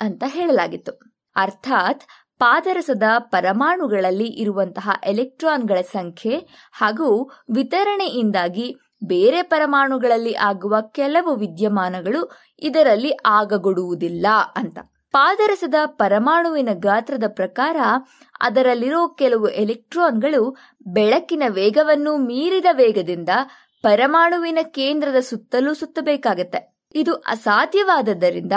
[0.00, 0.92] ಅಂತ ಹೇಳಲಾಗಿತ್ತು.
[1.36, 2.02] ಅರ್ಥಾತ್
[2.38, 14.78] ಪಾದರಸದ ಪರಮಾಣುಗಳಲ್ಲಿ ಇರುವಂತಹ ಎಲೆಕ್ಟ್ರಾನ್ಗಳ ಸಂಖ್ಯೆ ಹಾಗೂ ವಿತರಣೆಯಿಂದಾಗಿ ಬೇರೆ ಪರಮಾಣುಗಳಲ್ಲಿ ಆಗುವ ಕೆಲವು ವಿದ್ಯಮಾನಗಳು ಇದರಲ್ಲಿ ಆಗಗೊಡುವುದಿಲ್ಲ ಅಂತ.
[15.12, 17.76] ಪಾದರಸದ ಪರಮಾಣುವಿನ ಗಾತ್ರದ ಪ್ರಕಾರ
[18.40, 20.56] ಅದರಲ್ಲಿರೋ ಕೆಲವು ಎಲೆಕ್ಟ್ರಾನ್ಗಳು
[20.86, 23.28] ಬೆಳಕಿನ ವೇಗವನ್ನು ಮೀರಿದ ವೇಗದಿಂದ
[23.82, 26.78] ಪರಮಾಣುವಿನ ಕೇಂದ್ರದ ಸುತ್ತಲೂ ಸುತ್ತಬೇಕಾಗತ್ತೆ.
[26.94, 28.52] ಇದು ಅಸಾಧ್ಯವಾದದ್ದರಿಂದ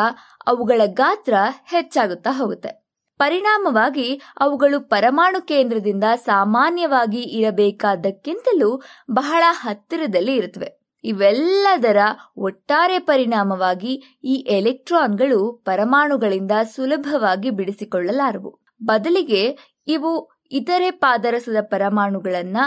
[0.47, 1.33] ಅವುಗಳ ಗಾತ್ರ
[1.65, 2.80] ಹೆಚ್ಚಾಗುತ್ತಾ ಹೋಗುತ್ತೆ.
[3.21, 8.81] ಪರಿಣಾಮವಾಗಿ ಅವುಗಳು ಪರಮಾಣು ಕೇಂದ್ರದಿಂದ ಸಾಮಾನ್ಯವಾಗಿ ಇರಬೇಕಾದಕ್ಕಿಂತಲೂ
[9.11, 10.81] ಬಹಳ ಹತ್ತಿರದಲ್ಲಿ ಇರುತ್ತವೆ.
[11.03, 11.97] ಇವೆಲ್ಲದರ
[12.37, 18.59] ಒಟ್ಟಾರೆ ಪರಿಣಾಮವಾಗಿ ಈ ಎಲೆಕ್ಟ್ರಾನ್ಗಳು ಪರಮಾಣುಗಳಿಂದ ಸುಲಭವಾಗಿ ಬಿಡಿಸಿಕೊಳ್ಳಲಾರವು.
[18.83, 19.57] ಬದಲಿಗೆ
[19.87, 22.57] ಇವು ಇತರೆ ಪಾದರಸದ ಪರಮಾಣುಗಳನ್ನ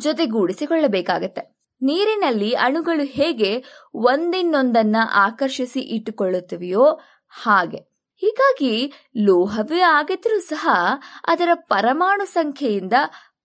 [0.00, 1.58] ಜೊತೆಗೂಡಿಸಿಕೊಳ್ಳಬೇಕಾಗತ್ತೆ.
[1.82, 3.64] ನೀರಿನಲ್ಲಿ ಅಣುಗಳು ಹೇಗೆ
[3.94, 7.89] ಒಂದಿನ್ನೊಂದನ್ನ ಆಕರ್ಷಿಸಿ ಇಟ್ಟುಕೊಳ್ಳುತ್ತವೆಯೋ ಹಾಗೆ.
[8.20, 10.68] ಹೀಗಾಗಿ ಲೋಹವೇ ಆಗಿದ್ರೂ ಸಹ
[11.26, 12.92] ಅದರ ಪರಮಾಣು ಸಂಖ್ಯೆಯಿಂದ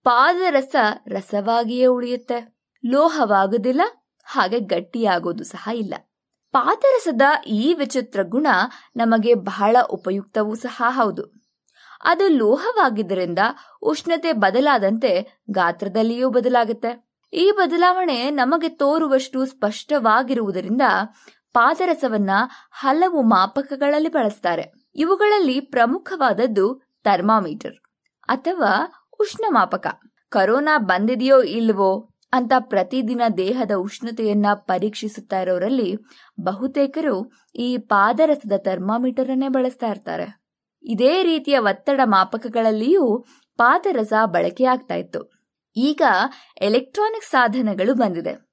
[0.03, 0.75] ಪಾದರಸ
[1.07, 2.55] ರಸವಾಗಿಯೇ ಉಳಿಯುತ್ತೆ.
[2.85, 3.81] ಲೋಹವಾಗುದಿಲ್ಲ
[4.25, 5.93] ಹಾಗೆ ಗಟ್ಟಿಯಾಗೋದು ಸಹ ಇಲ್ಲ.
[6.51, 8.47] ಪಾದರಸದ ಈ ವಿಚಿತ್ರ ಗುಣ
[8.95, 11.23] ನಮಗೆ ಬಹಳ ಉಪಯುಕ್ತವೂ ಸಹ ಹೌದು.
[12.03, 13.39] ಅದು ಲೋಹವಾಗಿದ್ದರಿಂದ
[13.81, 16.91] ಉಷ್ಣತೆ ಬದಲಾದಂತೆ ಗಾತ್ರದಲ್ಲಿಯೂ ಬದಲಾಗುತ್ತೆ.
[17.33, 20.81] ಈ ಬದಲಾವಣೆ ನಮಗೆ ತೋರುವಷ್ಟು ಸ್ಪಷ್ಟವಾಗಿರುವುದರಿಂದ
[21.55, 22.29] ಪಾದರಸವನ್ನ
[22.71, 24.71] ಹಲವು ಮಾಪಕಗಳಲ್ಲಿ ಬಳಸ್ತಾರೆ.
[24.95, 27.75] ಇವುಗಳಲ್ಲಿ ಪ್ರಮುಖವಾದದ್ದು ಥರ್ಮಾಮೀಟರ್
[28.27, 28.71] ಅಥವಾ
[29.19, 29.87] ಉಷ್ಣ ಮಾಪಕ
[30.29, 35.97] ಕರೋನಾ ಬಂದಿದೆಯೋ ಇಲ್ವೋ ಅಂತ ಪ್ರತಿದಿನ ದೇಹದ ಉಷ್ಣತೆಯನ್ನ ಪರೀಕ್ಷಿಸುತ್ತಾ ಇರೋರಲ್ಲಿ
[36.41, 40.27] ಬಹುತೇಕರು ಈ ಪಾದರಸದ ಥರ್ಮಾಮೀಟರ್ ಅನ್ನೇ ಬಳಸ್ತಾ ಇರ್ತಾರೆ.
[40.83, 43.25] ಇದೇ ರೀತಿಯ ಒತ್ತಡ ಮಾಪಕಗಳಲ್ಲಿಯೂ
[43.57, 45.21] ಪಾದರಸ ಬಳಕೆಯಾಗ್ತಾ ಇತ್ತು.
[45.75, 46.01] ಈಗ
[46.61, 48.44] ಎಲೆಕ್ಟ್ರಾನಿಕ್ ಸಾಧನಗಳು ಬಂದಿದೆ.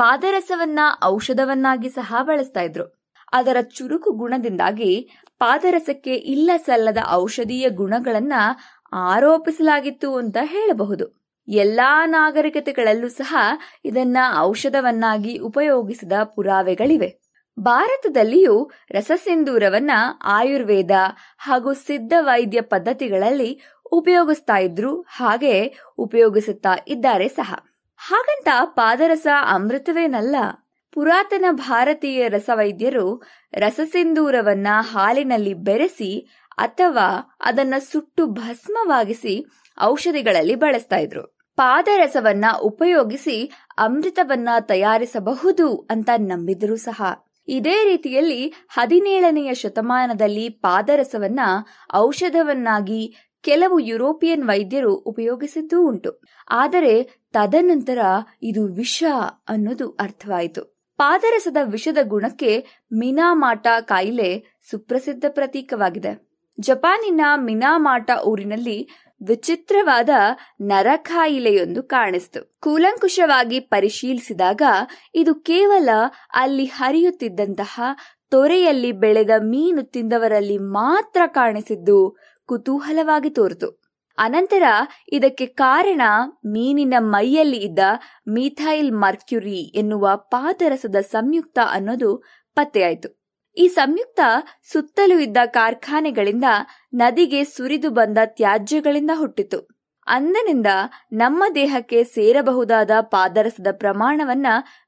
[0.00, 2.84] ಪಾದರಸವನ್ನ ಔಷಧವನ್ನಾಗಿ ಸಹ ಬಳಸ್ತಾ ಇದ್ರು.
[3.32, 8.32] ಅದರ ಚುರುಕು ಗುಣದಿಂದಾಗಿ ಪಾದರಸಕ್ಕೆ ಇಲ್ಲ ಸಲ್ಲದ ಔಷಧೀಯ ಗುಣಗಳನ್ನ
[8.92, 11.06] ಆರೋಪಿಸಲಾಗಿತ್ತು ಅಂತ ಹೇಳಬಹುದು.
[11.48, 13.36] ಎಲ್ಲಾ ನಾಗರಿಕತೆಗಳಲ್ಲೂ ಸಹ
[13.84, 17.10] ಇದನ್ನ ಔಷಧವನ್ನಾಗಿ ಉಪಯೋಗಿಸಿದ ಪುರಾವೆಗಳಿವೆ.
[17.60, 19.90] ಭಾರತದಲ್ಲಿಯೂ ರಸಸಿಂಧೂರವನ್ನ
[20.24, 20.90] ಆಯುರ್ವೇದ
[21.38, 23.60] ಹಾಗೂ ಸಿದ್ಧ ವೈದ್ಯ ಪದ್ಧತಿಗಳಲ್ಲಿ
[23.92, 27.54] ಉಪಯೋಗಿಸ್ತಾ ಇದ್ರು ಹಾಗೆ ಉಪಯೋಗಿಸುತ್ತಾ ಇದ್ದಾರೆ ಸಹ.
[28.02, 30.36] ಹಾಗಂತ ಪಾದರಸ ಅಮೃತವೇನಲ್ಲ?
[30.92, 33.22] ಪುರಾತನ ಭಾರತೀಯ ರಸವೈದ್ಯರು
[33.54, 36.28] ರಸಸಿಂಧೂರವನ್ನ ಹಾಲಿನಲ್ಲಿ ಬೆರೆಸಿ
[36.58, 39.46] ಅಥವಾ ಅದನ್ನ ಸುಟ್ಟು ಭಸ್ಮವಾಗಿಸಿ
[39.80, 41.38] ಔಷಧಿಗಳಲ್ಲಿ ಬಳಸ್ತಾ ಇದ್ರು.
[41.56, 47.02] ಪಾದರಸವನ್ನ ಉಪಯೋಗಿಸಿ ಅಮೃತವನ್ನ ತಯಾರಿಸಬಹುದು ಅಂತ ನಂಬಿದ್ರು ಸಹ.
[47.48, 51.40] ಇದೇ ರೀತಿಯಲ್ಲಿ ಹದಿನೇಳನೆಯ ಶತಮಾನದಲ್ಲಿ ಪಾದರಸವನ್ನ
[51.94, 56.20] ಔಷಧವನ್ನಾಗಿ ಕೆಲವು ಯುರೋಪಿಯನ್ ವೈದ್ಯರು ಉಪಯೋಗಿಸಿದ್ದೂ ಉಂಟು.
[56.50, 57.02] ಆದರೆ
[57.32, 57.98] ತದನಂತರ
[58.42, 59.04] ಇದು ವಿಷ
[59.48, 60.80] ಅನ್ನೋದು ಅರ್ಥವಾಯಿತು.
[60.96, 66.30] ಪಾದರಸದ ವಿಷದ ಗುಣಕ್ಕೆ ಮಿನಾಮಾಟ ಕಾಯಿಲೆ ಸುಪ್ರಸಿದ್ಧ ಪ್ರತೀಕವಾಗಿದೆ.
[66.60, 68.88] ಜಪಾನಿನ ಮಿನಾಮಾಟ ಊರಿನಲ್ಲಿ
[69.26, 70.08] ವಿಚಿತ್ರವಾದ
[70.60, 72.56] ನರಕಾಯಿಲೆಯೊಂದು ಕಾಣಿಸ್ತು.
[72.60, 74.62] ಕೂಲಂಕುಷವಾಗಿ ಪರಿಶೀಲಿಸಿದಾಗ
[75.14, 75.88] ಇದು ಕೇವಲ
[76.34, 77.80] ಅಲ್ಲಿ ಹರಿಯುತ್ತಿದ್ದಂತಹ
[78.30, 82.16] ತೊರೆಯಲ್ಲಿ ಬೆಳೆದ ಮೀನು ತಿಂದವರಲ್ಲಿ ಮಾತ್ರ ಕಾಣಿಸಿದ್ದು
[82.50, 83.80] ಕುತೂಹಲವಾಗಿ ತೋರಿತು.
[84.18, 84.62] ಅನಂತರ
[85.12, 86.02] ಇದಕ್ಕೆ ಕಾರಣ
[86.46, 87.78] ಮೀನಿನ ಮೈಯಲ್ಲಿ ಇದ್ದ
[88.28, 92.16] ಮೀಥೈಲ್ ಮರ್ಕ್ಯುರಿ ಎನ್ನುವ ಪಾದರಸದ ಸಂಯುಕ್ತ ಅನ್ನೋದು
[92.54, 93.20] ಪತ್ತೆಯಾಯಿತು.
[93.56, 94.20] ಈ ಸಂಯುಕ್ತ
[94.72, 96.44] ಸುತ್ತಲೂ ಇದ್ದ ಕಾರ್ಖಾನೆಗಳಿಂದ
[96.94, 99.68] ನದಿಗೆ ಸುರಿದು ಬಂದ ತ್ಯಾಜ್ಯಗಳಿಂದ ಹುಟ್ಟಿತು.
[100.06, 100.66] ಅಂದನಿಂದ
[101.12, 104.46] ನಮ್ಮ ದೇಹಕ್ಕೆ ಸೇರಬಹುದಾದ ಪಾದರಸದ ಪ್ರಮಾಣವನ್ನ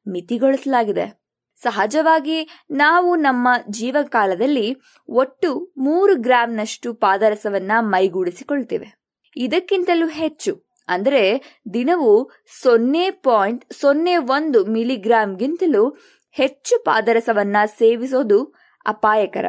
[0.08, 1.21] ಮಿತಿಗೊಳಿಸಲಾಗಿದೆ.
[1.62, 4.76] ಸಹಜವಾಗಿ ನಾವು ನಮ್ಮ ಜೀವಕಾಲದಲ್ಲಿ
[5.08, 9.02] ಒಟ್ಟು ಮೂರು ಗ್ರಾಂನಷ್ಟು ಪಾದರಸವನ್ನ ಮೈಗೂಡಿಸಿಕೊಳ್ತೇವೆ.
[9.36, 10.72] ಇದಕ್ಕಿಂತಲೂ ಹೆಚ್ಚು.
[10.88, 11.42] ಅಂದರೆ
[11.74, 12.30] ದಿನವು
[12.62, 15.96] ಸೊನ್ನೆ ಪಾಯಿಂಟ್ ಸೊನ್ನೆ ಒಂದು ಮಿಲಿಗ್ರಾಂಗಿಂತಲೂ
[16.32, 18.54] ಹೆಚ್ಚು ಪಾದರಸವನ್ನ ಸೇವಿಸೋದು
[18.86, 19.46] ಅಪಾಯಕರ.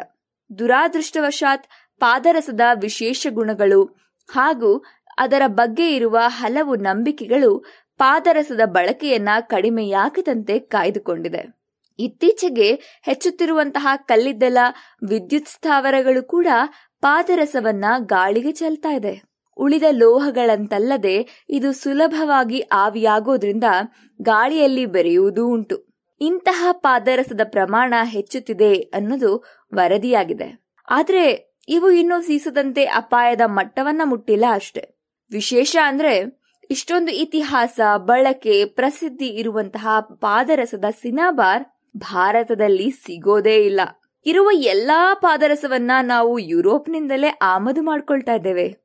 [0.60, 1.68] ದುರಾದೃಷ್ಟವಶಾತ್
[2.00, 3.84] ಪಾದರಸದ ವಿಶೇಷ ಗುಣಗಳು
[4.30, 4.84] ಹಾಗೂ
[5.18, 7.66] ಅದರ ಬಗ್ಗೆ ಇರುವ ಹಲವು ನಂಬಿಕೆಗಳು
[7.98, 11.63] ಪಾದರಸದ ಬಳಕೆಯನ್ನ ಕಡಿಮೆಯಾಗದಂತೆ ಕಾಯ್ದುಕೊಂಡಿದೆ.
[12.00, 14.58] ಇತ್ತೀಚೆಗೆ ಹೆಚ್ಚುತ್ತಿರುವಂತಹ ಕಲ್ಲಿದ್ದಲ
[15.10, 16.48] ವಿದ್ಯುತ್ ಸ್ಥಾವರಗಳು ಕೂಡ
[17.02, 19.34] ಪಾದರಸವನ್ನ ಗಾಳಿಗೆ ಚೆಲ್ತಾ ಇದೆ.
[19.58, 23.64] ಉಳಿದ ಲೋಹಗಳಂತಲ್ಲದೆ ಇದು ಸುಲಭವಾಗಿ ಆವಿಯಾಗೋದ್ರಿಂದ
[24.22, 25.94] ಗಾಳಿಯಲ್ಲಿ ಬೆರೆಯುವುದೂ ಉಂಟು.
[26.22, 29.44] ಇಂತಹ ಪಾದರಸದ ಪ್ರಮಾಣ ಹೆಚ್ಚುತ್ತಿದೆ ಅನ್ನೋದು
[29.74, 30.66] ವರದಿಯಾಗಿದೆ.
[30.90, 34.90] ಆದರೆ ಇವು ಇನ್ನೂ ಸೀಸದಂತೆ ಅಪಾಯದ ಮಟ್ಟವನ್ನ ಮುಟ್ಟಿಲ್ಲ ಅಷ್ಟೆ.
[35.32, 41.66] ವಿಶೇಷ ಅಂದ್ರೆ ಇಷ್ಟೊಂದು ಇತಿಹಾಸ, ಬಳಕೆ, ಪ್ರಸಿದ್ಧಿ ಇರುವಂತಹ ಪಾದರಸದ ಸಿನಾಬಾರ್
[41.98, 43.82] ಭಾರತದಲ್ಲಿ ಸಿಗೋದೇ ಇಲ್ಲ.
[44.26, 48.84] ಇರುವ ಎಲ್ಲಾ ಪಾದರಸವನ್ನ ನಾವು ಯುರೋಪ್ನಿಂದಲೇ ಆಮದು ಮಾಡ್ಕೊಳ್ತಾ ಇದ್ದೇವೆ.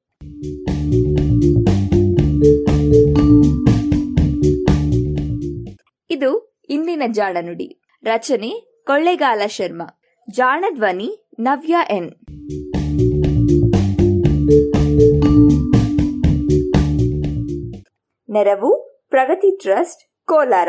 [6.10, 10.00] ಇದು ಇಂದಿನ ಜಾಣ ನುಡಿ ರಚನೆ ಕೊಳ್ಳೆಗಾಲ ಶರ್ಮಾ.
[10.30, 12.10] ಜಾಣ ಧ್ವನಿ ನವ್ಯ ಎನ್.
[18.30, 20.68] ನೆರವು ಪ್ರಗತಿ ಟ್ರಸ್ಟ್ ಕೋಲಾರ.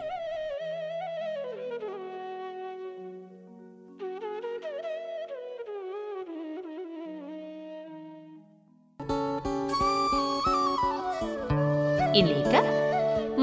[12.21, 12.55] ಇನ್ನೀಗ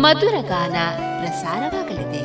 [0.05, 0.77] ಮಧುರ ಗಾನ
[1.21, 2.25] ಪ್ರಸಾರವಾಗಲಿದೆ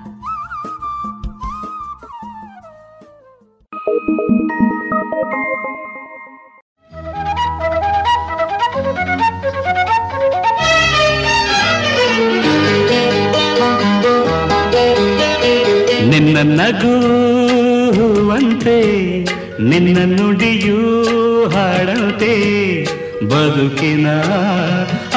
[23.51, 24.07] ಬದುಕಿನ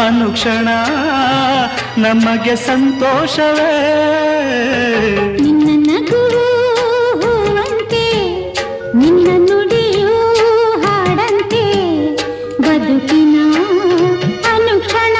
[0.06, 0.68] ಅನುಕ್ಷಣ
[1.98, 3.74] ನಮಗೆ ಸಂತೋಷವೇ.
[5.42, 6.46] ನಿನ್ನ ನಗುವಂತೆ
[8.96, 10.12] ನಿನ್ನ ನುಡಿಯೂ
[10.82, 11.64] ಹಾಡಂತೆ.
[12.62, 13.36] ಬದುಕಿನ
[14.54, 15.16] ಅನುಕ್ಷಣ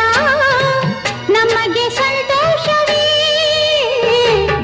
[1.30, 3.04] ನಮಗೆ ಸಂತೋಷವೇ.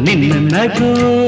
[0.00, 1.19] ನಿನ್ನ ನಗುವಂತೆ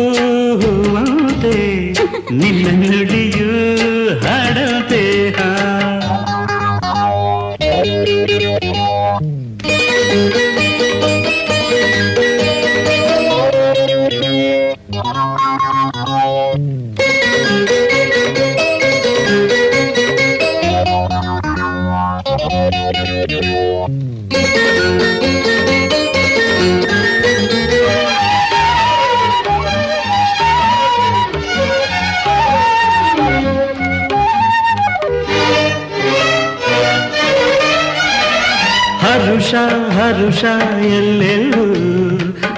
[40.42, 40.52] ಹರುಷ
[40.92, 41.64] ಎಲ್ಲೆಲ್ಲೂ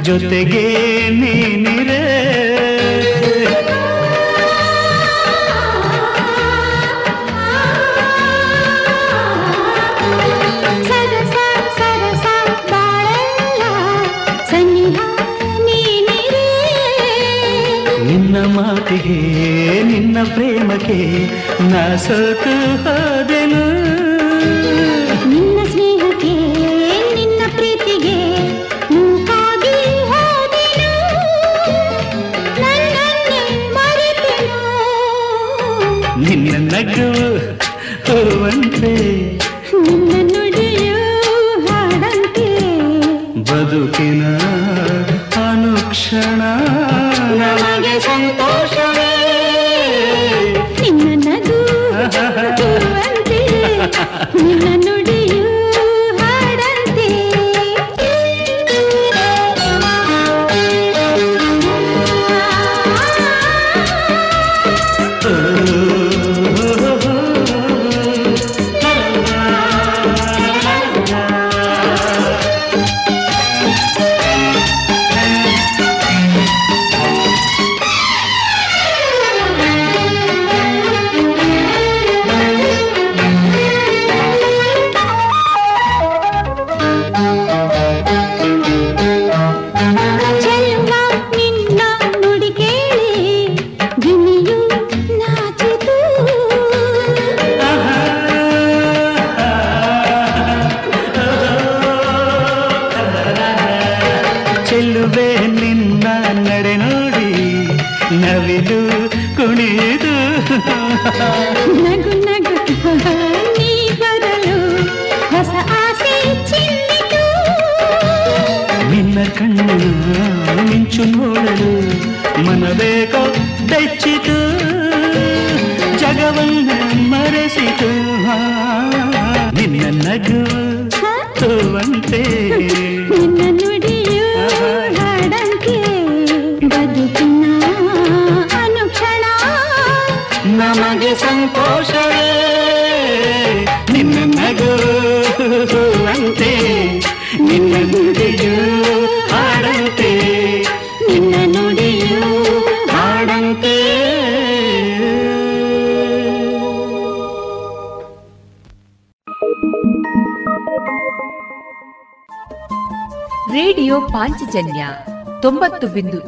[0.03, 0.63] ಜೊತೆಗೆ
[1.15, 2.01] ನೀನಿರೆ.
[18.07, 19.19] ನಿನ್ನ ಮಾತಿಗೆ
[19.83, 20.99] ನಿನ್ನ ಪ್ರೇಮಕ್ಕೆ
[21.71, 22.55] ನಾ ಸೋತು
[22.85, 23.34] ಹೋದೆನು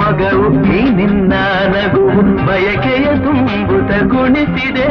[0.00, 1.32] ಮೊಮ್ಮಗವು ಈ ನಿನ್ನ
[1.72, 2.02] ನಗು
[2.46, 4.86] ಬಯಕೆಯ ತುಂಬುತ ಕುಣಿಸಿದೆ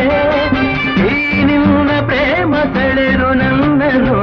[1.08, 4.18] ಈ ನಿನ್ನ ಪ್ರೇಮ ತಳೆರು ನನ್ನನು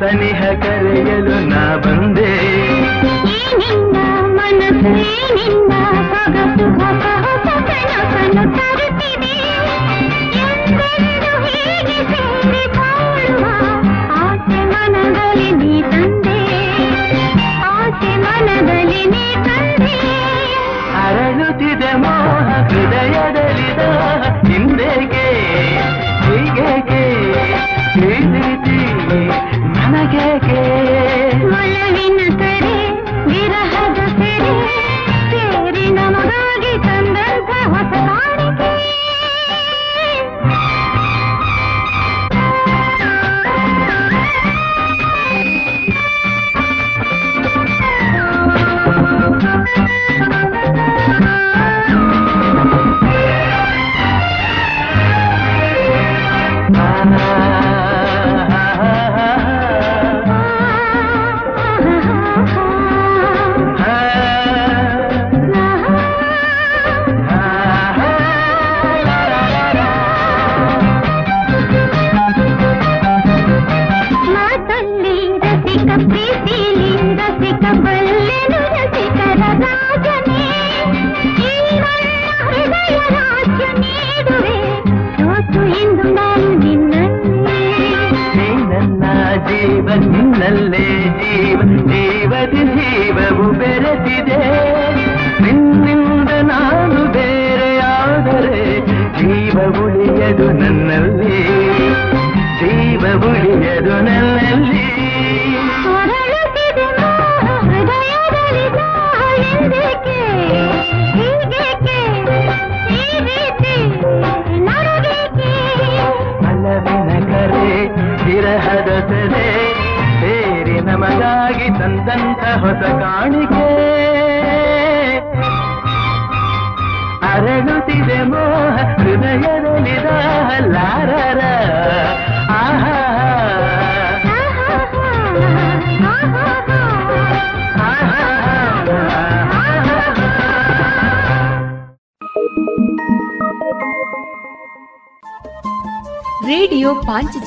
[0.00, 2.32] ಸನಿಹ ಕರೆಯಲು ನಾ ಬಂದೆ.
[4.36, 4.92] ಮನಸ್ಸು
[5.36, 5.72] ನಿನ್ನ
[6.10, 8.44] ಸೊಗಸು ಹೊಸ ಹೊಸ ಕನಸನ್ನು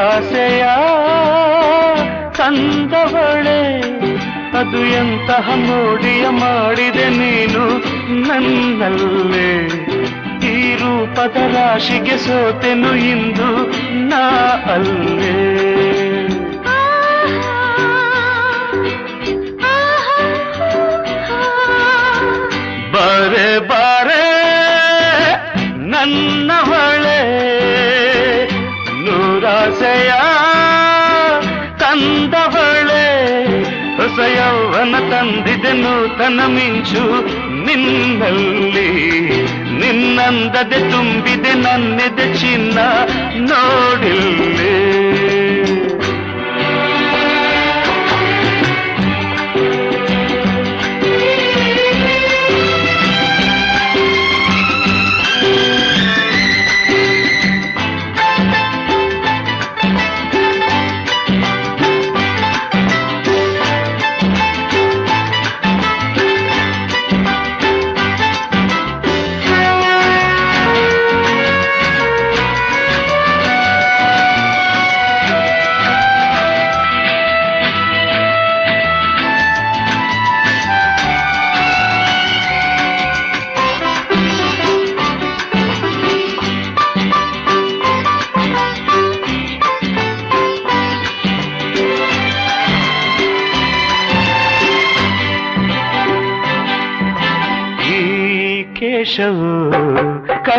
[0.00, 0.64] ನಿರಾಸೆಯ
[2.36, 3.62] ತಂದವಳೆ
[4.58, 7.64] ಅದು ಎಂತಹ ಮೋಡಿಯ ಮಾಡಿದೆ ನೀನು
[8.28, 9.50] ನನ್ನಲ್ಲೇ.
[10.48, 13.50] ಈ ರೂಪದ ರಾಶಿಗೆ ಸೋತೆನು ಇಂದು
[14.08, 14.24] ನಾ
[14.72, 15.36] ಅಲ್ಲೇ.
[22.92, 24.24] ಬರೆ ಬರೆ
[25.90, 26.50] ನನ್ನ
[30.00, 30.12] ನೂರಾಸೆಯ
[31.78, 33.32] ತಂದವಳೆ
[33.96, 37.26] ಹೊಸ ಯೌವನ ತಂದಿದೆ ನೂತನ ಮಿಂಚು.
[37.64, 38.90] ನಿನ್ನಲ್ಲಿ
[39.78, 42.78] ನಿನ್ನಂದದೆ ತುಂಬಿದೆ ನನ್ನೆದೆ ಚಿನ್ನ.
[43.36, 45.09] ನೋಡಿಲ್ಲೇ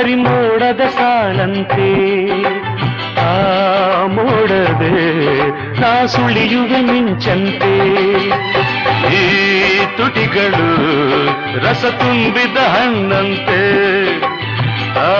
[0.01, 1.89] ಕರಿಮೋಡದ ಸಾಲಂತೆ,
[3.23, 3.33] ಆ
[4.05, 5.01] ಮೋಡದೆ
[5.81, 7.73] ನಾ ಸುಳಿಯುವೆ ಮಿಂಚಂತೆ
[9.17, 9.25] ಈ
[9.97, 10.69] ತುಟಿಗಳು
[11.65, 13.61] ರಸ ತುಂಬಿದ ಹಣ್ಣಂತೆ,
[15.03, 15.13] ಆ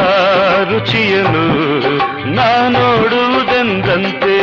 [0.64, 1.46] ರುಚಿಯನು
[2.36, 4.38] ನಾ ನೋಡುವುದೆಂದಂತೆ.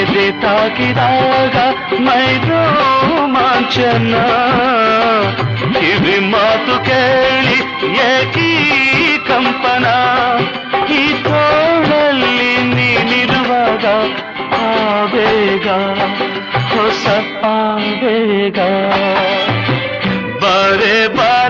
[0.00, 1.56] ಎದೆ ತಾಕಿದಾಗ
[2.00, 2.62] ಮೈದೋ
[3.58, 4.14] ಮಾಂಚನ
[5.74, 7.58] ಕಿವಿ ಮಾತು ಕೇಳಿ
[8.06, 8.48] ಏಕೀ
[9.28, 9.86] ಕಂಪನ
[10.96, 12.36] ಈ ತೋಳಲ್ಲಿ
[12.74, 13.84] ನೀನಿರುವಾಗ
[14.60, 15.68] ಆವೇಗ
[16.72, 17.06] ಹೊಸ
[17.52, 18.58] ಆವೇಗ
[20.42, 21.45] ಬಾರೆ ಬಾರೆ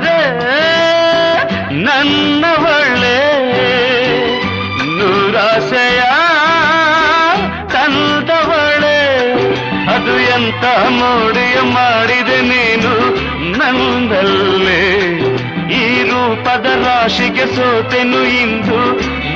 [16.57, 18.79] ರೂಪದ ರಾಶಿಗೆ ಸೋತೆನು ಇಂದು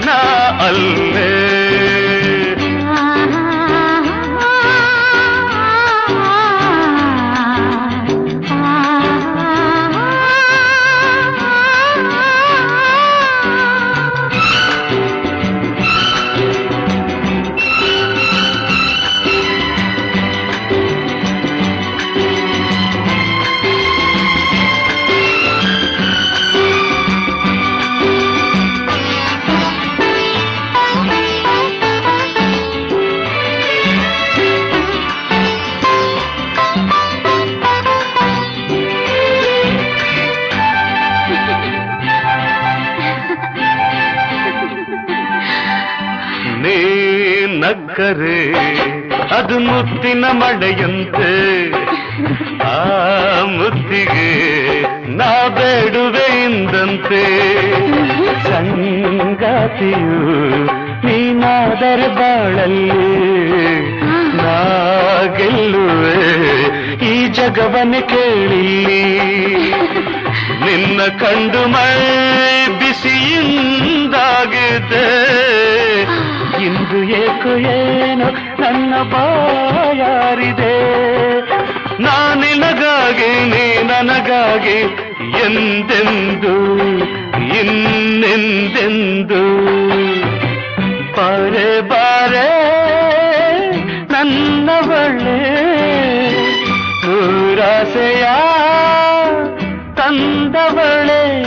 [0.06, 0.18] ನಾ
[0.66, 2.09] ಅಲ್ಲೇ.
[48.10, 48.52] ನಕ್ಕರೆ
[49.36, 51.70] ಅದು ಮುತ್ತಿನ ಮಳೆಯಂತೆ.
[52.64, 52.84] ಆ
[53.44, 54.82] ಮುತ್ತಿಗೆ
[55.16, 57.24] ನಾ ಬೇಡುವೆ ಎಂದಂತೆ
[58.42, 60.18] ಸಂಗಾತಿಯು
[61.06, 63.80] ನೀನಾದರೆ ಬಾಳಲ್ಲಿ.
[64.36, 64.56] ನಾ
[65.36, 66.20] ಗೆಲ್ಲುವೆ
[67.06, 69.04] ಈ ಜಗವನ್ನೇ ಕೇಳಿಲ್ಲಿ.
[70.64, 71.98] ನಿನ್ನ ಕಂಡು ಮೈ
[72.78, 73.70] ಬಿಸಿಯಿಂದಾಗಿದೆ.
[76.64, 78.26] ಇಂದು ಏಕು ಏನು
[78.60, 80.74] ನನ್ನ ಬಾಯಾರಿದೆ
[82.02, 84.78] ನಾನಿನಗಾಗಿ, ನೀ ನನಗಾಗಿ
[85.44, 86.54] ಎಂದೆಂದು,
[87.60, 89.42] ಇನ್ನೆಂದೆಂದು?
[91.16, 92.48] ಬಾರೆ ಬಾರೆ,
[94.12, 95.40] ನನ್ನವಳೆ,
[97.06, 98.24] ನೂರಾಸೆಯ
[99.94, 101.42] ತಂದವಳೆ,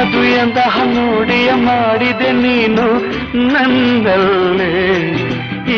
[0.00, 3.09] ಅದು ಎಂತಹ ನೋಡಿಯ ಮಾಡಿದೆ ನೀನು.
[3.34, 4.72] ನನ್ನಲ್ಲೇ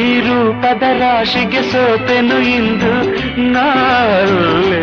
[0.01, 2.93] ಈ ರೂಪದ ರಾಶಿಗೆ ಸೋತೆನು ಇಂದು
[3.53, 4.83] ನಾಳೆ.